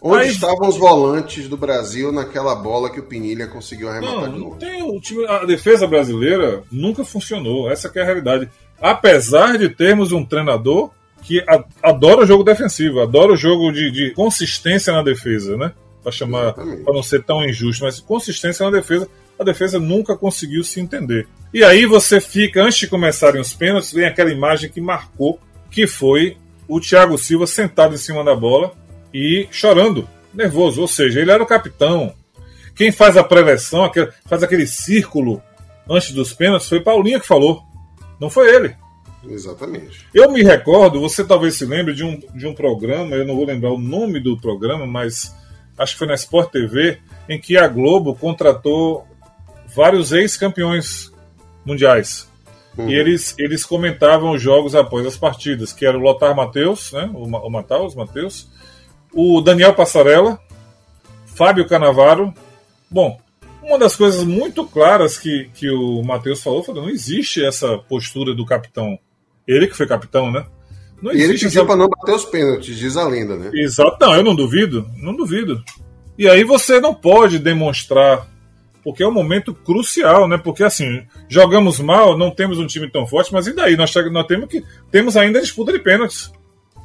[0.00, 0.30] Onde aí...
[0.30, 4.56] estavam os volantes do Brasil naquela bola que o Pinilha conseguiu arrematar não, de novo?
[4.56, 8.48] Tem o time, a defesa brasileira nunca funcionou, essa é a realidade.
[8.80, 10.90] Apesar de termos um treinador
[11.22, 11.44] que
[11.82, 15.72] adora o jogo defensivo, adora o jogo de, de consistência na defesa, né?
[16.02, 19.08] Para chamar, para não ser tão injusto, mas consistência na defesa,
[19.42, 21.26] a defesa nunca conseguiu se entender.
[21.52, 25.38] E aí você fica, antes de começarem os pênaltis, vem aquela imagem que marcou,
[25.70, 26.36] que foi
[26.66, 28.74] o Thiago Silva sentado em cima da bola
[29.12, 30.80] e chorando, nervoso.
[30.80, 32.14] Ou seja, ele era o capitão.
[32.74, 33.90] Quem faz a preleção,
[34.24, 35.42] faz aquele círculo
[35.88, 37.62] antes dos pênaltis, foi Paulinho que falou.
[38.18, 38.74] Não foi ele.
[39.28, 40.06] Exatamente.
[40.12, 43.44] Eu me recordo, você talvez se lembre de um, de um programa, eu não vou
[43.44, 45.34] lembrar o nome do programa, mas
[45.78, 46.98] acho que foi na Sport TV,
[47.28, 49.06] em que a Globo contratou
[49.74, 51.12] vários ex-campeões
[51.64, 52.30] mundiais.
[52.76, 52.88] Uhum.
[52.88, 57.10] E eles, eles comentavam os jogos após as partidas, que era o Lothar Matheus, né,
[57.12, 58.48] o, o Matheus,
[59.12, 60.40] o Daniel Passarella,
[61.26, 62.32] Fábio Canavaro.
[62.90, 63.20] Bom,
[63.62, 68.34] uma das coisas muito claras que, que o Matheus falou foi não existe essa postura
[68.34, 68.98] do capitão.
[69.46, 70.44] Ele que foi capitão, né?
[71.00, 71.64] Não e ele pediu essa...
[71.64, 73.50] para não bater os pênaltis, diz a lenda, né?
[73.54, 75.62] Exato, não, eu não duvido, não duvido.
[76.16, 78.28] E aí você não pode demonstrar,
[78.82, 80.36] porque é um momento crucial, né?
[80.36, 83.76] Porque assim, jogamos mal, não temos um time tão forte, mas e daí?
[83.76, 86.32] Nós, nós temos que temos ainda a disputa de pênaltis.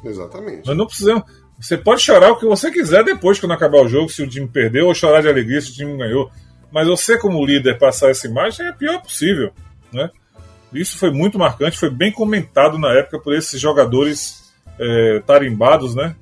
[0.04, 0.66] Exatamente.
[0.66, 1.24] Nós não precisamos.
[1.60, 4.46] Você pode chorar o que você quiser depois, quando acabar o jogo, se o time
[4.46, 6.30] perdeu, ou chorar de alegria se o time ganhou.
[6.70, 9.50] Mas você, como líder, passar essa imagem é a pior possível.
[9.92, 10.08] Né?
[10.72, 16.14] Isso foi muito marcante, foi bem comentado na época por esses jogadores é, tarimbados, né?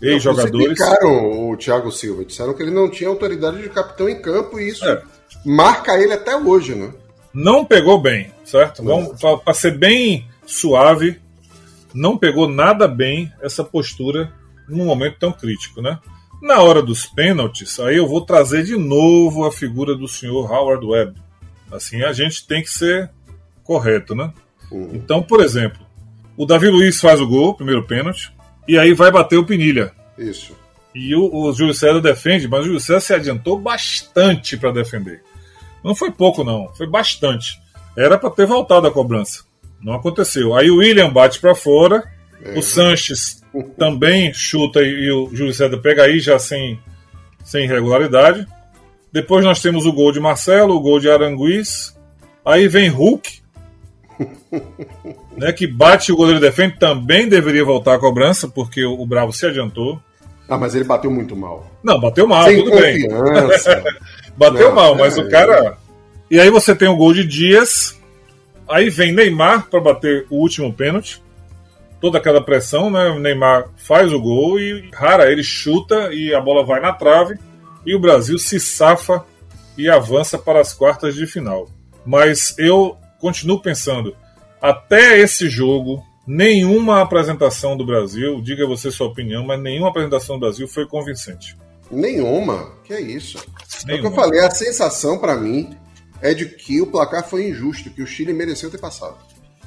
[0.00, 0.78] Ex-jogadores.
[0.78, 4.68] Criticaram o Thiago Silva, disseram que ele não tinha autoridade de capitão em campo e
[4.68, 5.02] isso é.
[5.44, 6.92] marca ele até hoje, né?
[7.32, 8.82] Não pegou bem, certo?
[9.44, 11.20] Para ser bem suave,
[11.92, 14.32] não pegou nada bem essa postura
[14.68, 15.98] num momento tão crítico, né?
[16.42, 20.84] Na hora dos pênaltis, aí eu vou trazer de novo a figura do senhor Howard
[20.84, 21.14] Webb.
[21.70, 23.10] Assim, a gente tem que ser
[23.64, 24.32] correto, né?
[24.70, 24.90] Uhum.
[24.92, 25.80] Então, por exemplo,
[26.36, 28.32] o Davi Luiz faz o gol, primeiro pênalti,
[28.66, 29.92] e aí vai bater o Pinilha.
[30.18, 30.56] Isso.
[30.94, 35.22] E o, o Júlio César defende, mas o Júlio César se adiantou bastante para defender.
[35.84, 37.60] Não foi pouco, não, foi bastante.
[37.96, 39.44] Era para ter voltado a cobrança.
[39.80, 40.54] Não aconteceu.
[40.54, 42.02] Aí o William bate para fora,
[42.42, 42.58] é.
[42.58, 43.42] o Sanches
[43.78, 46.80] também chuta e, o Júlio César pega aí já sem,
[47.44, 48.46] sem irregularidade.
[49.12, 51.96] Depois nós temos o gol de Marcelo, o gol de Aranguiz.
[52.44, 53.40] Aí vem Hulk,
[55.36, 59.32] né, que bate o goleiro defende, também deveria voltar a cobrança, porque o, o Bravo
[59.32, 60.00] se adiantou.
[60.48, 61.70] Ah, mas ele bateu muito mal.
[61.82, 63.76] Não, bateu mal, Sem tudo confiança.
[63.76, 63.92] bem.
[64.36, 65.76] bateu Não, mal, mas é, o cara.
[66.30, 68.00] E aí você tem o gol de Dias.
[68.68, 71.20] Aí vem Neymar para bater o último pênalti
[72.00, 73.08] toda aquela pressão, né?
[73.08, 77.38] O Neymar faz o gol e rara ele chuta e a bola vai na trave
[77.84, 79.24] e o Brasil se safa
[79.76, 81.68] e avança para as quartas de final.
[82.04, 84.16] Mas eu continuo pensando,
[84.60, 90.40] até esse jogo, nenhuma apresentação do Brasil, diga você sua opinião, mas nenhuma apresentação do
[90.40, 91.56] Brasil foi convincente.
[91.90, 92.72] Nenhuma?
[92.84, 93.38] Que é isso?
[93.84, 94.08] Nenhuma.
[94.08, 95.76] É o que eu falei, a sensação para mim
[96.20, 99.16] é de que o placar foi injusto, que o Chile mereceu ter passado.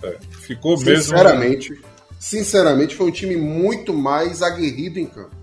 [0.03, 1.85] É, ficou Sinceramente, mesmo
[2.19, 5.35] sinceramente, foi um time muito mais aguerrido em campo.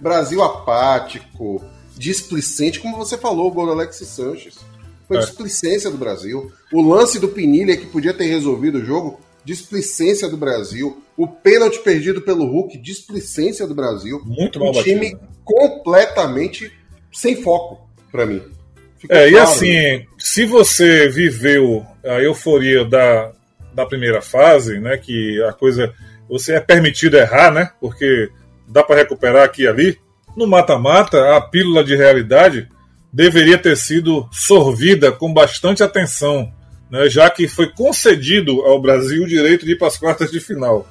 [0.00, 1.64] Brasil apático,
[1.96, 4.58] displicente, como você falou, o gol do Alexis Sanches.
[5.06, 5.20] Foi é.
[5.20, 6.50] displicência do Brasil.
[6.72, 11.02] O lance do Pinilha, que podia ter resolvido o jogo, displicência do Brasil.
[11.16, 14.20] O pênalti perdido pelo Hulk, displicência do Brasil.
[14.24, 16.72] Muito mal Um time completamente
[17.12, 18.42] sem foco para mim.
[18.98, 19.34] Ficou é, claro.
[19.34, 23.32] e assim, se você viveu a euforia da,
[23.74, 25.92] da primeira fase, né, que a coisa
[26.28, 27.70] você é permitido errar, né?
[27.80, 28.30] Porque
[28.66, 29.98] dá para recuperar aqui e ali.
[30.36, 32.68] No mata-mata, a pílula de realidade
[33.14, 36.52] deveria ter sido sorvida com bastante atenção,
[36.90, 40.40] né, já que foi concedido ao Brasil o direito de ir para as quartas de
[40.40, 40.84] final.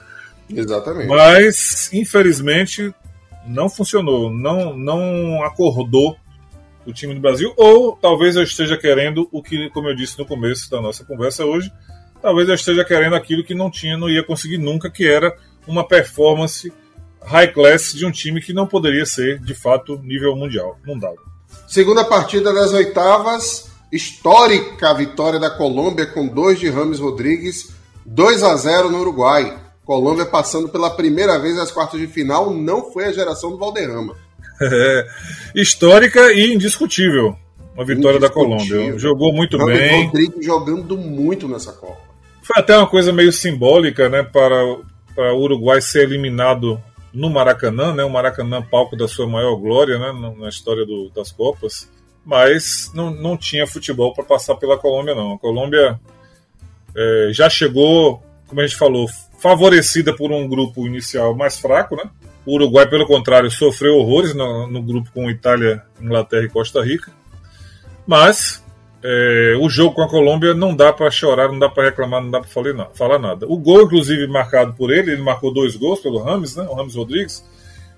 [0.49, 1.07] Exatamente.
[1.07, 2.93] Mas, infelizmente,
[3.45, 6.15] não funcionou, não, não acordou
[6.85, 10.25] o time do Brasil, ou talvez eu esteja querendo o que, como eu disse no
[10.25, 11.69] começo da nossa conversa hoje,
[12.21, 15.35] talvez eu esteja querendo aquilo que não tinha, não ia conseguir nunca, que era
[15.67, 16.71] uma performance
[17.21, 20.79] high class de um time que não poderia ser, de fato, nível mundial.
[20.85, 21.32] Não dava.
[21.73, 27.73] Segunda partida das oitavas, histórica vitória da Colômbia com dois de Rames Rodrigues,
[28.05, 29.57] 2 a 0 no Uruguai.
[29.83, 34.15] Colômbia passando pela primeira vez às quartas de final, não foi a geração do Valderrama.
[34.61, 35.07] É,
[35.59, 37.35] histórica e indiscutível
[37.75, 38.99] a vitória da Colômbia.
[38.99, 40.05] Jogou muito Rames bem.
[40.05, 42.03] Rodrigues jogando muito nessa Copa.
[42.43, 44.77] Foi até uma coisa meio simbólica, né, para,
[45.15, 46.79] para o Uruguai ser eliminado
[47.13, 51.31] no Maracanã, né, o Maracanã palco da sua maior glória, né, na história do, das
[51.31, 51.89] Copas,
[52.25, 55.33] mas não, não tinha futebol para passar pela Colômbia, não.
[55.33, 55.99] A Colômbia
[56.95, 59.07] é, já chegou, como a gente falou,
[59.39, 62.09] favorecida por um grupo inicial mais fraco, né?
[62.45, 67.11] O Uruguai, pelo contrário, sofreu horrores no, no grupo com Itália, Inglaterra e Costa Rica.
[68.07, 68.62] Mas
[69.03, 72.31] é, o jogo com a Colômbia não dá para chorar, não dá para reclamar, não
[72.31, 73.45] dá para falar, falar nada.
[73.49, 76.65] O gol, inclusive, marcado por ele, ele marcou dois gols pelo Rames, né?
[76.69, 77.43] O Rames Rodrigues.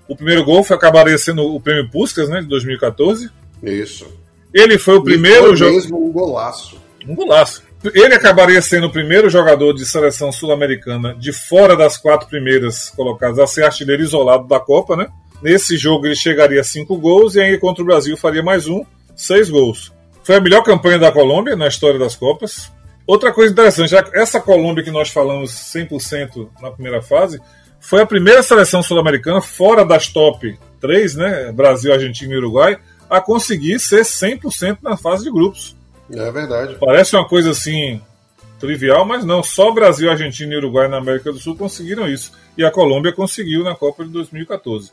[0.08, 2.40] O primeiro gol foi, acabaria sendo o prêmio Puskas, né?
[2.40, 3.30] De 2014.
[3.62, 4.06] Isso.
[4.52, 5.94] Ele foi o primeiro jogador.
[5.94, 6.76] um golaço.
[7.06, 7.62] Um golaço.
[7.94, 13.38] Ele acabaria sendo o primeiro jogador de seleção sul-americana de fora das quatro primeiras colocadas
[13.38, 15.06] a ser artilheiro isolado da Copa, né?
[15.40, 18.84] Nesse jogo ele chegaria a cinco gols e aí contra o Brasil faria mais um,
[19.14, 19.92] seis gols.
[20.26, 22.72] Foi a melhor campanha da Colômbia na história das Copas.
[23.06, 27.40] Outra coisa interessante, essa Colômbia que nós falamos 100% na primeira fase,
[27.78, 32.76] foi a primeira seleção sul-americana fora das top 3, né, Brasil, Argentina e Uruguai,
[33.08, 35.76] a conseguir ser 100% na fase de grupos.
[36.10, 36.76] É verdade.
[36.80, 38.00] Parece uma coisa assim
[38.58, 42.32] trivial, mas não, só Brasil, Argentina e Uruguai na América do Sul conseguiram isso.
[42.58, 44.90] E a Colômbia conseguiu na Copa de 2014.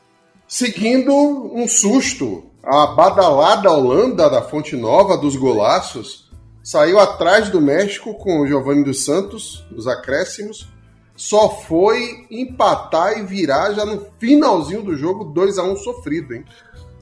[0.48, 6.32] Seguindo um susto a badalada Holanda da Fonte Nova dos golaços
[6.64, 10.70] saiu atrás do México com o Giovanni dos Santos, nos acréscimos.
[11.14, 16.46] Só foi empatar e virar já no finalzinho do jogo, 2 a 1 sofrido, hein?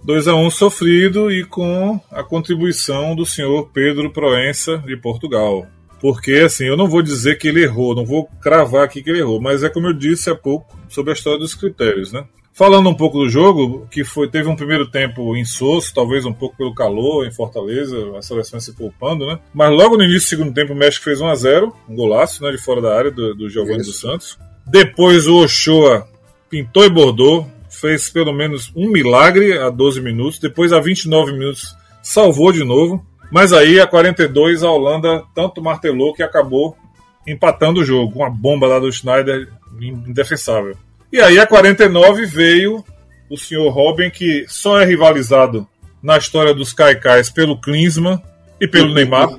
[0.04, 5.68] 2 a 1 sofrido e com a contribuição do senhor Pedro Proença de Portugal.
[6.02, 9.20] Porque, assim, eu não vou dizer que ele errou, não vou cravar aqui que ele
[9.20, 12.26] errou, mas é como eu disse há pouco sobre a história dos critérios, né?
[12.62, 16.56] Falando um pouco do jogo, que foi teve um primeiro tempo insosso, talvez um pouco
[16.56, 19.40] pelo calor em Fortaleza, a seleção se poupando, né?
[19.52, 22.44] Mas logo no início do segundo tempo o México fez 1 a 0 um golaço,
[22.44, 24.38] né, de fora da área do, do Giovanni dos Santos.
[24.68, 26.08] Depois o Ochoa
[26.52, 30.38] pintou e bordou, fez pelo menos um milagre a 12 minutos.
[30.38, 33.04] Depois a 29 minutos salvou de novo.
[33.32, 36.78] Mas aí a 42 a Holanda tanto martelou que acabou
[37.26, 40.78] empatando o jogo, uma bomba lá do Schneider indefensável.
[41.12, 42.84] E aí, a 49 veio
[43.30, 45.68] o senhor Robin, que só é rivalizado
[46.02, 48.22] na história dos Caicais pelo Klinsmann
[48.60, 49.30] e pelo Neymar.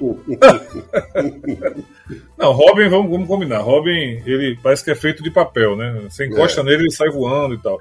[2.36, 3.59] Não, Robin, vamos, vamos combinar.
[3.59, 6.03] Robin, ele parece que é feito de papel, né?
[6.11, 6.65] Você encosta é.
[6.65, 7.81] nele, ele sai voando e tal.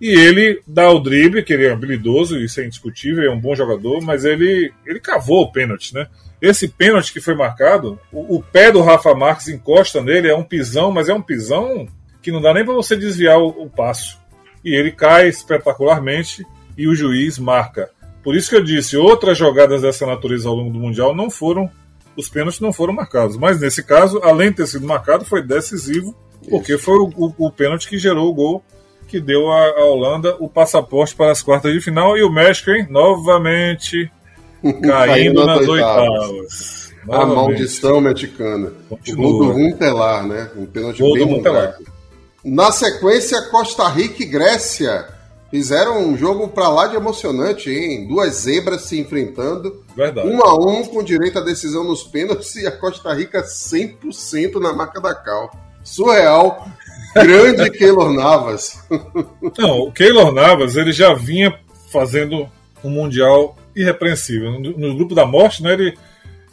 [0.00, 3.54] E ele dá o drible, que ele é habilidoso, isso é indiscutível, é um bom
[3.54, 6.08] jogador, mas ele, ele cavou o pênalti, né?
[6.40, 10.42] Esse pênalti que foi marcado, o, o pé do Rafa Marques encosta nele, é um
[10.42, 11.86] pisão, mas é um pisão
[12.22, 14.18] que não dá nem para você desviar o, o, passo.
[14.64, 16.46] E ele cai espetacularmente
[16.78, 17.90] e o juiz marca.
[18.22, 21.68] Por isso que eu disse, outras jogadas dessa natureza ao longo do Mundial não foram,
[22.16, 23.36] os pênaltis não foram marcados.
[23.36, 26.14] Mas nesse caso, além de ter sido marcado, foi decisivo,
[26.48, 26.84] porque isso.
[26.84, 28.64] foi o, o, o, pênalti que gerou o gol
[29.08, 32.16] que deu à Holanda o passaporte para as quartas de final.
[32.16, 34.10] E o México, hein, novamente
[34.82, 36.92] caindo nas oitavas.
[37.10, 38.72] A maldição mexicana.
[38.88, 40.50] O gol do né?
[40.56, 41.42] Um pênalti gol bem do
[42.44, 45.06] na sequência, Costa Rica e Grécia
[45.52, 48.08] fizeram um jogo para lá de emocionante, hein?
[48.08, 49.84] Duas zebras se enfrentando.
[49.94, 50.26] Verdade.
[50.26, 54.72] Um a um com direito à decisão nos pênaltis e a Costa Rica 100% na
[54.72, 55.54] marca da cal.
[55.84, 56.66] Surreal.
[57.14, 58.82] Grande Keylor Navas.
[59.58, 61.56] Não, o Keylor Navas ele já vinha
[61.92, 62.48] fazendo
[62.82, 64.58] um Mundial irrepreensível.
[64.58, 65.98] No, no grupo da morte, né, ele,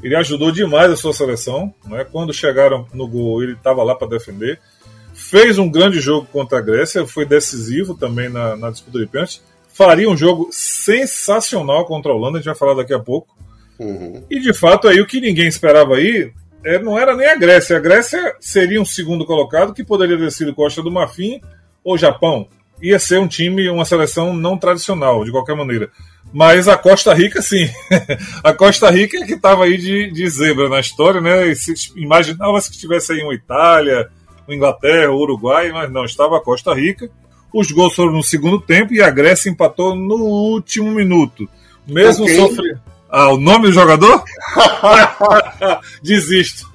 [0.04, 1.74] ele ajudou demais a sua seleção.
[1.86, 2.04] Né?
[2.04, 4.60] Quando chegaram no gol, ele estava lá para defender
[5.20, 9.42] fez um grande jogo contra a Grécia, foi decisivo também na, na disputa de pênalti.
[9.68, 13.38] faria um jogo sensacional contra a Holanda, a gente vai falar daqui a pouco.
[13.78, 14.24] Uhum.
[14.30, 16.32] E de fato aí o que ninguém esperava aí
[16.64, 17.78] é, não era nem a Grécia.
[17.78, 21.42] A Grécia seria um segundo colocado que poderia ter sido Costa do Marfim
[21.84, 22.48] ou Japão.
[22.82, 25.90] Ia ser um time, uma seleção não tradicional, de qualquer maneira.
[26.32, 27.70] Mas a Costa Rica, sim.
[28.44, 31.48] a Costa Rica é que estava aí de, de, zebra na história, né?
[31.48, 34.10] E se imaginava se tivesse aí uma Itália,
[34.54, 37.10] Inglaterra, Uruguai, mas não, estava a Costa Rica.
[37.54, 41.50] Os gols foram no segundo tempo e a Grécia empatou no último minuto.
[41.88, 42.36] Mesmo okay.
[42.36, 42.82] sofrendo.
[43.10, 44.24] Ah, o nome do jogador?
[46.04, 46.70] Desisto.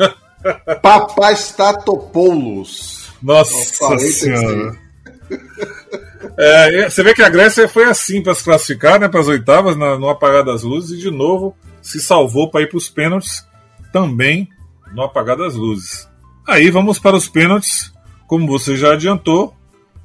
[0.82, 3.10] Papastatopoulos.
[3.22, 4.76] Nossa Senhora.
[6.36, 9.76] É, você vê que a Grécia foi assim para se classificar, né, para as oitavas,
[9.76, 13.46] na, no apagar das luzes, e de novo se salvou para ir para os pênaltis,
[13.92, 14.48] também
[14.92, 16.08] no apagar das luzes.
[16.46, 17.92] Aí vamos para os pênaltis,
[18.26, 19.54] como você já adiantou,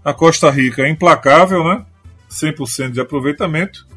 [0.04, 1.86] a Costa Rica é implacável, né?
[2.32, 3.88] 100% de aproveitamento.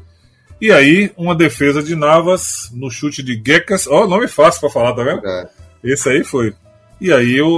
[0.59, 3.87] E aí, uma defesa de Navas no chute de Gekas.
[3.87, 5.25] Ó, oh, nome fácil para falar, tá vendo?
[5.25, 5.49] É.
[5.83, 6.53] Esse aí foi.
[7.01, 7.49] E aí o,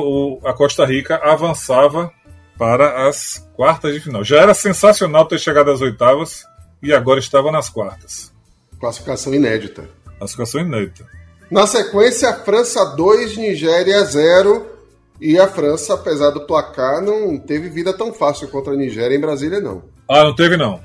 [0.42, 2.12] o, a Costa Rica avançava
[2.58, 4.24] para as quartas de final.
[4.24, 6.46] Já era sensacional ter chegado às oitavas
[6.82, 8.32] e agora estava nas quartas.
[8.80, 9.90] Classificação inédita.
[10.18, 11.06] Classificação inédita.
[11.52, 14.75] Na sequência, França 2, Nigéria 0.
[15.20, 19.22] E a França, apesar do placar, não teve vida tão fácil contra a Nigéria em
[19.22, 19.84] Brasília, não.
[20.10, 20.82] Ah, não teve não.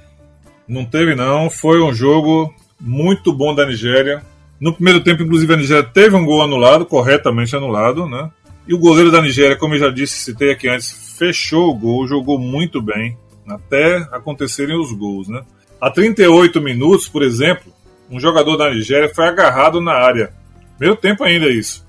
[0.69, 1.51] Não teve não.
[1.51, 4.23] Foi um jogo muito bom da Nigéria.
[4.61, 8.31] No primeiro tempo, inclusive, a Nigéria teve um gol anulado, corretamente anulado, né?
[8.69, 12.07] E o goleiro da Nigéria, como eu já disse, citei aqui antes, fechou o gol,
[12.07, 15.43] jogou muito bem, até acontecerem os gols, né?
[15.81, 17.73] A 38 minutos, por exemplo,
[18.11, 20.33] um jogador da Nigéria foi agarrado na área.
[20.79, 21.87] Meio tempo ainda isso.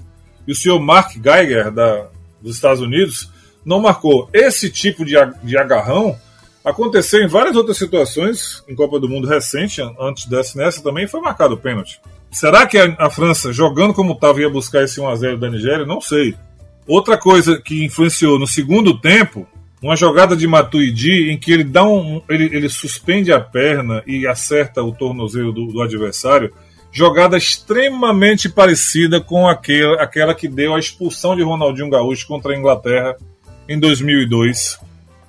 [0.47, 2.07] E o senhor Mark Geiger, da,
[2.41, 3.30] dos Estados Unidos,
[3.65, 4.30] não marcou.
[4.34, 6.18] Esse tipo de, de agarrão
[6.63, 11.22] aconteceu em várias outras situações, em Copa do Mundo recente, antes dessa nessa também, foi
[11.22, 11.99] marcado o pênalti.
[12.31, 15.85] Será que a, a França, jogando como estava, ia buscar esse 1x0 da Nigéria?
[15.85, 16.35] Não sei.
[16.88, 19.47] Outra coisa que influenciou no segundo tempo,
[19.81, 22.22] uma jogada de Matuidi em que ele dá um.
[22.30, 26.53] ele, ele suspende a perna e acerta o tornozelo do, do adversário.
[26.91, 32.57] Jogada extremamente parecida com aquela, aquela que deu a expulsão de Ronaldinho Gaúcho contra a
[32.57, 33.15] Inglaterra
[33.68, 34.80] em 2002.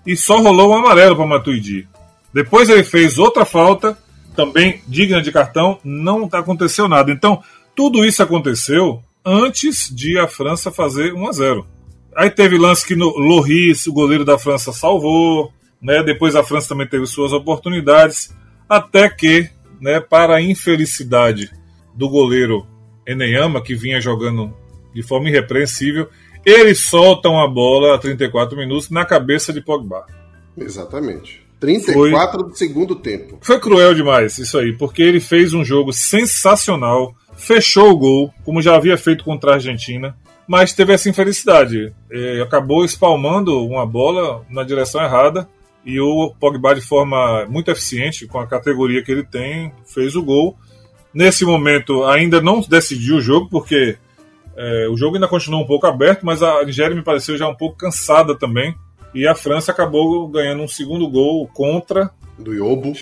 [0.05, 1.87] E só rolou um amarelo para Matuidi.
[2.35, 3.97] Depois ele fez outra falta,
[4.35, 7.13] também digna de cartão, não aconteceu nada.
[7.13, 7.43] Então,
[7.77, 11.67] tudo isso aconteceu antes de a França fazer 1 a 0.
[12.17, 16.03] Aí teve lance que no Loris, o goleiro da França, salvou, né?
[16.03, 18.35] Depois a França também teve suas oportunidades,
[18.69, 19.49] até que,
[19.83, 21.51] né, para a infelicidade
[21.95, 22.67] do goleiro
[23.07, 24.55] Eneyama, que vinha jogando
[24.95, 26.09] de forma irrepreensível,
[26.47, 30.07] eles soltam a bola a 34 minutos na cabeça de Pogba.
[30.57, 31.43] Exatamente.
[31.61, 33.39] 34 foi, do segundo tempo.
[33.41, 38.63] Foi cruel demais isso aí, porque ele fez um jogo sensacional fechou o gol, como
[38.63, 41.93] já havia feito contra a Argentina, mas teve essa infelicidade.
[42.11, 45.49] É, acabou espalmando uma bola na direção errada
[45.85, 50.23] e o Pogba, de forma muito eficiente, com a categoria que ele tem, fez o
[50.23, 50.57] gol.
[51.13, 53.99] Nesse momento, ainda não decidiu o jogo, porque
[54.57, 57.55] é, o jogo ainda continuou um pouco aberto, mas a Nigéria me pareceu já um
[57.55, 58.75] pouco cansada também.
[59.15, 62.11] E a França acabou ganhando um segundo gol contra.
[62.39, 62.93] Do Iobo.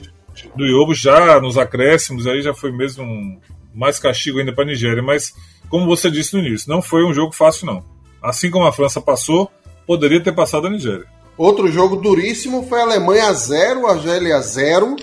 [0.56, 3.38] Do Iobo já nos acréscimos, aí já foi mesmo um,
[3.74, 5.32] mais castigo ainda para a Nigéria, mas
[5.68, 7.84] como você disse no início, não foi um jogo fácil não.
[8.22, 9.50] Assim como a França passou,
[9.86, 11.06] poderia ter passado a Nigéria.
[11.36, 14.96] Outro jogo duríssimo foi a Alemanha 0, Argélia 0,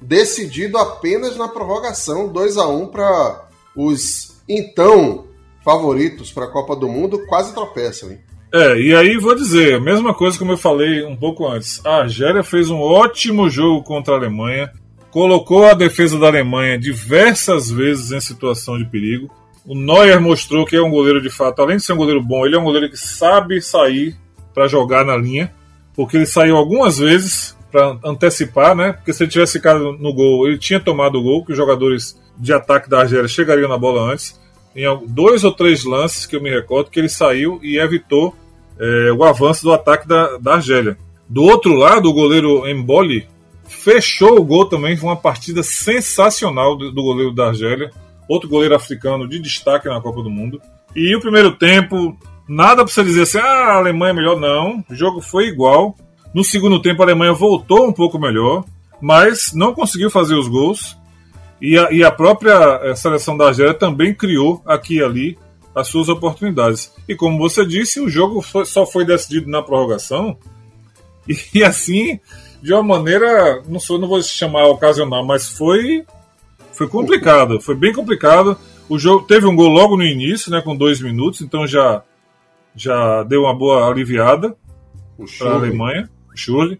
[0.00, 5.26] decidido apenas na prorrogação, 2 a 1 para os então
[5.64, 8.20] favoritos para a Copa do Mundo, quase tropeçam, hein?
[8.54, 11.84] É, e aí vou dizer, a mesma coisa como eu falei um pouco antes.
[11.84, 14.72] A Argélia fez um ótimo jogo contra a Alemanha,
[15.10, 19.28] colocou a defesa da Alemanha diversas vezes em situação de perigo.
[19.66, 22.46] O Neuer mostrou que é um goleiro de fato, além de ser um goleiro bom,
[22.46, 24.16] ele é um goleiro que sabe sair
[24.54, 25.52] para jogar na linha,
[25.96, 28.92] porque ele saiu algumas vezes para antecipar, né?
[28.92, 32.20] Porque se ele tivesse ficado no gol, ele tinha tomado o gol, que os jogadores
[32.38, 34.38] de ataque da Argélia chegariam na bola antes.
[34.74, 38.34] Em dois ou três lances que eu me recordo que ele saiu e evitou
[38.78, 40.98] é, o avanço do ataque da, da Argélia.
[41.28, 43.26] Do outro lado, o goleiro Emboli
[43.64, 44.96] fechou o gol também.
[44.96, 47.90] Foi uma partida sensacional do, do goleiro da Argélia.
[48.28, 50.60] Outro goleiro africano de destaque na Copa do Mundo.
[50.94, 52.16] E o primeiro tempo,
[52.48, 54.38] nada para você dizer assim, ah, a Alemanha é melhor.
[54.38, 55.96] Não, o jogo foi igual.
[56.34, 58.64] No segundo tempo, a Alemanha voltou um pouco melhor,
[59.00, 60.96] mas não conseguiu fazer os gols.
[61.60, 65.38] E a, e a própria eh, seleção da Argélia também criou aqui e ali
[65.74, 66.92] as suas oportunidades.
[67.08, 70.36] E como você disse, o jogo foi, só foi decidido na prorrogação.
[71.28, 72.20] E, e assim
[72.62, 76.04] de uma maneira, não, sou, não vou chamar ocasional, mas foi,
[76.72, 78.58] foi complicado, foi bem complicado.
[78.88, 82.02] O jogo teve um gol logo no início, né, com dois minutos, então já,
[82.76, 84.56] já deu uma boa aliviada
[85.38, 86.78] para a Alemanha, Schürrle.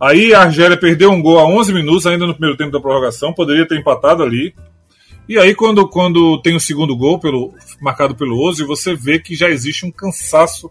[0.00, 3.32] Aí a Argélia perdeu um gol a 11 minutos, ainda no primeiro tempo da prorrogação,
[3.32, 4.54] poderia ter empatado ali.
[5.28, 9.34] E aí, quando, quando tem o segundo gol pelo, marcado pelo Ozil, você vê que
[9.34, 10.70] já existe um cansaço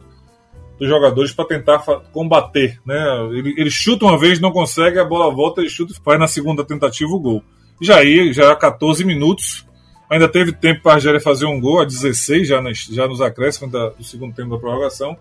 [0.79, 1.79] dos jogadores para tentar
[2.11, 2.79] combater.
[2.85, 2.95] Né?
[3.31, 6.27] Ele, ele, chuta uma vez, não consegue, a bola volta, ele chuta e faz na
[6.27, 7.43] segunda tentativa o gol.
[7.81, 9.65] Já aí, já 14 minutos,
[10.14, 13.19] ainda teve tempo para a Argélia fazer um gol, a 16, já, nas, já nos
[13.19, 15.18] acréscimos da, do segundo tempo da prorrogação.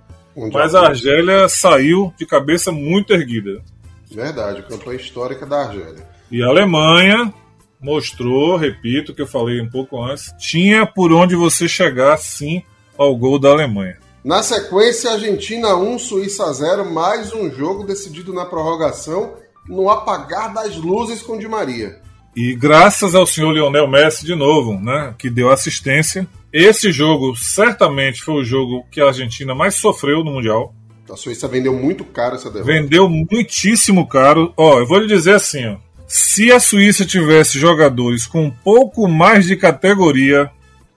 [0.52, 3.62] mas a Argélia saiu de cabeça muito erguida.
[4.10, 6.06] Verdade, campanha histórica da Argélia.
[6.30, 7.32] E a Alemanha
[7.80, 12.62] mostrou, repito, que eu falei um pouco antes, tinha por onde você chegar sim
[12.96, 13.98] ao gol da Alemanha.
[14.22, 19.34] Na sequência, Argentina 1, Suíça 0, mais um jogo decidido na prorrogação,
[19.66, 22.00] no apagar das luzes com Di Maria.
[22.34, 26.26] E graças ao senhor Lionel Messi de novo, né, que deu assistência.
[26.52, 30.74] Esse jogo certamente foi o jogo que a Argentina mais sofreu no Mundial.
[31.10, 32.72] A Suíça vendeu muito caro essa derrota.
[32.72, 34.52] Vendeu muitíssimo caro.
[34.56, 35.76] Ó, eu vou lhe dizer assim, ó.
[36.06, 40.50] Se a Suíça tivesse jogadores com um pouco mais de categoria,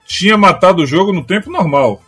[0.06, 2.02] tinha matado o jogo no tempo normal.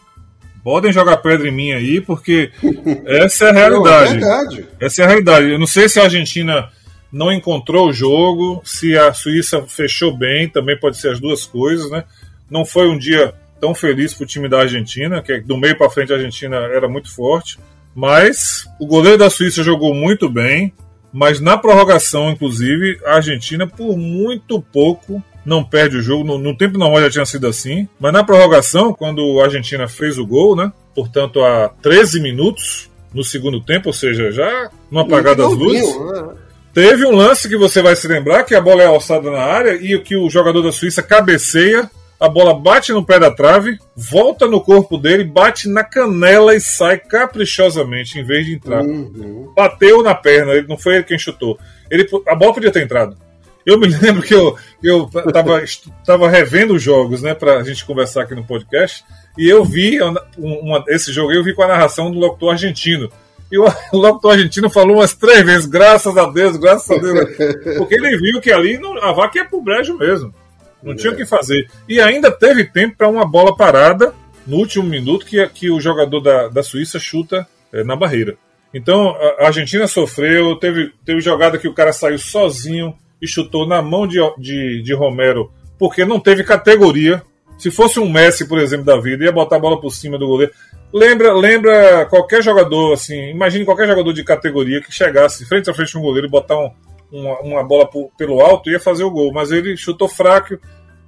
[0.63, 2.51] Podem jogar pedra em mim aí, porque
[3.05, 4.17] essa é a realidade.
[4.17, 4.65] Não, é verdade.
[4.79, 5.49] Essa é a realidade.
[5.49, 6.69] Eu não sei se a Argentina
[7.11, 11.89] não encontrou o jogo, se a Suíça fechou bem, também pode ser as duas coisas,
[11.89, 12.03] né?
[12.49, 15.89] Não foi um dia tão feliz para o time da Argentina, que do meio para
[15.89, 17.57] frente a Argentina era muito forte.
[17.95, 20.71] Mas o goleiro da Suíça jogou muito bem.
[21.11, 26.23] Mas na prorrogação, inclusive, a Argentina, por muito pouco, não perde o jogo.
[26.23, 27.87] No, no, tempo normal já tinha sido assim.
[27.99, 30.71] Mas na prorrogação, quando a Argentina fez o gol, né?
[30.93, 35.99] Portanto, a 13 minutos no segundo tempo, ou seja, já no apagar das luzes.
[35.99, 36.35] Né?
[36.77, 39.73] Teve um lance que você vai se lembrar que a bola é alçada na área
[39.73, 41.89] e que o jogador da Suíça cabeceia
[42.19, 46.61] a bola bate no pé da trave, volta no corpo dele, bate na canela e
[46.61, 48.83] sai caprichosamente, em vez de entrar.
[48.83, 49.51] Uhum.
[49.55, 51.57] Bateu na perna, ele não foi ele quem chutou.
[51.89, 53.17] Ele, a bola podia ter entrado.
[53.65, 55.63] Eu me lembro que eu, eu tava,
[56.05, 59.03] tava revendo os jogos, né, pra gente conversar aqui no podcast,
[59.35, 59.97] e eu vi
[60.37, 63.11] uma, esse jogo, eu vi com a narração do locutor argentino.
[63.51, 67.37] E o, locutor argentino falou umas três vezes, graças a Deus, graças a Deus.
[67.77, 70.33] Porque ele viu que ali não, a vaca ia pro brejo mesmo.
[70.81, 71.69] Não tinha o que fazer.
[71.87, 74.13] E ainda teve tempo para uma bola parada
[74.45, 78.37] no último minuto que, que o jogador da, da Suíça chuta é, na barreira.
[78.73, 83.81] Então a Argentina sofreu, teve, teve jogada que o cara saiu sozinho e chutou na
[83.81, 87.21] mão de, de, de Romero, porque não teve categoria.
[87.57, 90.27] Se fosse um Messi, por exemplo, da vida, ia botar a bola por cima do
[90.27, 90.53] goleiro.
[90.93, 95.93] Lembra, lembra qualquer jogador, assim, imagine qualquer jogador de categoria que chegasse frente a frente
[95.93, 96.71] com um goleiro e botar um,
[97.11, 99.31] uma, uma bola pelo alto, ia fazer o gol.
[99.33, 100.57] Mas ele chutou fraco,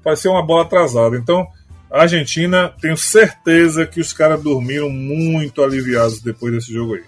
[0.03, 1.15] parecia uma bola atrasada.
[1.15, 1.47] Então,
[1.89, 7.03] a Argentina, tenho certeza que os caras dormiram muito aliviados depois desse jogo aí.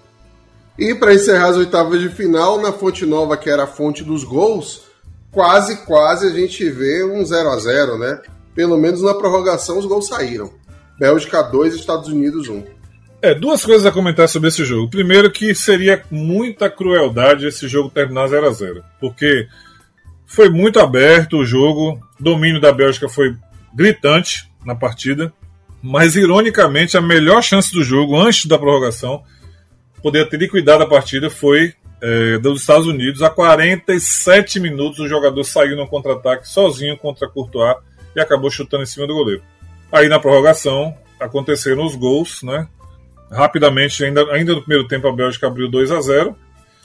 [0.80, 4.24] E para encerrar as oitavas de final, na Fonte Nova, que era a fonte dos
[4.24, 4.84] gols,
[5.32, 8.20] quase, quase a gente vê um 0 a 0 né?
[8.56, 10.52] Pelo menos na prorrogação os gols saíram.
[11.02, 12.64] Bélgica 2, Estados Unidos 1.
[13.24, 14.88] É, duas coisas a comentar sobre esse jogo.
[14.88, 19.48] Primeiro que seria muita crueldade esse jogo terminar 0 a 0 porque
[20.28, 23.36] foi muito aberto o jogo, domínio da Bélgica foi
[23.74, 25.34] gritante na partida,
[25.82, 29.24] mas ironicamente a melhor chance do jogo antes da prorrogação,
[30.04, 33.24] poder ter liquidado a partida, foi é, dos Estados Unidos.
[33.24, 37.78] A 47 minutos o jogador saiu no contra-ataque sozinho contra Courtois
[38.16, 39.42] e acabou chutando em cima do goleiro.
[39.92, 42.68] Aí na prorrogação aconteceram os gols, né?
[43.32, 46.36] Rapidamente, ainda, ainda no primeiro tempo, a Bélgica abriu 2 a 0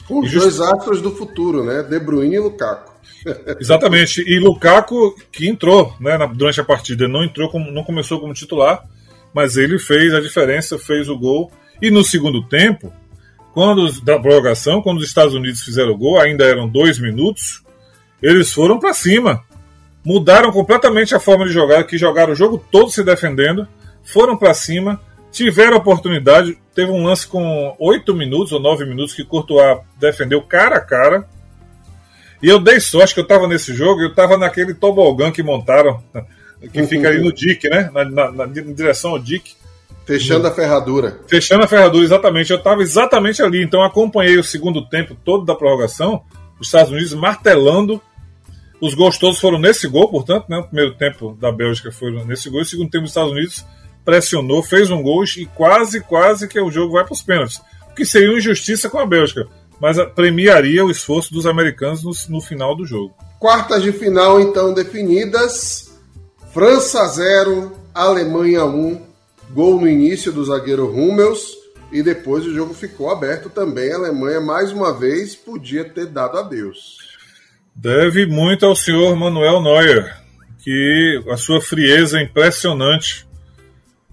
[0.07, 0.43] Com os just...
[0.43, 1.83] dois astros do futuro, né?
[1.83, 2.93] De Bruyne e Lukaku.
[3.61, 4.23] Exatamente.
[4.23, 8.85] E Lukaku, que entrou né, durante a partida, não entrou como, não começou como titular,
[9.35, 11.51] mas ele fez a diferença, fez o gol.
[11.83, 12.93] E no segundo tempo,
[13.53, 17.63] quando da prorrogação, quando os Estados Unidos fizeram o gol, ainda eram dois minutos,
[18.23, 19.43] eles foram para cima.
[20.07, 23.67] Mudaram completamente a forma de jogar, que jogaram o jogo todo se defendendo,
[24.05, 25.01] foram para cima,
[25.33, 26.57] tiveram oportunidade.
[26.73, 31.29] Teve um lance com oito minutos ou nove minutos que Courtois defendeu cara a cara.
[32.41, 36.01] E eu dei sorte que eu estava nesse jogo, eu estava naquele tobogã que montaram,
[36.73, 37.91] que fica ali no Dick, né?
[37.93, 39.57] Na, na, na, direção ao Dick.
[40.05, 41.19] Fechando a ferradura.
[41.27, 42.53] Fechando a ferradura, exatamente.
[42.53, 43.61] Eu estava exatamente ali.
[43.61, 46.23] Então acompanhei o segundo tempo todo da prorrogação,
[46.61, 48.01] os Estados Unidos martelando.
[48.81, 50.59] Os gols todos foram nesse gol, portanto, né?
[50.59, 53.65] O primeiro tempo da Bélgica foi nesse gol, o segundo tempo dos Estados Unidos
[54.05, 57.61] pressionou, fez um gol e quase, quase que o jogo vai para os pênaltis.
[57.91, 59.49] O que seria uma injustiça com a Bélgica.
[59.81, 63.15] mas premiaria o esforço dos americanos no, no final do jogo.
[63.39, 65.91] Quartas de final, então, definidas.
[66.53, 69.03] França 0, Alemanha 1.
[69.51, 71.57] Gol no início do zagueiro Hummels.
[71.93, 73.93] E depois o jogo ficou aberto também.
[73.93, 77.06] A Alemanha, mais uma vez, podia ter dado adeus.
[77.79, 80.17] Deve muito ao senhor Manuel Neuer,
[80.65, 83.29] que a sua frieza é impressionante.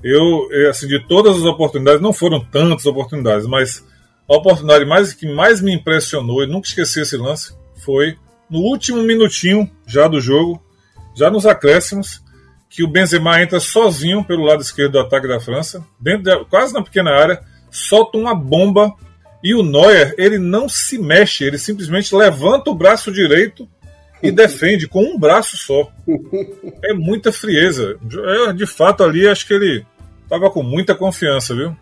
[0.03, 3.81] Eu, assim, de todas as oportunidades, não foram tantas oportunidades, mas
[4.29, 8.17] a oportunidade mais, que mais me impressionou, e nunca esqueci esse lance, foi
[8.49, 10.61] no último minutinho já do jogo,
[11.15, 12.21] já nos acréscimos,
[12.69, 16.73] que o Benzema entra sozinho pelo lado esquerdo do ataque da França, dentro de, quase
[16.73, 17.41] na pequena área,
[17.71, 18.93] solta uma bomba
[19.43, 23.67] e o Neuer ele não se mexe, ele simplesmente levanta o braço direito
[24.21, 25.91] e defende com um braço só.
[26.83, 27.97] É muita frieza.
[28.09, 29.85] Eu, de fato ali acho que ele
[30.23, 31.75] estava com muita confiança, viu?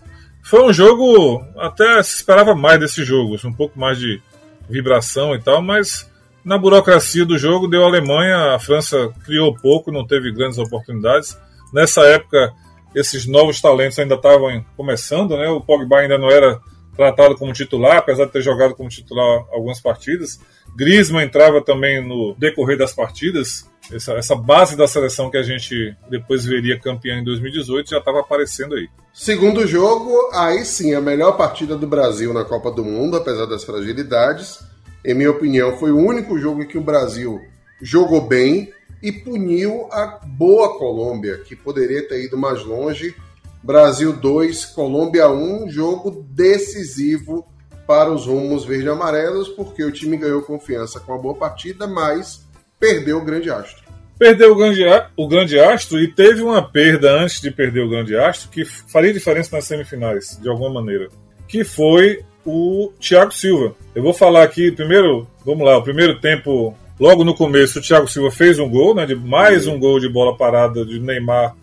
[0.44, 4.20] Foi um jogo, até se esperava mais desse jogo, um pouco mais de
[4.68, 6.10] vibração e tal, mas
[6.44, 11.38] na burocracia do jogo deu a Alemanha, a França criou pouco, não teve grandes oportunidades.
[11.72, 12.52] Nessa época,
[12.96, 15.48] esses novos talentos ainda estavam começando, né?
[15.50, 16.60] O Pogba ainda não era
[16.96, 20.40] tratado como titular, apesar de ter jogado como titular algumas partidas.
[20.76, 25.96] Griezmann entrava também no decorrer das partidas, essa, essa base da seleção que a gente
[26.10, 28.88] depois veria campeã em 2018 já estava aparecendo aí.
[29.14, 33.64] Segundo jogo, aí sim, a melhor partida do Brasil na Copa do Mundo, apesar das
[33.64, 34.60] fragilidades.
[35.04, 37.42] Em minha opinião, foi o único jogo em que o Brasil
[37.82, 43.16] jogou bem e puniu a boa Colômbia, que poderia ter ido mais longe.
[43.64, 47.46] Brasil 2, Colômbia 1, jogo decisivo
[47.86, 52.48] para os rumos verde-amarelos, porque o time ganhou confiança com a boa partida, mas
[52.80, 53.84] perdeu o grande astro.
[54.18, 54.84] Perdeu o grande,
[55.16, 59.14] o grande astro e teve uma perda antes de perder o grande astro que faria
[59.14, 61.10] diferença nas semifinais, de alguma maneira.
[61.48, 63.76] Que foi o Thiago Silva.
[63.94, 68.08] Eu vou falar aqui primeiro, vamos lá, o primeiro tempo, logo no começo, o Thiago
[68.08, 71.56] Silva fez um gol, né, de mais um gol de bola parada de Neymar,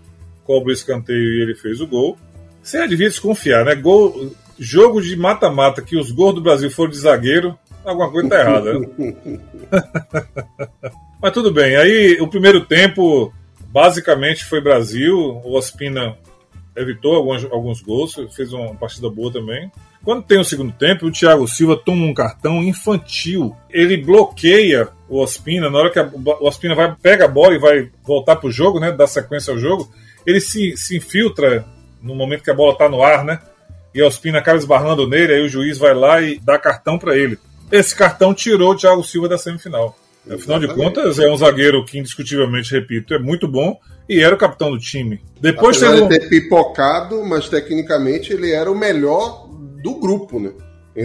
[0.48, 2.16] cobra o escanteio e ele fez o gol.
[2.62, 3.74] Você devia desconfiar, né?
[3.74, 8.40] Gol, jogo de mata-mata que os gols do Brasil foram de zagueiro, alguma coisa tá
[8.40, 8.78] errada.
[8.78, 8.88] Né?
[11.20, 11.76] Mas tudo bem.
[11.76, 13.30] Aí o primeiro tempo
[13.68, 15.18] basicamente foi Brasil.
[15.44, 16.16] O Ospina
[16.74, 19.70] evitou alguns, alguns gols, fez uma partida boa também.
[20.02, 23.54] Quando tem o segundo tempo, o Thiago Silva toma um cartão infantil.
[23.68, 25.68] Ele bloqueia o Ospina.
[25.68, 28.80] Na hora que a, o Ospina vai, pega a bola e vai voltar pro jogo,
[28.80, 28.92] né?
[28.92, 29.90] Dar sequência ao jogo,
[30.28, 31.64] ele se, se infiltra
[32.02, 33.40] no momento que a bola tá no ar, né?
[33.94, 37.16] E o Ospina acaba esbarrando nele, aí o juiz vai lá e dá cartão para
[37.16, 37.38] ele.
[37.72, 39.98] Esse cartão tirou o Thiago Silva da semifinal.
[40.30, 44.38] Afinal de contas, é um zagueiro que, indiscutivelmente, repito, é muito bom e era o
[44.38, 45.18] capitão do time.
[45.40, 49.48] Depois Apesar de ter pipocado, mas tecnicamente ele era o melhor
[49.82, 50.52] do grupo, né?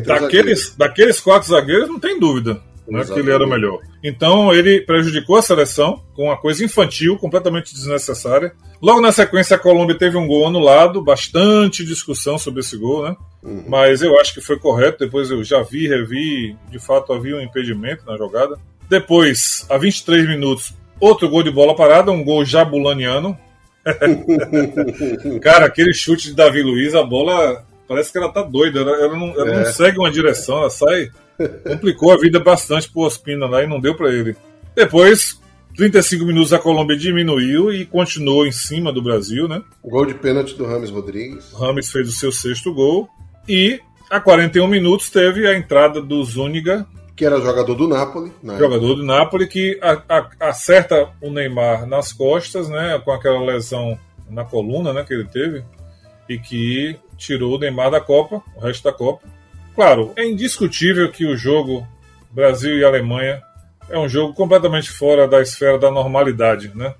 [0.01, 3.79] daqueles, daqueles quatro zagueiros, não tem dúvida né, que ele era o melhor.
[4.03, 8.53] Então ele prejudicou a seleção com uma coisa infantil, completamente desnecessária.
[8.81, 13.15] Logo na sequência, a Colômbia teve um gol anulado, bastante discussão sobre esse gol, né?
[13.41, 13.63] Uhum.
[13.67, 14.99] Mas eu acho que foi correto.
[14.99, 18.57] Depois eu já vi, revi, de fato havia um impedimento na jogada.
[18.89, 23.37] Depois, a 23 minutos, outro gol de bola parada, um gol jabulaniano.
[25.41, 28.79] Cara, aquele chute de Davi Luiz, a bola parece que ela tá doida.
[28.79, 29.57] Ela, ela, não, ela é.
[29.57, 31.09] não, segue uma direção, ela sai.
[31.67, 34.35] Complicou a vida bastante pro Ospina lá e não deu para ele.
[34.75, 35.39] Depois,
[35.75, 39.61] 35 minutos a Colômbia diminuiu e continuou em cima do Brasil, né?
[39.83, 41.51] Gol de pênalti do Rames Rodrigues.
[41.53, 43.09] Rames fez o seu sexto gol.
[43.47, 43.79] E
[44.09, 46.85] a 41 minutos teve a entrada do Zúñiga.
[47.15, 48.31] Que era jogador do Napoli.
[48.43, 48.95] Jogador época.
[48.95, 52.99] do Napoli que a, a, acerta o Neymar nas costas, né?
[53.03, 53.97] Com aquela lesão
[54.29, 55.63] na coluna né, que ele teve.
[56.29, 59.27] E que tirou o Neymar da Copa, o resto da Copa.
[59.75, 61.87] Claro, é indiscutível que o jogo
[62.31, 63.41] Brasil e Alemanha
[63.89, 66.95] é um jogo completamente fora da esfera da normalidade, né?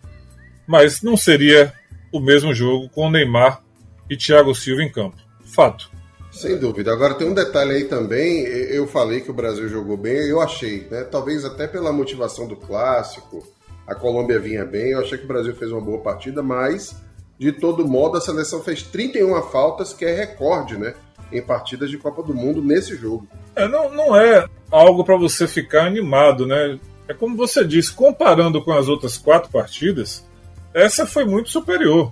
[0.68, 1.73] Mas não seria
[2.11, 3.61] o mesmo jogo com Neymar
[4.10, 5.18] e Thiago Silva em campo.
[5.45, 5.91] Fato.
[6.31, 6.91] Sem dúvida.
[6.91, 8.41] Agora tem um detalhe aí também.
[8.41, 11.03] Eu falei que o Brasil jogou bem, eu achei, né?
[11.03, 13.45] Talvez até pela motivação do clássico,
[13.85, 16.95] a Colômbia vinha bem, eu achei que o Brasil fez uma boa partida, mas
[17.38, 20.93] de todo modo a seleção fez 31 faltas, que é recorde, né?
[21.31, 23.27] Em partidas de Copa do Mundo nesse jogo.
[23.55, 26.80] É, não, não é algo para você ficar animado, né?
[27.07, 30.26] É como você disse, comparando com as outras quatro partidas,
[30.73, 32.11] essa foi muito superior.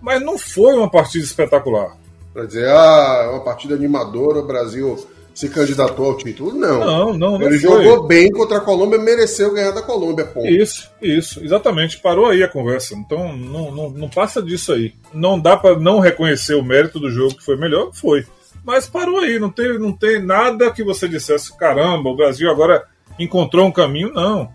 [0.00, 1.98] Mas não foi uma partida espetacular
[2.38, 4.96] para dizer, ah, é uma partida animadora, o Brasil
[5.38, 6.52] se candidatou ao título.
[6.52, 6.80] Não.
[6.80, 7.84] Não, não, não Ele foi.
[7.84, 10.48] jogou bem contra a Colômbia, mereceu ganhar da Colômbia, ponto.
[10.48, 12.00] Isso, isso, exatamente.
[12.00, 12.96] Parou aí a conversa.
[12.96, 14.94] Então, não, não, não passa disso aí.
[15.14, 18.26] Não dá para não reconhecer o mérito do jogo que foi melhor, foi.
[18.64, 22.82] Mas parou aí, não teve, não tem nada que você dissesse, caramba, o Brasil agora
[23.16, 24.50] encontrou um caminho, não.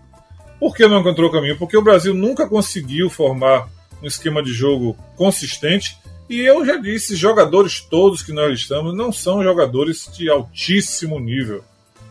[0.60, 1.56] Por que não encontrou o caminho?
[1.56, 3.70] Porque o Brasil nunca conseguiu formar
[4.02, 5.96] um esquema de jogo consistente.
[6.28, 11.62] E eu já disse, jogadores todos que nós estamos não são jogadores de altíssimo nível.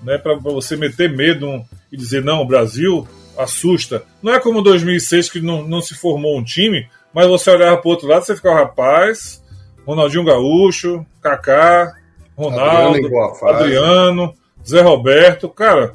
[0.04, 3.08] Né, para você meter medo e dizer, não, o Brasil
[3.38, 4.04] assusta.
[4.22, 7.88] Não é como 2006 que não, não se formou um time, mas você olhava para
[7.88, 9.42] o outro lado, você ficava, rapaz,
[9.86, 11.96] Ronaldinho Gaúcho, Kaká,
[12.36, 14.34] Ronaldo, Adriano, Adriano,
[14.68, 15.94] Zé Roberto, cara,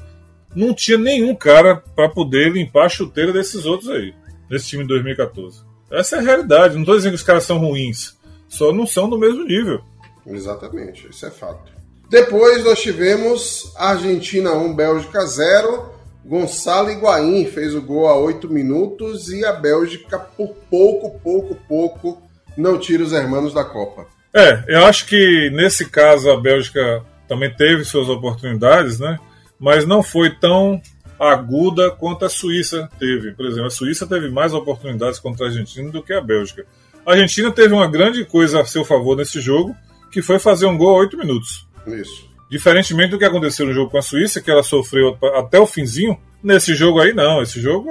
[0.55, 4.15] não tinha nenhum cara para poder limpar a chuteira desses outros aí,
[4.49, 5.68] desse time de 2014.
[5.91, 6.75] Essa é a realidade.
[6.75, 8.17] Não estou dizendo que os caras são ruins,
[8.49, 9.81] só não são do mesmo nível.
[10.27, 11.73] Exatamente, isso é fato.
[12.11, 15.99] Depois nós tivemos Argentina 1, Bélgica 0.
[16.25, 22.23] Gonçalo Higuaín fez o gol a 8 minutos e a Bélgica, por pouco, pouco, pouco,
[22.57, 24.07] não tira os hermanos da Copa.
[24.35, 29.19] É, eu acho que nesse caso a Bélgica também teve suas oportunidades, né?
[29.59, 30.81] Mas não foi tão
[31.19, 33.33] aguda quanto a Suíça teve.
[33.33, 36.65] Por exemplo, a Suíça teve mais oportunidades contra a Argentina do que a Bélgica.
[37.05, 39.75] A Argentina teve uma grande coisa a seu favor nesse jogo,
[40.11, 41.67] que foi fazer um gol a 8 minutos.
[41.87, 42.29] Isso.
[42.51, 46.19] Diferentemente do que aconteceu no jogo com a Suíça, que ela sofreu até o finzinho,
[46.43, 47.43] nesse jogo aí não.
[47.43, 47.91] Esse jogo,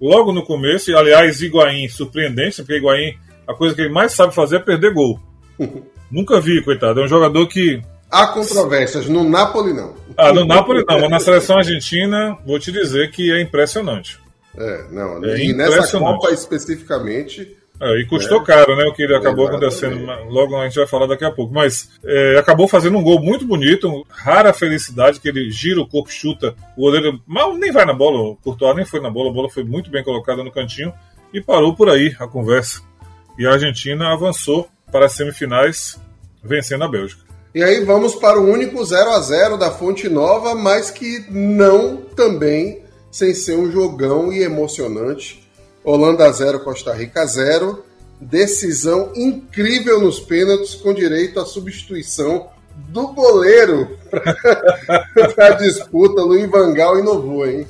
[0.00, 3.14] logo no começo, e aliás, Higuaín surpreendente, porque Higuaín,
[3.46, 5.20] a coisa que ele mais sabe fazer é perder gol.
[6.10, 7.00] Nunca vi, coitado.
[7.00, 7.82] É um jogador que.
[8.10, 9.08] Há controvérsias.
[9.08, 9.94] No Napoli, não.
[10.16, 14.18] Ah, no Napoli não, mas na seleção argentina, vou te dizer que é impressionante.
[14.56, 15.24] É, não.
[15.24, 18.44] É e nessa Copa especificamente, é, e custou é.
[18.44, 18.84] caro, né?
[18.84, 20.04] O que acabou acontecendo.
[20.28, 21.54] Logo a gente vai falar daqui a pouco.
[21.54, 26.10] Mas é, acabou fazendo um gol muito bonito, rara felicidade, que ele gira o corpo,
[26.10, 29.32] chuta, o goleiro mal nem vai na bola, o Courtois nem foi na bola, a
[29.32, 30.92] bola foi muito bem colocada no cantinho
[31.32, 32.82] e parou por aí a conversa.
[33.38, 36.00] E a Argentina avançou para as semifinais,
[36.42, 37.27] vencendo a Bélgica.
[37.54, 41.96] E aí vamos para o único 0 a 0 da Fonte Nova, mas que não
[41.96, 45.48] também sem ser um jogão e emocionante
[45.88, 47.82] Holanda 0, Costa Rica 0.
[48.20, 53.96] Decisão incrível nos pênaltis, com direito à substituição do goleiro
[55.34, 56.22] para a disputa.
[56.22, 57.66] Luiz Vangal inovou, hein?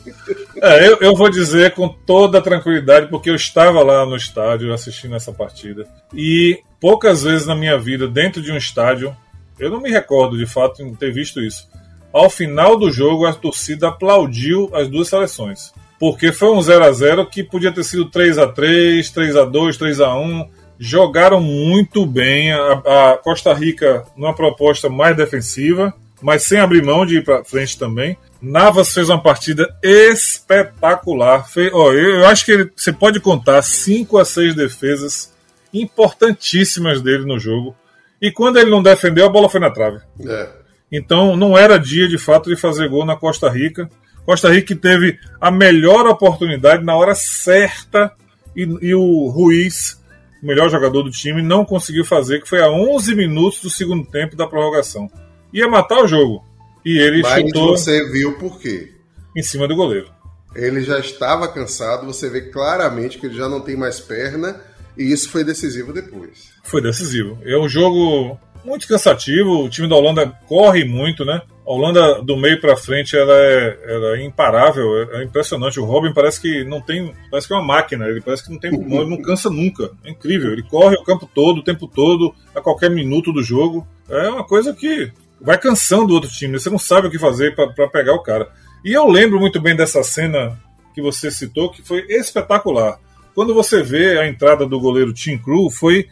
[0.60, 5.14] É, eu, eu, vou dizer com toda tranquilidade, porque eu estava lá no estádio assistindo
[5.14, 5.86] essa partida.
[6.12, 9.14] E poucas vezes na minha vida, dentro de um estádio,
[9.58, 11.68] eu não me recordo de fato de ter visto isso.
[12.12, 16.92] Ao final do jogo, a torcida aplaudiu as duas seleções porque foi um 0 a
[16.92, 20.48] 0 que podia ter sido 3 a 3 3 a 2 3 a 1
[20.78, 22.52] Jogaram muito bem.
[22.52, 27.44] A, a Costa Rica numa proposta mais defensiva, mas sem abrir mão de ir para
[27.44, 28.16] frente também.
[28.40, 31.50] Navas fez uma partida espetacular.
[31.50, 35.34] Fe, eu, eu, acho que ele, você pode contar 5 a 6 defesas
[35.74, 37.74] importantíssimas dele no jogo.
[38.20, 40.00] E quando ele não defendeu, a bola foi na trave.
[40.26, 40.48] É.
[40.90, 43.88] Então não era dia de fato de fazer gol na Costa Rica.
[44.24, 48.12] Costa Rica teve a melhor oportunidade na hora certa
[48.56, 50.02] e, e o Ruiz,
[50.42, 54.04] o melhor jogador do time, não conseguiu fazer, que foi a 11 minutos do segundo
[54.04, 55.10] tempo da prorrogação.
[55.52, 56.44] Ia matar o jogo.
[56.84, 57.76] E ele Mas chutou.
[57.76, 58.92] você viu por quê?
[59.36, 60.10] Em cima do goleiro.
[60.54, 64.60] Ele já estava cansado, você vê claramente que ele já não tem mais perna,
[64.96, 66.50] e isso foi decisivo depois.
[66.68, 67.38] Foi decisivo.
[67.44, 71.40] É um jogo muito cansativo, o time da Holanda corre muito, né?
[71.66, 75.80] A Holanda do meio para frente ela é, ela é imparável, é, é, impressionante.
[75.80, 78.58] O Robin parece que não tem, parece que é uma máquina, ele parece que não
[78.58, 79.90] tem não cansa nunca.
[80.04, 83.86] É incrível, ele corre o campo todo, o tempo todo, a qualquer minuto do jogo.
[84.08, 87.54] É uma coisa que vai cansando o outro time, você não sabe o que fazer
[87.54, 88.50] para pegar o cara.
[88.84, 90.58] E eu lembro muito bem dessa cena
[90.94, 92.98] que você citou, que foi espetacular.
[93.34, 96.08] Quando você vê a entrada do goleiro Tim Crew, foi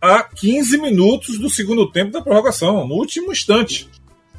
[0.00, 3.88] a 15 minutos do segundo tempo da prorrogação, no último instante.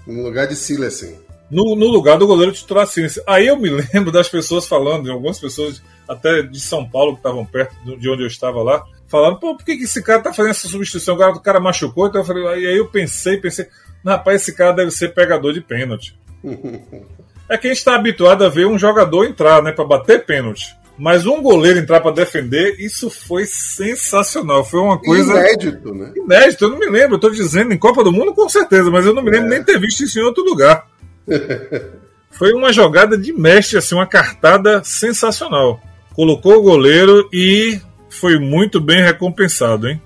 [0.06, 1.20] No lugar de Silecen.
[1.50, 3.24] No, no, lugar do goleiro titular Silecen.
[3.26, 7.46] Aí eu me lembro das pessoas falando, algumas pessoas até de São Paulo que estavam
[7.46, 10.52] perto de onde eu estava lá, falando, pô, por que, que esse cara tá fazendo
[10.52, 11.16] essa substituição?
[11.16, 13.68] O cara, o cara machucou, então eu falei, aí eu pensei, pensei,
[14.06, 16.18] rapaz, esse cara deve ser pegador de pênalti.
[17.50, 20.76] é que a gente está habituado a ver um jogador entrar, né, para bater pênalti.
[20.98, 24.66] Mas um goleiro entrar para defender, isso foi sensacional.
[24.66, 25.32] Foi uma coisa.
[25.32, 26.12] Inédito, né?
[26.16, 27.16] Inédito, eu não me lembro.
[27.16, 29.50] Eu tô dizendo, em Copa do Mundo, com certeza, mas eu não me lembro é.
[29.50, 30.88] nem ter visto isso em outro lugar.
[32.32, 35.80] foi uma jogada de mestre, assim, uma cartada sensacional.
[36.16, 37.80] Colocou o goleiro e
[38.10, 40.02] foi muito bem recompensado, hein?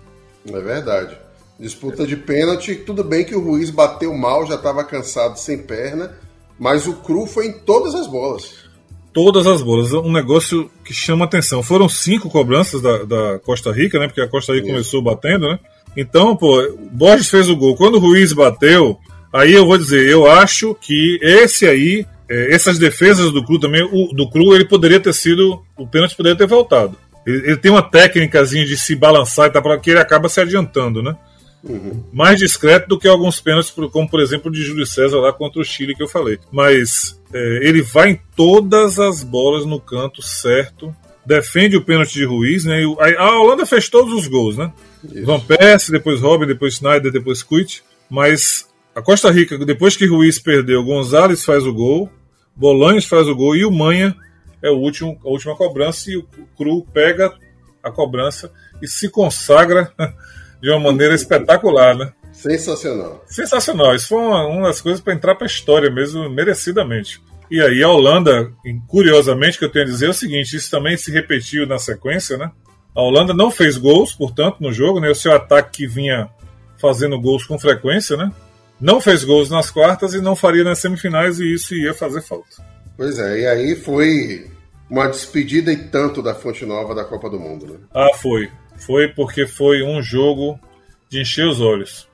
[0.46, 1.18] É verdade.
[1.58, 6.18] Disputa de pênalti, tudo bem que o Ruiz bateu mal, já estava cansado sem perna,
[6.60, 8.71] mas o Cru foi em todas as bolas
[9.14, 9.94] todas as bolas.
[9.94, 11.62] Um negócio que chama atenção.
[11.64, 14.08] Foram cinco cobranças da, da Costa Rica, né?
[14.08, 14.74] Porque a Costa Rica Isso.
[14.74, 15.60] começou batendo, né?
[15.96, 16.62] Então, pô,
[16.92, 17.76] Borges fez o gol.
[17.76, 18.98] Quando o Ruiz bateu,
[19.34, 23.84] aí eu vou dizer, eu acho que esse aí, é, essas defesas do Cru também,
[23.84, 26.96] o, do Cru, ele poderia ter sido, o pênalti poderia ter voltado.
[27.26, 30.40] Ele, ele tem uma técnicazinha de se balançar e tal, para que ele acaba se
[30.40, 31.16] adiantando, né?
[31.64, 32.04] Uhum.
[32.12, 35.62] Mais discreto do que alguns pênaltis, como por exemplo o de Júlio César lá contra
[35.62, 36.40] o Chile que eu falei.
[36.52, 40.96] Mas é, ele vai em todas as bolas no canto certo,
[41.26, 42.82] defende o pênalti de Ruiz, né?
[43.18, 44.72] A Holanda fez todos os gols, né?
[45.04, 45.26] Isso.
[45.26, 47.84] Van Persie, depois Robin, depois Schneider, depois Kuit.
[48.10, 52.10] Mas a Costa Rica, depois que Ruiz perdeu, Gonzalez faz o gol,
[52.56, 54.16] Bolanhos faz o gol e o Manha
[54.62, 56.28] é o último, a última cobrança e o
[56.58, 57.34] Cru pega
[57.82, 58.52] a cobrança
[58.82, 59.92] e se consagra
[60.62, 62.14] de uma maneira espetacular, né?
[62.42, 63.24] Sensacional.
[63.28, 63.96] Sensacional.
[63.96, 67.22] Isso foi uma, uma das coisas para entrar para a história mesmo, merecidamente.
[67.52, 68.52] E aí a Holanda,
[68.88, 72.38] curiosamente, que eu tenho a dizer é o seguinte: isso também se repetiu na sequência,
[72.38, 72.52] né?
[72.96, 75.10] A Holanda não fez gols, portanto, no jogo, né?
[75.10, 76.30] O seu ataque que vinha
[76.78, 78.32] fazendo gols com frequência, né?
[78.80, 82.66] Não fez gols nas quartas e não faria nas semifinais, e isso ia fazer falta.
[82.98, 84.50] Pois é, e aí foi
[84.90, 87.80] uma despedida e tanto da Fonte Nova da Copa do Mundo, né?
[87.94, 88.50] Ah, foi.
[88.78, 90.60] Foi porque foi um jogo
[91.08, 92.11] de encher os olhos.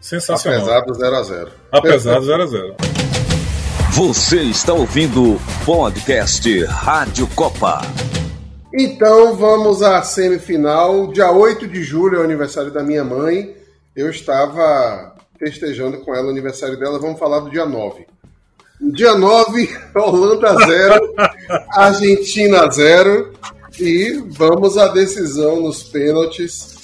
[0.00, 0.78] Sensacional.
[0.78, 1.48] Apesar do 0x0.
[1.70, 2.74] Apesar do 0x0.
[3.92, 7.82] Você está ouvindo o podcast Rádio Copa.
[8.72, 11.08] Então vamos à semifinal.
[11.08, 13.54] Dia 8 de julho é o aniversário da minha mãe.
[13.94, 16.98] Eu estava festejando com ela o aniversário dela.
[16.98, 18.06] Vamos falar do dia 9.
[18.92, 21.14] Dia 9, Holanda 0,
[21.76, 23.32] Argentina 0.
[23.78, 26.79] E vamos à decisão nos pênaltis.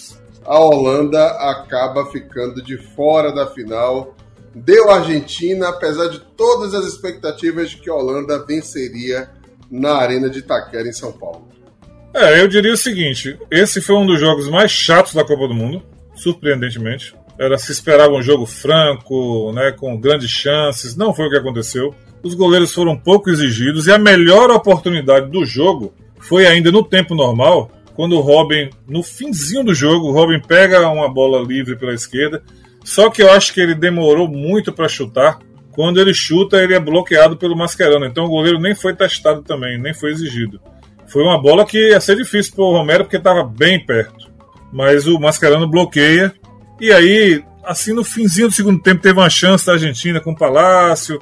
[0.47, 4.15] A Holanda acaba ficando de fora da final.
[4.55, 9.29] Deu a Argentina, apesar de todas as expectativas de que a Holanda venceria
[9.71, 11.49] na Arena de Itaquera, em São Paulo.
[12.15, 15.55] É, eu diria o seguinte: esse foi um dos jogos mais chatos da Copa do
[15.55, 15.83] Mundo,
[16.15, 17.15] surpreendentemente.
[17.39, 20.97] Era se esperava um jogo franco, né, com grandes chances.
[20.97, 21.95] Não foi o que aconteceu.
[22.23, 27.15] Os goleiros foram pouco exigidos e a melhor oportunidade do jogo foi ainda no tempo
[27.15, 31.95] normal, quando o Robin, no finzinho do jogo, o Robin pega uma bola livre pela
[31.95, 32.43] esquerda.
[32.85, 35.39] Só que eu acho que ele demorou muito para chutar.
[35.73, 38.05] Quando ele chuta, ele é bloqueado pelo Mascherano.
[38.05, 40.61] Então o goleiro nem foi testado também, nem foi exigido.
[41.09, 44.31] Foi uma bola que ia ser difícil para o Romero porque estava bem perto.
[44.71, 46.35] Mas o Mascherano bloqueia.
[46.79, 50.37] E aí, assim, no finzinho do segundo tempo, teve uma chance da Argentina com o
[50.37, 51.19] Palácio.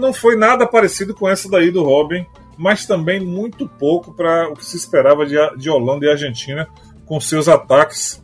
[0.00, 2.26] Não foi nada parecido com essa daí do Robin
[2.56, 6.68] mas também muito pouco para o que se esperava de, de Holanda e Argentina
[7.06, 8.22] com seus ataques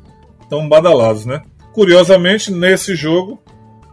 [0.49, 1.43] tão badalados, né?
[1.73, 3.41] Curiosamente, nesse jogo,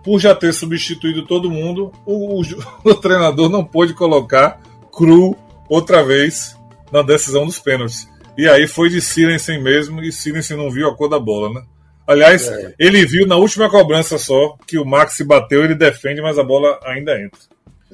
[0.04, 2.44] por já ter substituído todo mundo, o, o,
[2.84, 5.36] o treinador não pôde colocar Cru
[5.70, 6.56] outra vez
[6.92, 8.08] na decisão dos pênaltis.
[8.38, 11.66] E aí foi de Silensen mesmo, e Silensen não viu a cor da bola, né?
[12.08, 12.74] Aliás, é.
[12.78, 16.80] ele viu na última cobrança só que o Max bateu, ele defende, mas a bola
[16.84, 17.40] ainda entra.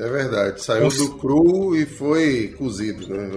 [0.02, 3.30] É verdade, saiu do cru e foi cozido, né?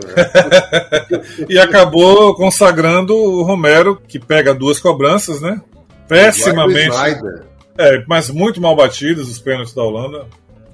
[1.47, 5.61] e acabou consagrando o Romero, que pega duas cobranças, né?
[6.09, 6.97] Pessimamente.
[7.77, 10.27] É, mas muito mal batidos os pênaltis da Holanda.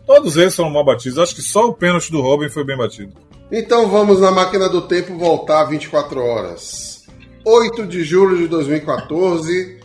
[0.06, 1.18] Todos eles foram mal batidos.
[1.18, 3.12] Acho que só o pênalti do Robin foi bem batido.
[3.50, 7.04] Então vamos na máquina do tempo voltar 24 horas.
[7.44, 9.80] 8 de julho de 2014,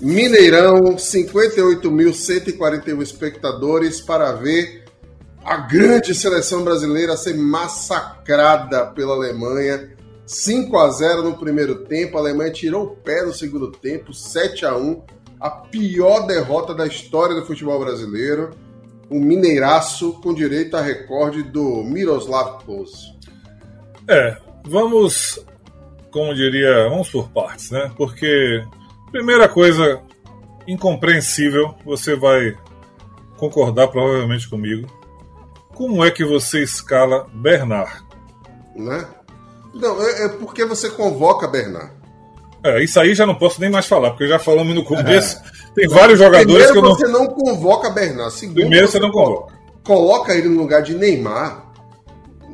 [0.00, 4.79] Mineirão, 58.141 espectadores para ver
[5.44, 9.90] a grande seleção brasileira a ser massacrada pela Alemanha.
[10.26, 14.64] 5 a 0 no primeiro tempo, a Alemanha tirou o pé no segundo tempo, 7
[14.64, 15.02] a 1
[15.40, 18.50] a pior derrota da história do futebol brasileiro.
[19.10, 23.18] Um mineiraço com direito a recorde do Miroslav Klose.
[24.06, 25.44] É, vamos,
[26.12, 27.90] como diria, vamos por partes, né?
[27.96, 28.62] Porque,
[29.10, 30.00] primeira coisa
[30.68, 32.54] incompreensível, você vai
[33.36, 34.99] concordar provavelmente comigo
[35.74, 37.92] como é que você escala Bernard?
[38.76, 39.06] Né?
[39.74, 41.92] Não, é, é porque você convoca Bernard.
[42.62, 45.36] É, isso aí já não posso nem mais falar, porque já falamos no começo.
[45.36, 45.60] É.
[45.74, 47.24] Tem vários jogadores Primeiro que eu você não...
[47.24, 48.32] não convoca Bernard.
[48.34, 49.54] Segundo, Primeiro você, você não convoca.
[49.84, 51.64] Coloca ele no lugar de Neymar.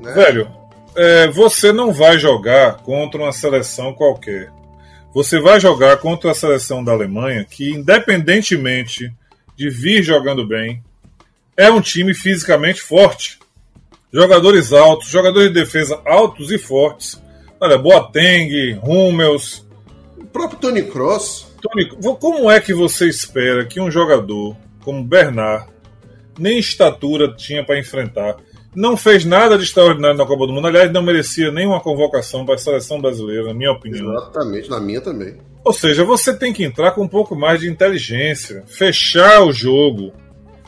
[0.00, 0.12] Né?
[0.12, 0.48] Velho,
[0.94, 4.52] é, você não vai jogar contra uma seleção qualquer.
[5.12, 9.12] Você vai jogar contra a seleção da Alemanha, que independentemente
[9.56, 10.84] de vir jogando bem,
[11.56, 13.38] é um time fisicamente forte.
[14.12, 17.20] Jogadores altos, jogadores de defesa altos e fortes.
[17.60, 19.66] Olha, Boateng, Hummels.
[20.16, 21.46] O próprio Tony Cross.
[21.60, 21.88] Tony,
[22.18, 25.68] como é que você espera que um jogador como Bernard
[26.38, 28.36] nem estatura tinha para enfrentar
[28.76, 30.68] não fez nada de extraordinário na Copa do Mundo.
[30.68, 34.12] Aliás, não merecia nenhuma convocação para a seleção brasileira, na minha opinião.
[34.12, 35.38] Exatamente, na minha também.
[35.64, 40.12] Ou seja, você tem que entrar com um pouco mais de inteligência, fechar o jogo,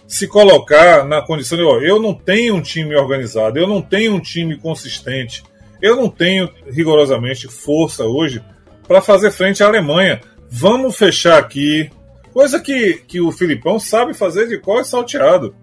[0.09, 4.14] se colocar na condição de: ó, eu não tenho um time organizado, eu não tenho
[4.14, 5.44] um time consistente,
[5.82, 8.43] eu não tenho rigorosamente força hoje
[8.89, 10.22] para fazer frente à Alemanha.
[10.51, 11.90] Vamos fechar aqui.
[12.32, 15.55] Coisa que, que o Filipão sabe fazer de cor salteado.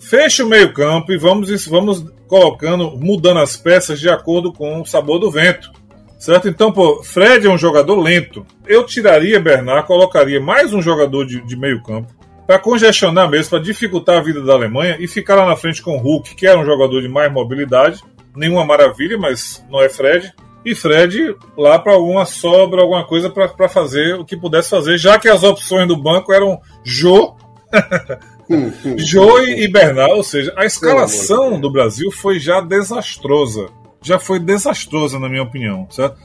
[0.00, 5.20] Fecha o meio-campo e vamos, vamos colocando, mudando as peças de acordo com o sabor
[5.20, 5.70] do vento.
[6.18, 6.48] Certo?
[6.48, 8.44] Então, pô, Fred é um jogador lento.
[8.66, 12.21] Eu tiraria Bernard, colocaria mais um jogador de, de meio-campo
[12.52, 15.96] para congestionar mesmo, para dificultar a vida da Alemanha e ficar lá na frente com
[15.96, 18.04] o Hulk, que era um jogador de mais mobilidade.
[18.36, 20.34] Nenhuma maravilha, mas não é Fred.
[20.62, 25.18] E Fred lá para alguma sobra, alguma coisa para fazer o que pudesse fazer, já
[25.18, 27.34] que as opções do banco eram Jô
[28.98, 33.68] Joe e Bernal, ou seja, a escalação do Brasil foi já desastrosa.
[34.02, 36.18] Já foi desastrosa, na minha opinião, certo?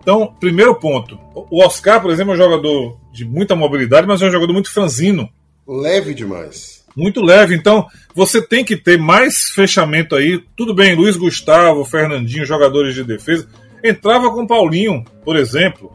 [0.00, 1.20] Então, primeiro ponto.
[1.34, 4.72] O Oscar, por exemplo, é um jogador de muita mobilidade, mas é um jogador muito
[4.72, 5.28] franzino.
[5.68, 6.84] Leve demais.
[6.96, 7.54] Muito leve.
[7.54, 10.42] Então, você tem que ter mais fechamento aí.
[10.56, 13.46] Tudo bem, Luiz Gustavo, Fernandinho, jogadores de defesa.
[13.84, 15.92] Entrava com Paulinho, por exemplo.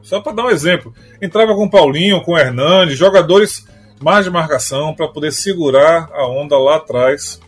[0.00, 0.94] Só para dar um exemplo.
[1.20, 3.66] Entrava com Paulinho, com Hernandes, jogadores
[4.00, 7.40] mais de marcação para poder segurar a onda lá atrás.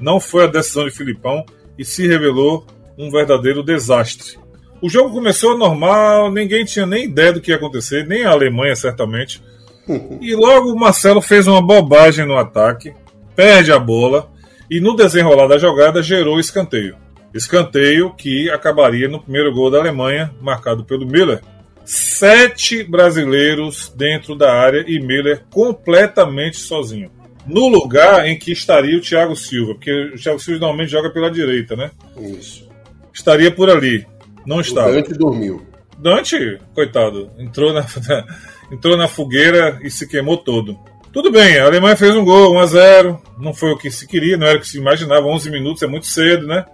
[0.00, 1.44] Não foi a decisão de Filipão
[1.78, 2.66] e se revelou
[2.98, 4.38] um verdadeiro desastre.
[4.82, 8.74] O jogo começou normal, ninguém tinha nem ideia do que ia acontecer, nem a Alemanha
[8.74, 9.42] certamente.
[10.20, 12.92] E logo o Marcelo fez uma bobagem no ataque,
[13.34, 14.30] perde a bola
[14.70, 16.96] e no desenrolar da jogada gerou escanteio.
[17.34, 21.40] Escanteio que acabaria no primeiro gol da Alemanha, marcado pelo Miller,
[21.84, 27.10] sete brasileiros dentro da área e Miller completamente sozinho.
[27.46, 31.30] No lugar em que estaria o Thiago Silva, porque o Thiago Silva normalmente joga pela
[31.30, 31.90] direita, né?
[32.16, 32.68] Isso.
[33.12, 34.06] Estaria por ali.
[34.46, 34.90] Não estava.
[34.90, 35.66] O Dante dormiu.
[35.98, 37.84] Dante, coitado, entrou na,
[38.70, 40.78] entrou na fogueira e se queimou todo.
[41.12, 44.06] Tudo bem, a Alemanha fez um gol, 1 a 0 Não foi o que se
[44.06, 45.26] queria, não era o que se imaginava.
[45.26, 46.64] 11 minutos é muito cedo, né?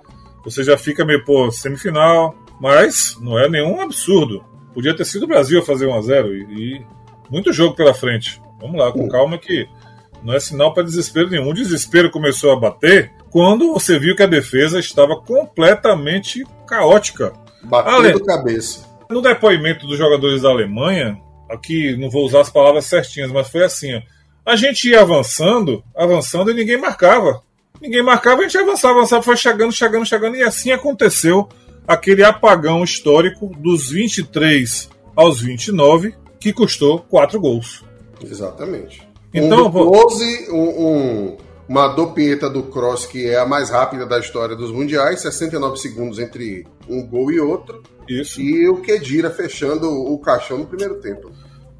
[0.44, 2.34] Você já fica meio, pô, semifinal.
[2.60, 4.44] Mas não é nenhum absurdo.
[4.74, 6.86] Podia ter sido o Brasil a fazer 1x0 e, e,
[7.30, 8.40] muito jogo pela frente.
[8.60, 9.66] Vamos lá, com calma que
[10.22, 11.48] não é sinal para desespero nenhum.
[11.48, 17.32] O desespero começou a bater quando você viu que a defesa estava completamente caótica.
[17.64, 18.24] Batendo Ale...
[18.24, 18.86] cabeça.
[19.10, 23.64] No depoimento dos jogadores da Alemanha, aqui não vou usar as palavras certinhas, mas foi
[23.64, 24.02] assim: ó,
[24.44, 27.42] a gente ia avançando, avançando e ninguém marcava.
[27.80, 31.48] Ninguém marcava, a gente avançava, avançava, foi chegando, chegando, chegando, e assim aconteceu
[31.86, 37.84] aquele apagão histórico dos 23 aos 29, que custou 4 gols.
[38.22, 39.06] Exatamente.
[39.32, 41.36] Então, um do Close, um, um,
[41.68, 46.18] uma dopieta do Cross, que é a mais rápida da história dos mundiais, 69 segundos
[46.18, 47.82] entre um gol e outro.
[48.08, 48.40] Isso.
[48.40, 51.32] E o Kedira fechando o caixão no primeiro tempo.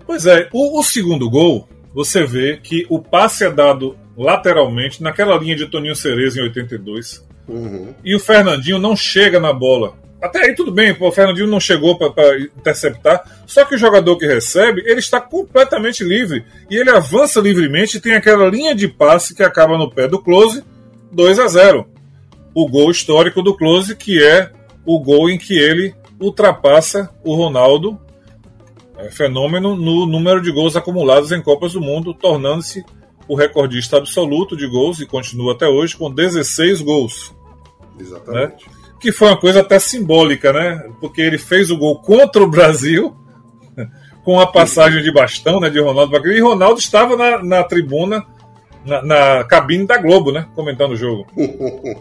[0.07, 5.37] Pois é, o, o segundo gol, você vê que o passe é dado lateralmente, naquela
[5.37, 7.25] linha de Toninho Cerezo em 82.
[7.49, 7.95] Uhum.
[8.05, 9.95] E o Fernandinho não chega na bola.
[10.21, 13.23] Até aí tudo bem, o Fernandinho não chegou para interceptar.
[13.47, 16.45] Só que o jogador que recebe, ele está completamente livre.
[16.71, 20.19] E ele avança livremente e tem aquela linha de passe que acaba no pé do
[20.19, 20.65] Close,
[21.13, 21.87] 2 a 0
[22.55, 24.51] O gol histórico do Close, que é
[24.85, 28.01] o gol em que ele ultrapassa o Ronaldo,
[28.99, 32.85] é, fenômeno, no número de gols acumulados em Copas do Mundo, tornando-se
[33.29, 37.35] o recordista absoluto de gols e continua até hoje com 16 gols.
[37.99, 38.67] Exatamente.
[38.67, 38.73] Né?
[39.01, 40.89] Que foi uma coisa até simbólica, né?
[41.01, 43.15] Porque ele fez o gol contra o Brasil,
[44.25, 48.25] com a passagem de bastão né, de Ronaldo E Ronaldo estava na, na tribuna,
[48.85, 50.49] na, na, cabine da Globo, né?
[50.55, 51.27] Comentando o jogo.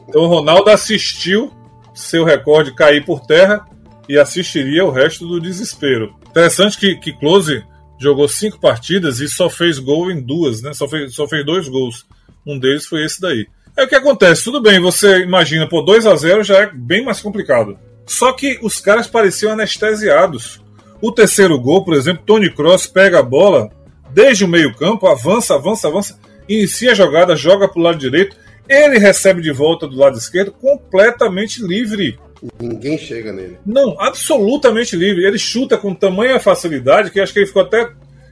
[0.07, 1.51] Então o Ronaldo assistiu
[1.93, 3.65] seu recorde cair por terra
[4.07, 6.15] e assistiria o resto do desespero.
[6.29, 7.63] Interessante que, que Close
[7.99, 10.73] jogou cinco partidas e só fez gol em duas, né?
[10.73, 12.05] Só fez, só fez dois gols.
[12.45, 13.47] Um deles foi esse daí.
[13.77, 17.03] É o que acontece, tudo bem, você imagina, pô, 2 a 0 já é bem
[17.03, 17.77] mais complicado.
[18.05, 20.61] Só que os caras pareciam anestesiados.
[21.01, 23.69] O terceiro gol, por exemplo, Tony Cross pega a bola
[24.11, 26.17] desde o meio-campo, avança, avança, avança,
[26.47, 28.37] inicia a jogada, joga para o lado direito,
[28.67, 32.17] ele recebe de volta do lado esquerdo completamente livre.
[32.59, 33.57] Ninguém chega nele.
[33.65, 35.25] Não, absolutamente livre.
[35.25, 37.89] Ele chuta com tamanha facilidade que acho que ele ficou até.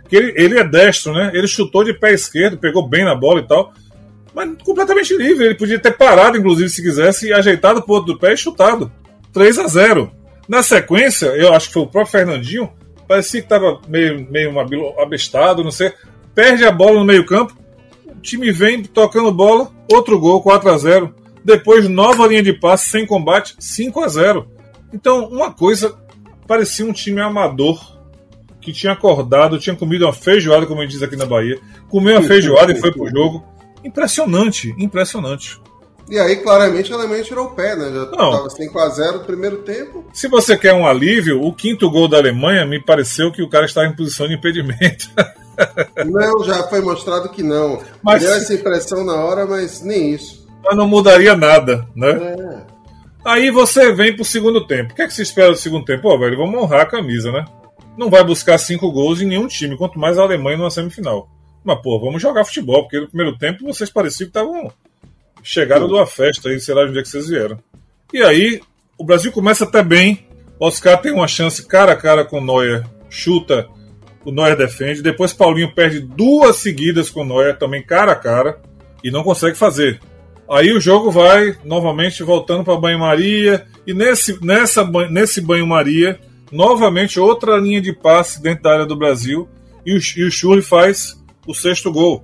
[0.08, 1.32] que ele, ele é destro, né?
[1.34, 3.74] Ele chutou de pé esquerdo, pegou bem na bola e tal.
[4.34, 5.46] Mas completamente livre.
[5.46, 8.92] Ele podia ter parado, inclusive, se quisesse, e ajeitado pro outro do pé e chutado.
[9.32, 10.12] 3 a 0
[10.48, 12.72] Na sequência, eu acho que foi o próprio Fernandinho,
[13.08, 14.52] parecia que estava meio, meio
[15.00, 15.92] abestado, não sei.
[16.36, 17.56] Perde a bola no meio-campo,
[18.08, 22.90] o time vem tocando bola, outro gol, 4 a 0 Depois, nova linha de passe
[22.90, 24.48] sem combate, 5 a 0
[24.94, 25.98] Então, uma coisa
[26.48, 27.94] parecia um time amador
[28.62, 31.60] que tinha acordado, tinha comido uma feijoada, como a gente diz aqui na Bahia,
[31.90, 33.44] comeu uma feijoada e foi pro jogo.
[33.84, 35.62] Impressionante, impressionante.
[36.10, 37.92] E aí, claramente, a Alemanha tirou o pé, né?
[37.94, 40.06] Já estava 5x0 no primeiro tempo.
[40.14, 43.66] Se você quer um alívio, o quinto gol da Alemanha me pareceu que o cara
[43.66, 45.10] estava em posição de impedimento.
[46.06, 47.80] Não, já foi mostrado que não.
[48.02, 50.43] Mas, Deu essa impressão na hora, mas nem isso.
[50.64, 52.12] Mas não mudaria nada, né?
[52.12, 52.74] É.
[53.26, 54.92] Aí você vem pro segundo tempo.
[54.92, 56.04] O que é que se espera do segundo tempo?
[56.04, 57.46] Pô, velho, vamos honrar a camisa, né?
[57.98, 61.30] Não vai buscar cinco gols em nenhum time, quanto mais a Alemanha numa semifinal.
[61.64, 64.72] Mas, pô, vamos jogar futebol, porque no primeiro tempo vocês pareciam que estavam
[65.44, 67.60] chegaram de uma festa aí, sei lá de onde é que vocês vieram.
[68.14, 68.62] E aí,
[68.98, 70.28] o Brasil começa até bem.
[70.60, 73.68] Oscar tem uma chance cara a cara com o Neuer, chuta,
[74.24, 75.02] o Neuer defende.
[75.02, 78.62] Depois Paulinho perde duas seguidas com o Neuer, também cara a cara,
[79.04, 80.00] e não consegue fazer.
[80.50, 86.20] Aí o jogo vai novamente voltando para banho-maria, e nesse, nessa, nesse banho-maria,
[86.52, 89.48] novamente outra linha de passe dentro da área do Brasil,
[89.86, 92.24] e o, e o Schurri faz o sexto gol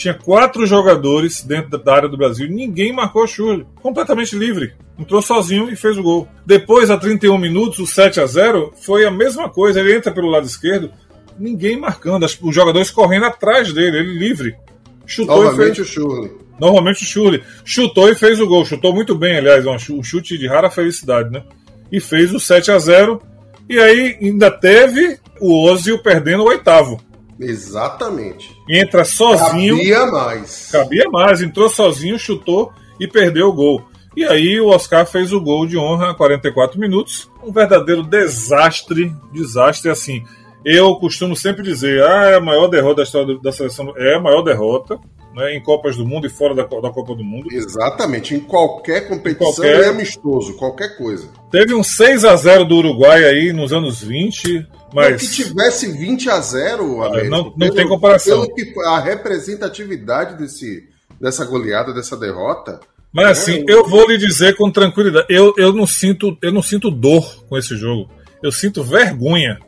[0.00, 2.48] tinha quatro jogadores dentro da área do Brasil.
[2.48, 3.66] Ninguém marcou Churri.
[3.82, 4.72] Completamente livre.
[4.98, 6.28] Entrou sozinho e fez o gol.
[6.44, 9.80] Depois, a 31 minutos, o 7 a 0 foi a mesma coisa.
[9.80, 10.90] Ele entra pelo lado esquerdo,
[11.38, 12.24] ninguém marcando.
[12.24, 14.56] Os jogadores correndo atrás dele, ele livre.
[15.06, 15.88] Chutou Novamente fez...
[15.88, 16.30] o Churri.
[16.60, 17.42] Novamente o Churri.
[17.64, 18.64] Chutou e fez o gol.
[18.64, 19.64] Chutou muito bem, aliás.
[19.66, 21.42] Um chute de rara felicidade, né?
[21.90, 23.20] E fez o 7 a 0
[23.68, 27.00] E aí ainda teve o Ozil perdendo o oitavo.
[27.40, 28.54] Exatamente.
[28.68, 29.76] Entra sozinho.
[29.78, 30.68] Cabia mais.
[30.70, 32.70] Cabia mais, entrou sozinho, chutou
[33.00, 33.82] e perdeu o gol.
[34.14, 37.30] E aí o Oscar fez o gol de honra a 44 minutos.
[37.42, 40.22] Um verdadeiro desastre, desastre assim.
[40.64, 43.94] Eu costumo sempre dizer, ah, é a maior derrota da história da seleção.
[43.96, 44.98] É a maior derrota,
[45.34, 47.48] né, em Copas do Mundo e fora da, da Copa do Mundo.
[47.52, 49.80] Exatamente, em qualquer competição qualquer...
[49.82, 51.28] é amistoso, qualquer coisa.
[51.50, 55.10] Teve um 6 a 0 do Uruguai aí nos anos 20, mas...
[55.10, 58.42] Não que tivesse 20 a 0, Américo, não, não pelo, tem comparação.
[58.42, 60.88] Pelo que a representatividade desse,
[61.20, 62.80] dessa goleada, dessa derrota.
[63.12, 66.62] Mas é, assim, eu vou lhe dizer com tranquilidade, eu, eu, não sinto, eu não
[66.62, 68.08] sinto dor com esse jogo.
[68.42, 69.58] Eu sinto vergonha.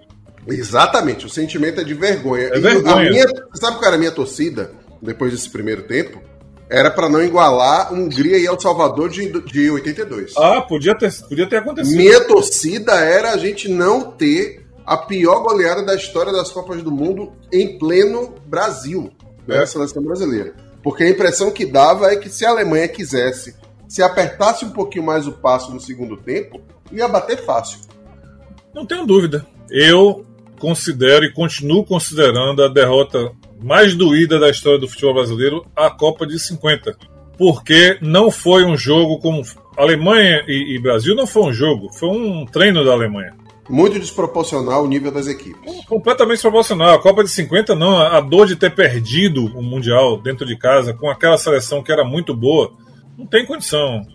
[0.47, 2.47] Exatamente, o sentimento é de vergonha.
[2.53, 3.11] É vergonha.
[3.11, 6.23] Minha, sabe qual era a minha torcida depois desse primeiro tempo?
[6.71, 10.33] Era para não igualar Hungria e El Salvador de, de 82.
[10.39, 11.97] Ah, podia ter, podia ter acontecido.
[11.97, 16.91] Minha torcida era a gente não ter a pior goleada da história das Copas do
[16.91, 19.11] Mundo em pleno Brasil,
[19.47, 19.67] né, é.
[19.67, 20.55] seleção brasileira.
[20.83, 23.55] Porque a impressão que dava é que se a Alemanha quisesse,
[23.87, 26.61] se apertasse um pouquinho mais o passo no segundo tempo,
[26.91, 27.81] ia bater fácil.
[28.75, 29.47] Não tenho dúvida.
[29.71, 30.25] Eu
[30.59, 33.33] considero e continuo considerando a derrota
[33.63, 36.97] mais doída da história do futebol brasileiro a Copa de 50.
[37.39, 39.43] Porque não foi um jogo como.
[39.77, 43.35] Alemanha e, e Brasil não foi um jogo, foi um treino da Alemanha
[43.69, 45.85] muito desproporcional o nível das equipes.
[45.87, 46.95] Completamente desproporcional.
[46.95, 50.93] A Copa de 50 não, a dor de ter perdido o Mundial dentro de casa
[50.93, 52.73] com aquela seleção que era muito boa,
[53.17, 54.07] não tem condição.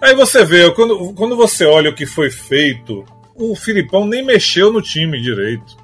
[0.00, 3.04] Aí você vê, quando, quando você olha o que foi feito,
[3.36, 5.76] o Filipão nem mexeu no time direito.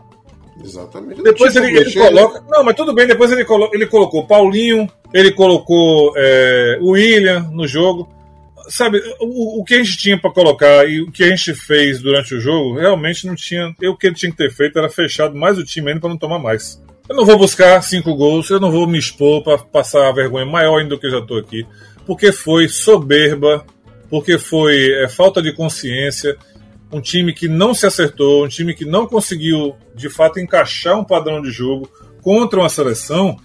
[0.62, 1.22] Exatamente.
[1.22, 2.44] Depois ele, ele, coloca.
[2.48, 7.48] Não, mas tudo bem, depois ele, colo, ele colocou Paulinho, ele colocou é, o William
[7.50, 8.08] no jogo
[8.70, 12.00] sabe, o, o que a gente tinha para colocar e o que a gente fez
[12.00, 13.74] durante o jogo, realmente não tinha.
[13.80, 16.10] Eu, o que ele tinha que ter feito era fechado mais o time ainda para
[16.10, 16.80] não tomar mais.
[17.08, 20.46] Eu não vou buscar cinco gols, eu não vou me expor para passar a vergonha
[20.46, 21.66] maior ainda do que eu já estou aqui,
[22.06, 23.64] porque foi soberba,
[24.08, 26.36] porque foi é, falta de consciência,
[26.92, 31.04] um time que não se acertou, um time que não conseguiu de fato encaixar um
[31.04, 31.88] padrão de jogo
[32.22, 33.36] contra uma seleção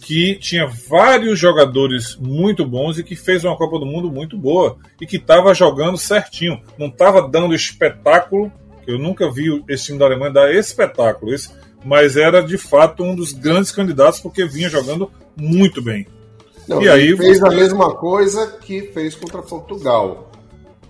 [0.00, 4.76] que tinha vários jogadores muito bons e que fez uma Copa do Mundo muito boa
[5.00, 8.52] e que estava jogando certinho, não estava dando espetáculo.
[8.86, 11.50] Eu nunca vi esse time da Alemanha dar espetáculo, esse,
[11.82, 16.06] mas era de fato um dos grandes candidatos porque vinha jogando muito bem.
[16.68, 17.46] Não, e aí fez você...
[17.46, 20.30] a mesma coisa que fez contra Portugal.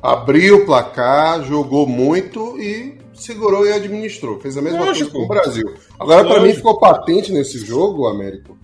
[0.04, 4.38] Abriu o placar, jogou muito e segurou e administrou.
[4.38, 5.10] Fez a mesma Lógico.
[5.10, 5.74] coisa com o Brasil.
[5.98, 8.54] Agora, para mim, ficou patente nesse jogo, Américo,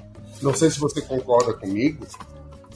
[0.43, 2.07] não sei se você concorda comigo,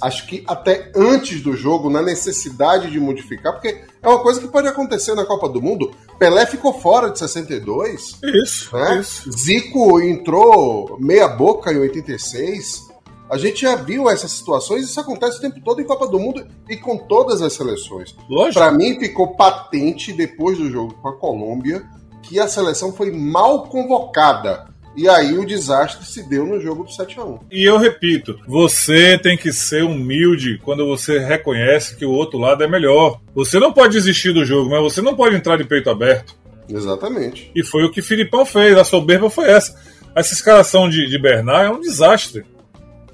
[0.00, 4.48] acho que até antes do jogo, na necessidade de modificar, porque é uma coisa que
[4.48, 5.90] pode acontecer na Copa do Mundo.
[6.18, 8.18] Pelé ficou fora de 62.
[8.22, 8.98] Isso, né?
[8.98, 9.30] isso.
[9.30, 12.93] Zico entrou meia boca em 86.
[13.34, 16.46] A gente já viu essas situações, isso acontece o tempo todo em Copa do Mundo
[16.70, 18.14] e com todas as seleções.
[18.52, 21.84] Para mim ficou patente depois do jogo com a Colômbia
[22.22, 24.66] que a seleção foi mal convocada
[24.96, 28.38] E aí o desastre se deu no jogo do 7 a 1 E eu repito,
[28.46, 33.20] você tem que ser humilde quando você reconhece que o outro lado é melhor.
[33.34, 36.36] Você não pode desistir do jogo, mas você não pode entrar de peito aberto.
[36.68, 37.50] Exatamente.
[37.52, 39.74] E foi o que o Filipão fez, a soberba foi essa.
[40.14, 42.44] Essa escalação de, de Bernard é um desastre.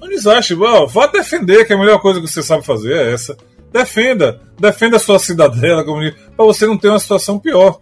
[0.01, 0.55] Um desastre.
[0.55, 3.37] Well, vá defender, que a melhor coisa que você sabe fazer é essa.
[3.71, 4.41] Defenda.
[4.59, 7.79] Defenda a sua cidadela, para você não ter uma situação pior.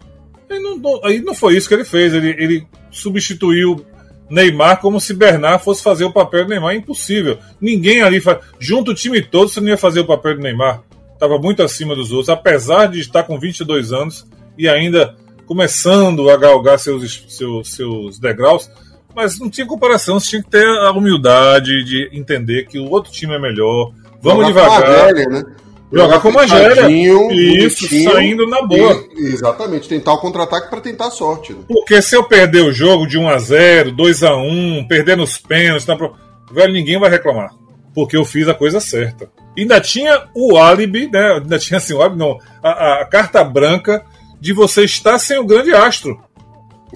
[0.48, 2.12] Aí não, não, aí não foi isso que ele fez.
[2.12, 3.84] Ele, ele substituiu
[4.28, 6.74] Neymar como se Bernard fosse fazer o papel do Neymar.
[6.74, 7.38] Impossível.
[7.60, 8.38] Ninguém ali faz.
[8.58, 10.82] Junto o time todo, você não ia fazer o papel do Neymar.
[11.12, 14.26] Estava muito acima dos outros, apesar de estar com 22 anos
[14.56, 15.14] e ainda
[15.46, 18.70] começando a galgar seus, seus, seus degraus.
[19.14, 23.10] Mas não tinha comparação, você tinha que ter a humildade de entender que o outro
[23.10, 23.92] time é melhor.
[24.22, 25.14] Vamos Jogar devagar.
[25.14, 25.44] Velha, né?
[25.92, 26.88] Jogar com Magéria.
[26.88, 29.04] Isso, saindo na boa.
[29.16, 31.52] E, exatamente, tentar o contra-ataque para tentar a sorte.
[31.52, 31.60] Né?
[31.66, 35.36] Porque se eu perder o jogo de 1 a 0 2 a 1 perder nos
[35.36, 36.14] pênaltis, tá pro...
[36.52, 37.50] velho, ninguém vai reclamar.
[37.92, 39.28] Porque eu fiz a coisa certa.
[39.58, 41.32] Ainda tinha o álibi, né?
[41.34, 42.38] Ainda tinha assim, o álibi não.
[42.62, 44.04] A, a carta branca
[44.40, 46.16] de você estar sem o grande astro.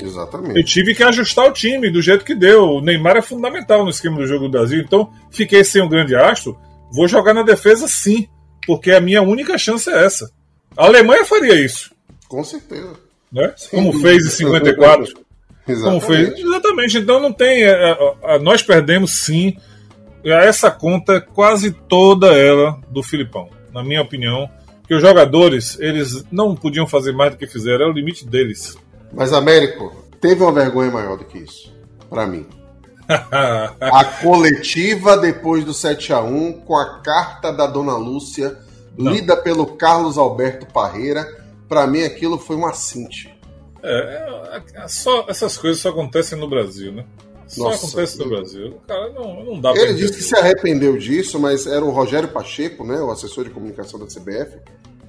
[0.00, 0.56] Exatamente.
[0.56, 2.64] Eu tive que ajustar o time do jeito que deu.
[2.64, 4.80] O Neymar é fundamental no esquema do jogo do Brasil.
[4.80, 6.58] Então, fiquei sem o grande astro.
[6.92, 8.28] Vou jogar na defesa sim
[8.66, 10.30] porque a minha única chance é essa.
[10.76, 11.92] A Alemanha faria isso.
[12.28, 12.94] Com certeza.
[13.32, 13.52] Né?
[13.70, 15.24] Como fez em 54.
[15.66, 16.06] Exatamente.
[16.06, 16.38] Fez.
[16.38, 16.98] Exatamente.
[16.98, 17.64] Então não tem.
[17.64, 19.56] É, é, é, nós perdemos sim
[20.24, 23.48] essa conta, quase toda ela, do Filipão.
[23.72, 24.48] Na minha opinião.
[24.86, 28.76] Que os jogadores, eles não podiam fazer mais do que fizeram, é o limite deles.
[29.15, 31.73] Mas, Américo, teve uma vergonha maior do que isso.
[32.11, 32.47] para mim.
[33.09, 38.57] a coletiva depois do 7 a 1 com a carta da Dona Lúcia,
[38.97, 39.12] Não.
[39.12, 41.45] lida pelo Carlos Alberto Parreira.
[41.69, 43.35] Para mim, aquilo foi um assinte.
[43.82, 47.05] É, é, é, só, essas coisas só acontecem no Brasil, né?
[47.47, 48.81] Só Nossa, acontece no Brasil.
[48.89, 52.85] Cara, não, não dá Ele disse que se arrependeu disso, mas era o Rogério Pacheco,
[52.85, 54.59] né, o assessor de comunicação da CBF,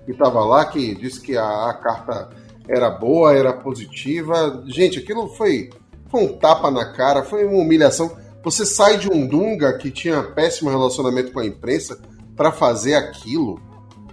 [0.06, 2.30] que estava lá, que disse que a, a carta
[2.68, 4.64] era boa, era positiva.
[4.68, 5.70] Gente, aquilo foi
[6.10, 8.16] foi um tapa na cara, foi uma humilhação.
[8.44, 12.00] Você sai de um Dunga que tinha péssimo relacionamento com a imprensa
[12.36, 13.60] para fazer aquilo.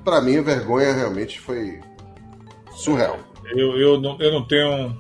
[0.04, 1.80] Para mim, a vergonha realmente foi
[2.74, 3.18] surreal.
[3.54, 4.96] Eu, eu, não, eu não tenho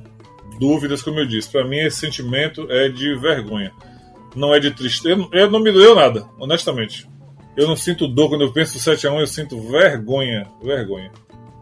[0.60, 1.50] dúvidas, como eu disse.
[1.50, 3.72] Para mim, esse sentimento é de vergonha.
[4.36, 5.26] Não é de tristeza.
[5.32, 7.08] Eu não me doeu nada, honestamente.
[7.56, 10.46] Eu não sinto dor quando eu penso no 7x1, eu sinto vergonha.
[10.62, 11.10] Vergonha.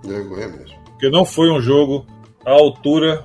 [0.05, 0.80] Vergonha mesmo.
[1.01, 2.05] Porque não foi um jogo
[2.45, 3.25] à altura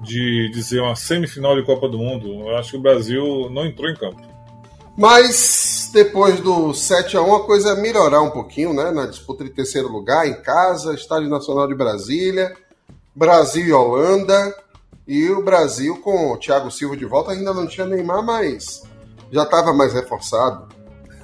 [0.00, 2.28] de dizer uma semifinal de Copa do Mundo.
[2.48, 4.22] Eu acho que o Brasil não entrou em campo.
[4.96, 8.92] Mas depois do 7 a 1 a coisa melhorar um pouquinho, né?
[8.92, 12.54] Na disputa de terceiro lugar, em casa, Estádio Nacional de Brasília,
[13.12, 14.54] Brasil e Holanda.
[15.04, 18.84] E o Brasil com o Thiago Silva de volta ainda não tinha Neymar, mas
[19.32, 20.68] já estava mais reforçado.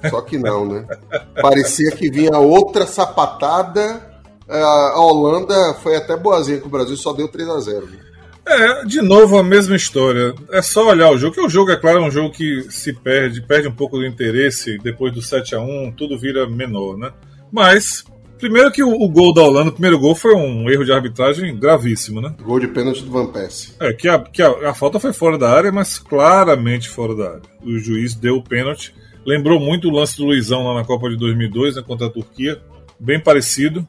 [0.09, 0.85] Só que não, né?
[1.41, 4.12] Parecia que vinha outra sapatada.
[4.47, 7.99] A Holanda foi até boazinha com o Brasil, só deu 3 a 0 né?
[8.45, 10.35] É, de novo a mesma história.
[10.51, 12.93] É só olhar o jogo, que o jogo, é claro, é um jogo que se
[12.93, 17.11] perde, perde um pouco do interesse depois do 7 a 1 tudo vira menor, né?
[17.51, 18.03] Mas,
[18.37, 21.57] primeiro que o, o gol da Holanda, o primeiro gol foi um erro de arbitragem
[21.57, 22.35] gravíssimo, né?
[22.41, 23.75] Gol de pênalti do Van Persie.
[23.79, 27.29] É, que, a, que a, a falta foi fora da área, mas claramente fora da
[27.29, 27.41] área.
[27.63, 28.93] O juiz deu o pênalti.
[29.25, 32.61] Lembrou muito o lance do Luizão lá na Copa de 2002, né, contra a Turquia.
[32.99, 33.87] Bem parecido.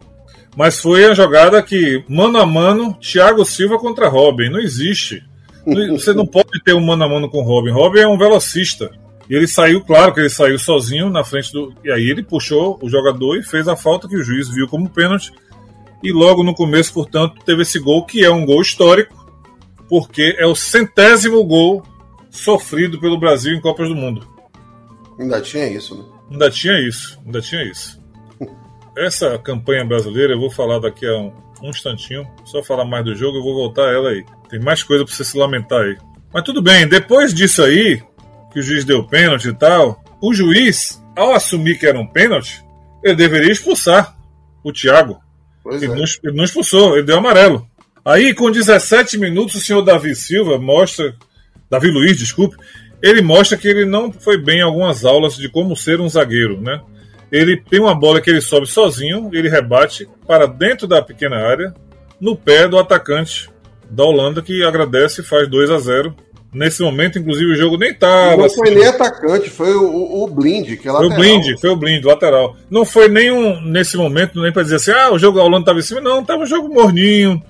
[0.56, 4.48] Mas foi a jogada que, mano a mano, Thiago Silva contra Robin.
[4.48, 5.22] Não existe.
[5.90, 7.70] Você não pode ter um mano a mano com Robin.
[7.70, 8.90] Robin é um velocista.
[9.28, 11.74] E ele saiu, claro que ele saiu sozinho na frente do.
[11.82, 14.88] E aí ele puxou o jogador e fez a falta que o juiz viu como
[14.88, 15.32] pênalti.
[16.02, 19.26] E logo no começo, portanto, teve esse gol que é um gol histórico,
[19.88, 21.82] porque é o centésimo gol
[22.30, 24.28] sofrido pelo Brasil em Copas do Mundo.
[25.18, 26.04] Ainda tinha isso, né?
[26.30, 28.03] Ainda tinha isso, ainda tinha isso
[28.96, 32.28] essa campanha brasileira eu vou falar daqui a um, um instantinho.
[32.44, 34.24] Só falar mais do jogo, eu vou voltar a ela aí.
[34.48, 35.96] Tem mais coisa para você se lamentar aí.
[36.32, 38.02] Mas tudo bem, depois disso aí,
[38.52, 42.64] que o juiz deu pênalti e tal, o juiz, ao assumir que era um pênalti,
[43.02, 44.16] ele deveria expulsar
[44.62, 45.18] o Thiago.
[45.66, 45.88] Ele, é.
[45.88, 47.66] não, ele não expulsou, ele deu amarelo.
[48.04, 51.14] Aí, com 17 minutos, o senhor Davi Silva mostra.
[51.70, 52.56] Davi Luiz, desculpe.
[53.02, 56.60] Ele mostra que ele não foi bem em algumas aulas de como ser um zagueiro,
[56.60, 56.80] né?
[57.30, 61.74] Ele tem uma bola que ele sobe sozinho, ele rebate para dentro da pequena área,
[62.20, 63.50] no pé do atacante
[63.90, 66.14] da Holanda, que agradece e faz 2 a 0
[66.54, 68.36] Nesse momento, inclusive, o jogo nem estava.
[68.36, 71.00] Não foi assim, nem atacante, foi o, o Blind, que é lateral.
[71.00, 72.56] Foi o Blind, foi o Blind, lateral.
[72.70, 75.62] Não foi nem um, nesse momento, nem para dizer assim, ah, o jogo da Holanda
[75.62, 76.00] estava em cima.
[76.00, 77.42] Não, estava um jogo morninho,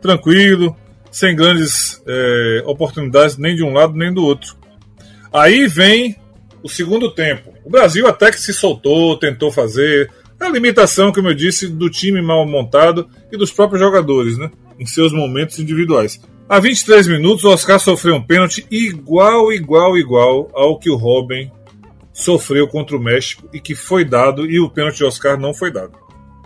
[0.00, 0.76] tranquilo.
[1.10, 4.54] sem grandes é, oportunidades nem de um lado nem do outro.
[5.32, 6.16] Aí vem
[6.62, 7.52] o segundo tempo.
[7.64, 10.10] O Brasil até que se soltou, tentou fazer.
[10.38, 14.50] A limitação, como eu disse, do time mal montado e dos próprios jogadores, né?
[14.78, 16.20] Em seus momentos individuais.
[16.48, 21.50] A 23 minutos, o Oscar sofreu um pênalti igual, igual, igual ao que o Robin
[22.12, 25.70] sofreu contra o México e que foi dado, e o pênalti de Oscar não foi
[25.70, 25.92] dado.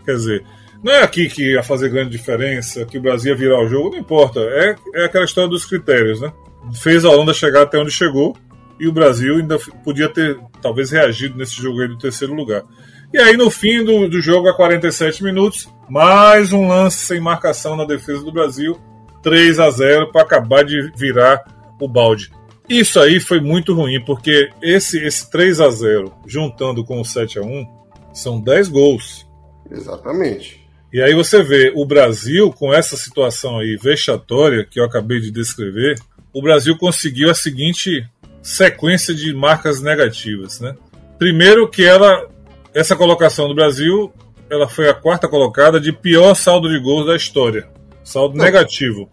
[0.05, 0.45] Quer dizer,
[0.85, 3.91] não é aqui que ia fazer grande diferença, que o Brasil ia virar o jogo,
[3.91, 4.41] não importa.
[4.41, 6.33] É, é aquela história dos critérios, né?
[6.75, 8.37] Fez a Holanda chegar até onde chegou
[8.79, 12.65] e o Brasil ainda podia ter, talvez, reagido nesse jogo aí do terceiro lugar.
[13.13, 17.77] E aí, no fim do, do jogo, a 47 minutos, mais um lance sem marcação
[17.77, 18.79] na defesa do Brasil,
[19.23, 21.45] 3 a 0 para acabar de virar
[21.81, 22.31] o balde.
[22.69, 27.39] Isso aí foi muito ruim, porque esse, esse 3 a 0 juntando com o 7
[27.39, 27.67] a 1
[28.13, 29.27] são 10 gols.
[29.71, 30.67] Exatamente.
[30.93, 35.31] E aí você vê o Brasil com essa situação aí vexatória que eu acabei de
[35.31, 35.97] descrever,
[36.33, 38.05] o Brasil conseguiu a seguinte
[38.47, 40.77] sequência de marcas negativas, né?
[41.19, 42.29] Primeiro que ela
[42.73, 44.13] essa colocação do Brasil,
[44.49, 47.67] ela foi a quarta colocada de pior saldo de gols da história,
[48.05, 48.45] saldo Não.
[48.45, 49.11] negativo,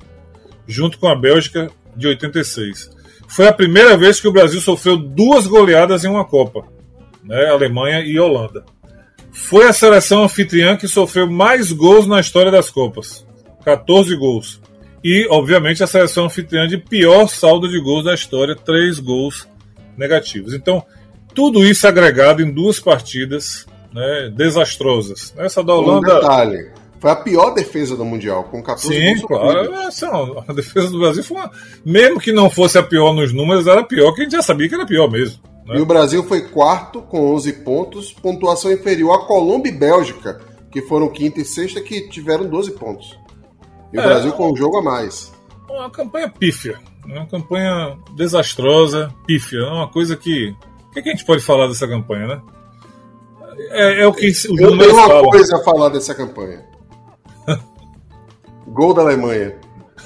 [0.68, 2.91] junto com a Bélgica de 86.
[3.27, 6.65] Foi a primeira vez que o Brasil sofreu duas goleadas em uma Copa,
[7.23, 7.47] né?
[7.47, 8.64] Alemanha e Holanda.
[9.31, 13.26] Foi a seleção anfitriã que sofreu mais gols na história das Copas,
[13.65, 14.61] 14 gols.
[15.03, 19.47] E, obviamente, a seleção anfitriã de pior saldo de gols da história, três gols
[19.97, 20.53] negativos.
[20.53, 20.84] Então,
[21.35, 25.34] tudo isso agregado em duas partidas né, desastrosas.
[25.38, 26.15] Essa da Holanda.
[26.15, 26.71] Um detalhe.
[26.99, 29.73] Foi a pior defesa do Mundial, com 14 Sim, claro.
[29.81, 30.07] Essa,
[30.47, 31.51] a defesa do Brasil foi uma...
[31.85, 34.69] Mesmo que não fosse a pior nos números, era pior, que a gente já sabia
[34.69, 35.43] que era pior mesmo.
[35.67, 35.80] Né?
[35.80, 40.39] E o Brasil foi quarto com 11 pontos, pontuação inferior a Colômbia e Bélgica,
[40.71, 43.19] que foram quinta e sexta, que tiveram 12 pontos.
[43.94, 45.32] E é, o Brasil com um jogo a mais.
[45.70, 46.80] Uma campanha pífia.
[47.06, 49.60] Uma campanha desastrosa, pífia.
[49.60, 50.56] É uma coisa que.
[50.90, 52.41] O que, a gente pode falar dessa campanha, né?
[53.70, 55.30] É, é o que os Eu tenho uma falam.
[55.30, 56.65] coisa a falar dessa campanha.
[58.68, 59.56] Gol da Alemanha.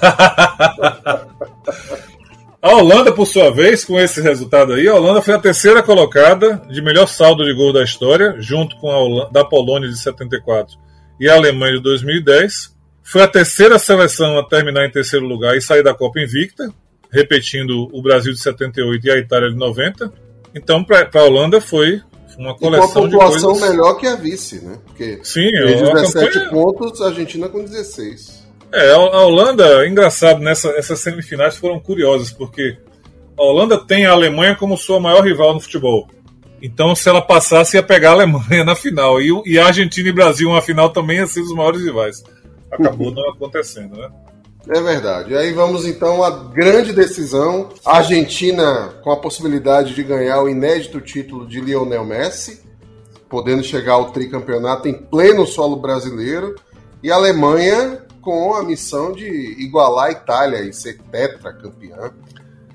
[2.62, 6.62] a Holanda, por sua vez, com esse resultado aí, a Holanda foi a terceira colocada
[6.68, 10.76] de melhor saldo de gol da história, junto com a Holanda, da Polônia de 74
[11.20, 12.77] e a Alemanha de 2010.
[13.08, 16.70] Foi a terceira seleção a terminar em terceiro lugar e sair da Copa invicta,
[17.10, 20.12] repetindo o Brasil de 78 e a Itália de 90.
[20.54, 22.02] Então, para a Holanda foi
[22.36, 23.70] uma coleção e com a pontuação coisas...
[23.70, 24.78] melhor que a vice, né?
[24.84, 26.50] Porque Sim, 17 campanha...
[26.50, 28.46] pontos, a Argentina com 16.
[28.74, 32.76] É, a Holanda, engraçado, nessa, essas semifinais foram curiosas, porque
[33.38, 36.10] a Holanda tem a Alemanha como sua maior rival no futebol.
[36.60, 39.18] Então, se ela passasse, ia pegar a Alemanha na final.
[39.18, 42.22] E, e a Argentina e Brasil, uma final, também ia ser os maiores rivais
[42.70, 44.10] acabou não acontecendo, né?
[44.68, 45.32] É verdade.
[45.32, 47.70] E aí vamos então à grande decisão.
[47.84, 52.62] A Argentina com a possibilidade de ganhar o inédito título de Lionel Messi,
[53.28, 56.54] podendo chegar ao tricampeonato em pleno solo brasileiro.
[57.02, 59.26] E a Alemanha com a missão de
[59.58, 62.12] igualar a Itália e ser tetracampeã.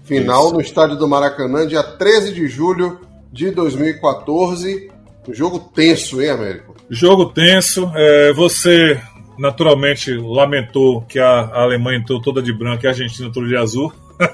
[0.03, 0.53] Final Isso.
[0.55, 3.01] no estádio do Maracanã, dia 13 de julho
[3.31, 4.89] de 2014.
[5.27, 6.75] Um jogo tenso, hein, Américo?
[6.89, 7.91] Jogo tenso.
[7.95, 8.99] É, você
[9.37, 13.93] naturalmente lamentou que a, Alemanha entrou toda de branco e a Argentina toda de azul.
[14.19, 14.29] É.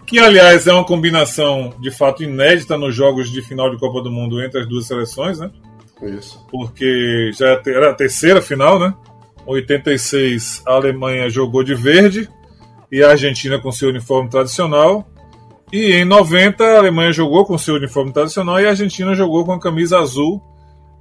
[0.06, 4.10] que, aliás, é uma combinação de fato inédita nos jogos de final de Copa do
[4.10, 5.50] Mundo entre as duas seleções, né?
[6.02, 6.44] Isso.
[6.50, 8.94] Porque já era a terceira final, né?
[9.46, 12.28] 86 a Alemanha jogou de verde
[12.90, 15.06] e a Argentina com seu uniforme tradicional.
[15.72, 19.52] E em 90 a Alemanha jogou com seu uniforme tradicional e a Argentina jogou com
[19.52, 20.42] a camisa azul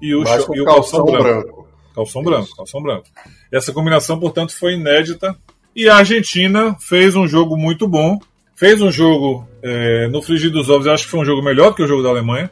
[0.02, 1.44] e o, Mas com e o calção, calção branco.
[1.44, 1.70] branco.
[1.96, 2.30] Calção Isso.
[2.30, 3.04] branco, calção branco.
[3.52, 5.36] Essa combinação, portanto, foi inédita.
[5.76, 8.20] E a Argentina fez um jogo muito bom.
[8.56, 11.70] Fez um jogo é, no frigir dos ovos, eu acho que foi um jogo melhor
[11.70, 12.50] do que o jogo da Alemanha.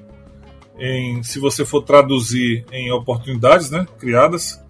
[0.80, 4.62] Em, se você for traduzir em oportunidades né, criadas,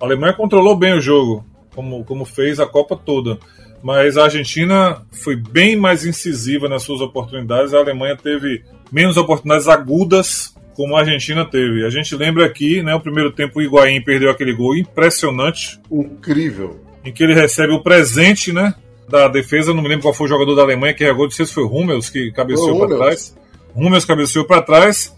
[0.00, 3.38] a Alemanha controlou bem o jogo, como, como fez a Copa toda.
[3.82, 7.72] Mas a Argentina foi bem mais incisiva nas suas oportunidades.
[7.72, 8.62] A Alemanha teve
[8.92, 11.84] menos oportunidades agudas como a Argentina teve.
[11.84, 15.78] A gente lembra aqui, né, o primeiro tempo o Higuaín perdeu aquele gol impressionante.
[15.92, 16.80] Incrível.
[17.04, 18.74] Em que ele recebe o presente, né,
[19.06, 21.44] da defesa, não me lembro qual foi o jogador da Alemanha que regou, não sei
[21.44, 23.36] se foi o Hummels que cabeceou para trás.
[23.76, 25.14] Hummels cabeceou para trás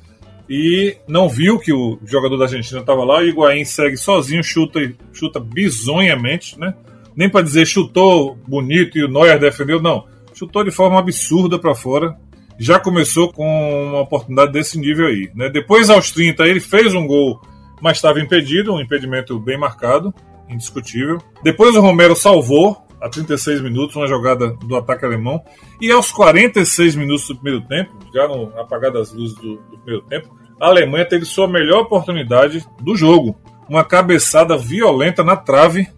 [0.51, 3.21] e não viu que o jogador da Argentina estava lá.
[3.21, 4.81] O Higuaín segue sozinho, chuta
[5.13, 6.75] chuta bizonhamente, né?
[7.15, 10.07] Nem para dizer chutou bonito e o Neuer defendeu, não.
[10.35, 12.17] Chutou de forma absurda para fora
[12.59, 13.45] já começou com
[13.89, 15.31] uma oportunidade desse nível aí.
[15.35, 15.49] Né?
[15.49, 17.41] Depois, aos 30, ele fez um gol,
[17.81, 20.15] mas estava impedido, um impedimento bem marcado.
[20.49, 21.19] indiscutível.
[21.43, 25.43] Depois o Romero salvou a 36 minutos uma jogada do ataque alemão
[25.81, 30.07] e aos 46 minutos do primeiro tempo, já no apagar das luzes do, do primeiro
[30.07, 33.37] tempo, a Alemanha teve sua melhor oportunidade do jogo,
[33.69, 35.89] uma cabeçada violenta na trave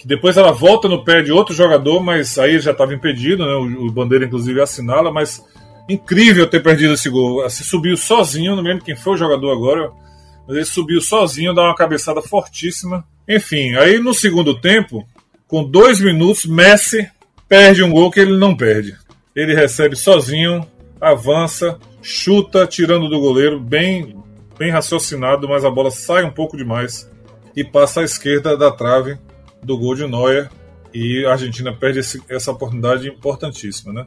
[0.00, 3.52] que depois ela volta no pé de outro jogador, mas aí já estava impedido, né?
[3.52, 5.44] O, o, Bandeira inclusive assinala, mas
[5.92, 7.48] incrível ter perdido esse gol.
[7.50, 9.90] Se subiu sozinho, não lembro quem foi o jogador agora,
[10.46, 13.04] mas ele subiu sozinho, dá uma cabeçada fortíssima.
[13.28, 15.06] Enfim, aí no segundo tempo,
[15.46, 17.08] com dois minutos, Messi
[17.48, 18.96] perde um gol que ele não perde.
[19.34, 20.66] Ele recebe sozinho,
[21.00, 24.16] avança, chuta, tirando do goleiro, bem,
[24.58, 27.10] bem raciocinado, mas a bola sai um pouco demais
[27.56, 29.18] e passa à esquerda da trave
[29.62, 30.50] do gol de Neuer
[30.92, 34.06] e a Argentina perde esse, essa oportunidade importantíssima, né?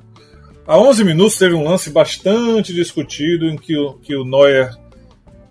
[0.66, 4.72] A 11 minutos teve um lance bastante discutido em que o, que o Neuer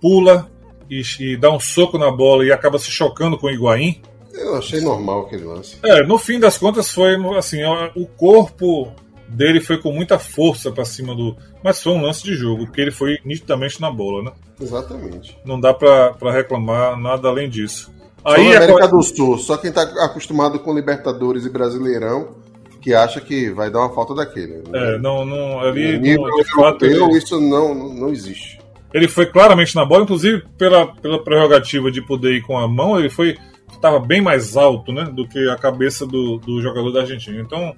[0.00, 0.50] pula
[0.88, 4.00] e, e, dá um soco na bola e acaba se chocando com o Higuaín.
[4.32, 5.76] Eu achei normal aquele lance.
[5.84, 7.58] É, no fim das contas foi assim,
[7.94, 8.90] o corpo
[9.28, 12.80] dele foi com muita força para cima do, mas foi um lance de jogo, porque
[12.80, 14.32] ele foi nitidamente na bola, né?
[14.60, 15.38] Exatamente.
[15.44, 17.92] Não dá para reclamar nada além disso.
[18.24, 22.41] Aí Só América do Sul, só quem está acostumado com Libertadores e Brasileirão
[22.82, 24.54] que acha que vai dar uma falta daquele.
[24.54, 24.62] Né?
[24.74, 28.58] É, não, não, ali, no nível de fato, ele, isso não, não existe.
[28.92, 32.98] Ele foi claramente na bola, inclusive pela, pela prerrogativa de poder ir com a mão,
[32.98, 33.36] ele foi
[33.72, 37.40] estava bem mais alto né, do que a cabeça do, do jogador da Argentina.
[37.40, 37.74] Então,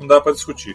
[0.00, 0.74] não dá para discutir.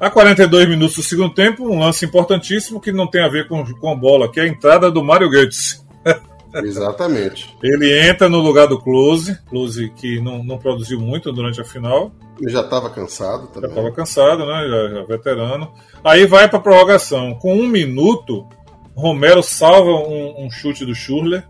[0.00, 3.64] A 42 minutos do segundo tempo, um lance importantíssimo que não tem a ver com,
[3.74, 5.84] com a bola, que é a entrada do Mário Götze.
[6.54, 7.56] Exatamente.
[7.62, 12.12] Ele entra no lugar do Close, Close que não, não produziu muito durante a final.
[12.40, 13.70] Ele já estava cansado também.
[13.70, 14.68] Já estava cansado, né?
[14.68, 15.72] Já, já veterano.
[16.04, 17.34] Aí vai para prorrogação.
[17.34, 18.46] Com um minuto,
[18.94, 21.46] Romero salva um, um chute do Schurler.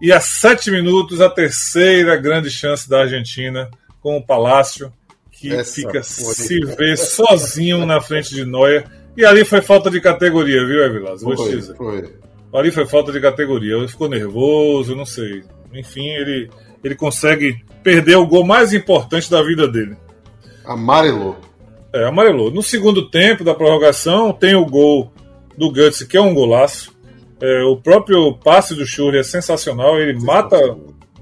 [0.00, 3.70] E a sete minutos, a terceira grande chance da Argentina
[4.00, 4.92] com o Palácio,
[5.30, 8.86] que Essa fica se vê sozinho na frente de Neuer.
[9.16, 11.22] E ali foi falta de categoria, viu, Evilas?
[11.22, 11.76] Vou te dizer.
[11.76, 12.14] Foi.
[12.52, 13.74] Ali foi falta de categoria.
[13.76, 15.42] Ele ficou nervoso, não sei.
[15.72, 16.50] Enfim, ele,
[16.82, 19.96] ele consegue perder o gol mais importante da vida dele.
[20.64, 21.36] Amarelou.
[21.92, 22.50] É, amarelou.
[22.50, 25.12] No segundo tempo da prorrogação, tem o gol
[25.56, 26.94] do Guts, que é um golaço.
[27.40, 29.98] É, o próprio passe do Schurri é sensacional.
[29.98, 30.58] Ele mata,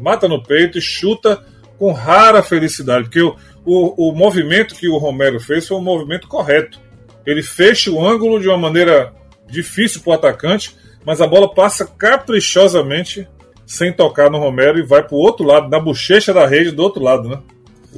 [0.00, 1.44] mata no peito e chuta
[1.78, 6.28] com rara felicidade, porque o, o, o movimento que o Romero fez foi um movimento
[6.28, 6.80] correto.
[7.26, 9.12] Ele fecha o ângulo de uma maneira
[9.48, 13.28] difícil para o atacante, mas a bola passa caprichosamente
[13.66, 16.82] sem tocar no Romero e vai para o outro lado, na bochecha da rede do
[16.82, 17.38] outro lado, né?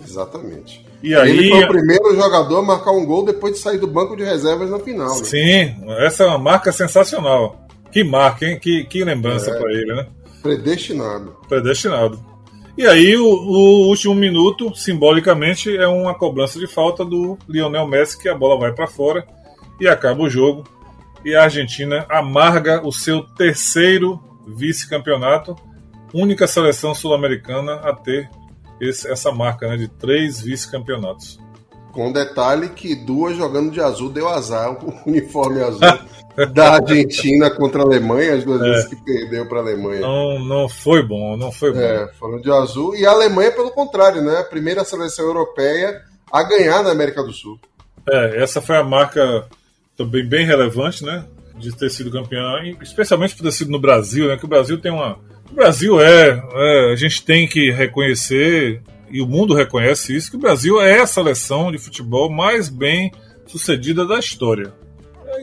[0.04, 0.84] Exatamente.
[1.02, 3.86] E aí, ele foi o primeiro jogador a marcar um gol depois de sair do
[3.86, 5.16] banco de reservas na final.
[5.18, 5.24] Né?
[5.24, 7.66] Sim, essa é uma marca sensacional.
[7.92, 8.58] Que marca, hein?
[8.58, 10.06] Que, que lembrança é, para ele, né?
[10.42, 11.36] Predestinado.
[11.48, 12.20] Predestinado.
[12.76, 18.18] E aí, o, o, último minuto, simbolicamente, é uma cobrança de falta do Lionel Messi,
[18.18, 19.26] que a bola vai para fora
[19.80, 20.64] e acaba o jogo
[21.26, 25.56] e a Argentina amarga o seu terceiro vice-campeonato,
[26.14, 28.30] única seleção sul-americana a ter
[28.80, 31.40] esse, essa marca né, de três vice-campeonatos.
[31.90, 35.80] Com detalhe que duas jogando de azul deu azar, o uniforme azul
[36.52, 38.64] da Argentina contra a Alemanha, as duas é.
[38.64, 40.02] vezes que perdeu para a Alemanha.
[40.02, 41.80] Não, não foi bom, não foi bom.
[41.80, 42.94] É, foram de azul.
[42.94, 44.38] E a Alemanha, pelo contrário, né?
[44.38, 47.58] A primeira seleção europeia a ganhar na América do Sul.
[48.08, 49.48] É, essa foi a marca
[49.97, 51.24] também bem relevante, né?
[51.59, 54.36] De ter sido campeão, especialmente por ter sido no Brasil, né?
[54.36, 55.18] Que o Brasil tem uma.
[55.51, 60.36] O Brasil é, é, A gente tem que reconhecer, e o mundo reconhece isso, que
[60.36, 63.10] o Brasil é a seleção de futebol mais bem
[63.47, 64.74] sucedida da história.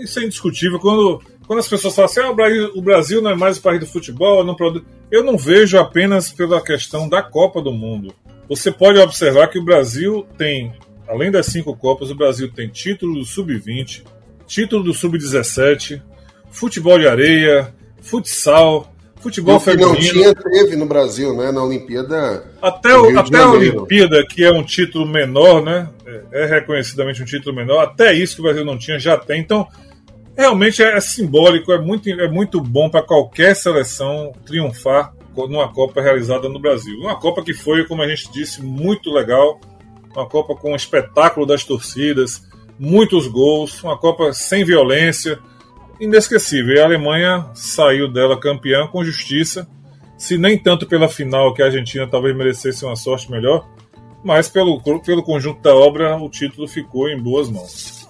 [0.02, 0.80] Isso é indiscutível.
[0.80, 3.88] Quando, quando as pessoas falam assim, ah, o, Brasil, não é mais o país do
[3.88, 4.84] futebol, não produz.
[5.12, 8.14] Eu não vejo apenas pela questão da Copa do Mundo.
[8.50, 10.74] Você pode observar que o Brasil tem,
[11.08, 14.04] além das cinco Copas, o Brasil tem título do Sub-20,
[14.54, 16.00] título do Sub-17,
[16.52, 19.94] futebol de areia, futsal, futebol feminino.
[19.94, 21.52] não tinha, teve no Brasil, né?
[21.52, 22.46] Na Olimpíada.
[22.62, 25.90] Até, o, até a Olimpíada, que é um título menor, né?
[26.06, 29.42] É, é reconhecidamente um título menor, até isso que o Brasil não tinha, já tem.
[29.42, 29.68] Então,
[30.38, 36.00] realmente é, é simbólico, é muito, é muito bom para qualquer seleção triunfar numa Copa
[36.00, 37.00] realizada no Brasil.
[37.00, 39.60] Uma Copa que foi, como a gente disse, muito legal.
[40.16, 42.44] Uma Copa com o espetáculo das torcidas,
[42.80, 45.40] muitos gols, uma Copa sem violência,
[46.00, 46.76] inesquecível.
[46.76, 49.68] E a Alemanha saiu dela campeã com justiça,
[50.18, 53.68] se nem tanto pela final, que a Argentina talvez merecesse uma sorte melhor,
[54.24, 58.08] mas pelo, pelo conjunto da obra o título ficou em boas mãos.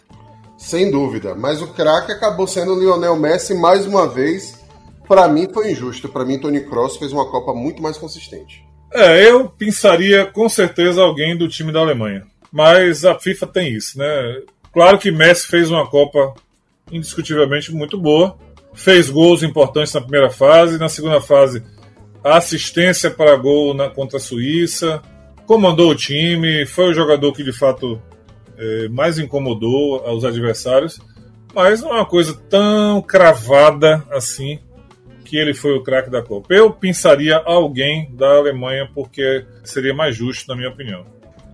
[0.57, 4.64] Sem dúvida, mas o craque acabou sendo o Lionel Messi mais uma vez.
[5.07, 6.07] Para mim foi injusto.
[6.07, 8.65] Para mim, Tony Cross fez uma Copa muito mais consistente.
[8.94, 12.26] É, eu pensaria com certeza alguém do time da Alemanha.
[12.53, 14.43] Mas a FIFA tem isso, né?
[14.71, 16.35] Claro que Messi fez uma Copa
[16.91, 18.38] indiscutivelmente muito boa,
[18.75, 21.63] fez gols importantes na primeira fase, na segunda fase
[22.23, 25.01] assistência para gol na, contra a Suíça,
[25.45, 28.01] comandou o time, foi o jogador que de fato
[28.57, 31.01] é, mais incomodou aos adversários,
[31.53, 34.59] mas não é uma coisa tão cravada assim
[35.25, 36.53] que ele foi o craque da Copa.
[36.53, 41.05] Eu pensaria alguém da Alemanha porque seria mais justo, na minha opinião.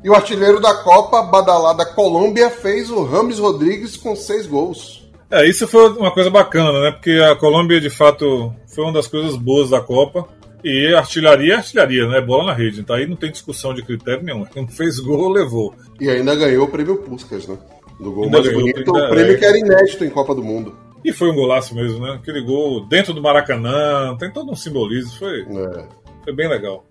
[0.04, 5.10] E o artilheiro da Copa, badalada Colômbia, fez o Rames Rodrigues com seis gols.
[5.32, 6.92] É, isso foi uma coisa bacana, né?
[6.92, 10.28] Porque a Colômbia, de fato, foi uma das coisas boas da Copa.
[10.64, 12.20] E artilharia é artilharia, né?
[12.20, 12.82] Bola na rede.
[12.82, 14.46] Então aí não tem discussão de critério nenhum.
[14.46, 15.74] Quem fez gol, levou.
[16.00, 17.58] E ainda ganhou o prêmio Puskas, né?
[18.00, 19.38] Do gol ainda mais bonito, o prêmio é.
[19.38, 20.76] que era inédito em Copa do Mundo.
[21.04, 22.14] E foi um golaço mesmo, né?
[22.14, 25.18] Aquele gol dentro do Maracanã, tem todo um simbolismo.
[25.18, 25.86] Foi, é.
[26.24, 26.86] foi bem legal.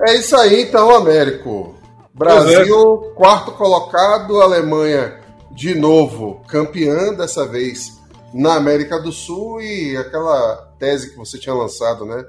[0.00, 1.74] É isso aí, então, Américo.
[2.14, 3.14] Brasil, é.
[3.14, 5.20] quarto colocado, Alemanha
[5.54, 8.00] de novo campeã, dessa vez
[8.32, 12.24] na América do Sul, e aquela tese que você tinha lançado, né?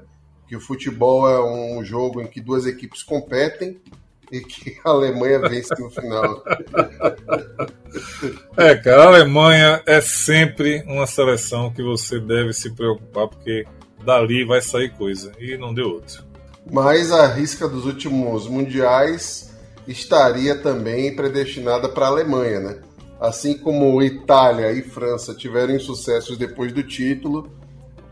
[0.46, 3.80] Que o futebol é um jogo em que duas equipes competem
[4.30, 6.42] e que a Alemanha vence no final.
[8.56, 13.64] É, cara, a Alemanha é sempre uma seleção que você deve se preocupar, porque
[14.04, 16.24] dali vai sair coisa, e não deu outro.
[16.68, 19.53] Mas a risca dos últimos mundiais
[19.86, 22.78] estaria também predestinada para a Alemanha, né?
[23.20, 27.50] Assim como Itália e França tiveram sucessos depois do título,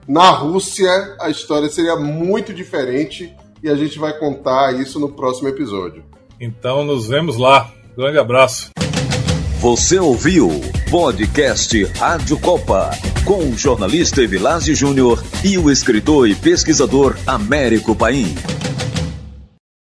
[0.07, 5.49] na Rússia a história seria muito diferente e a gente vai contar isso no próximo
[5.49, 6.05] episódio.
[6.40, 7.70] Então nos vemos lá.
[7.97, 8.70] Grande abraço.
[9.61, 10.51] Você ouviu
[10.90, 12.90] podcast Rádio Copa
[13.24, 18.35] com o jornalista Evilásio Júnior e o escritor e pesquisador Américo Paim.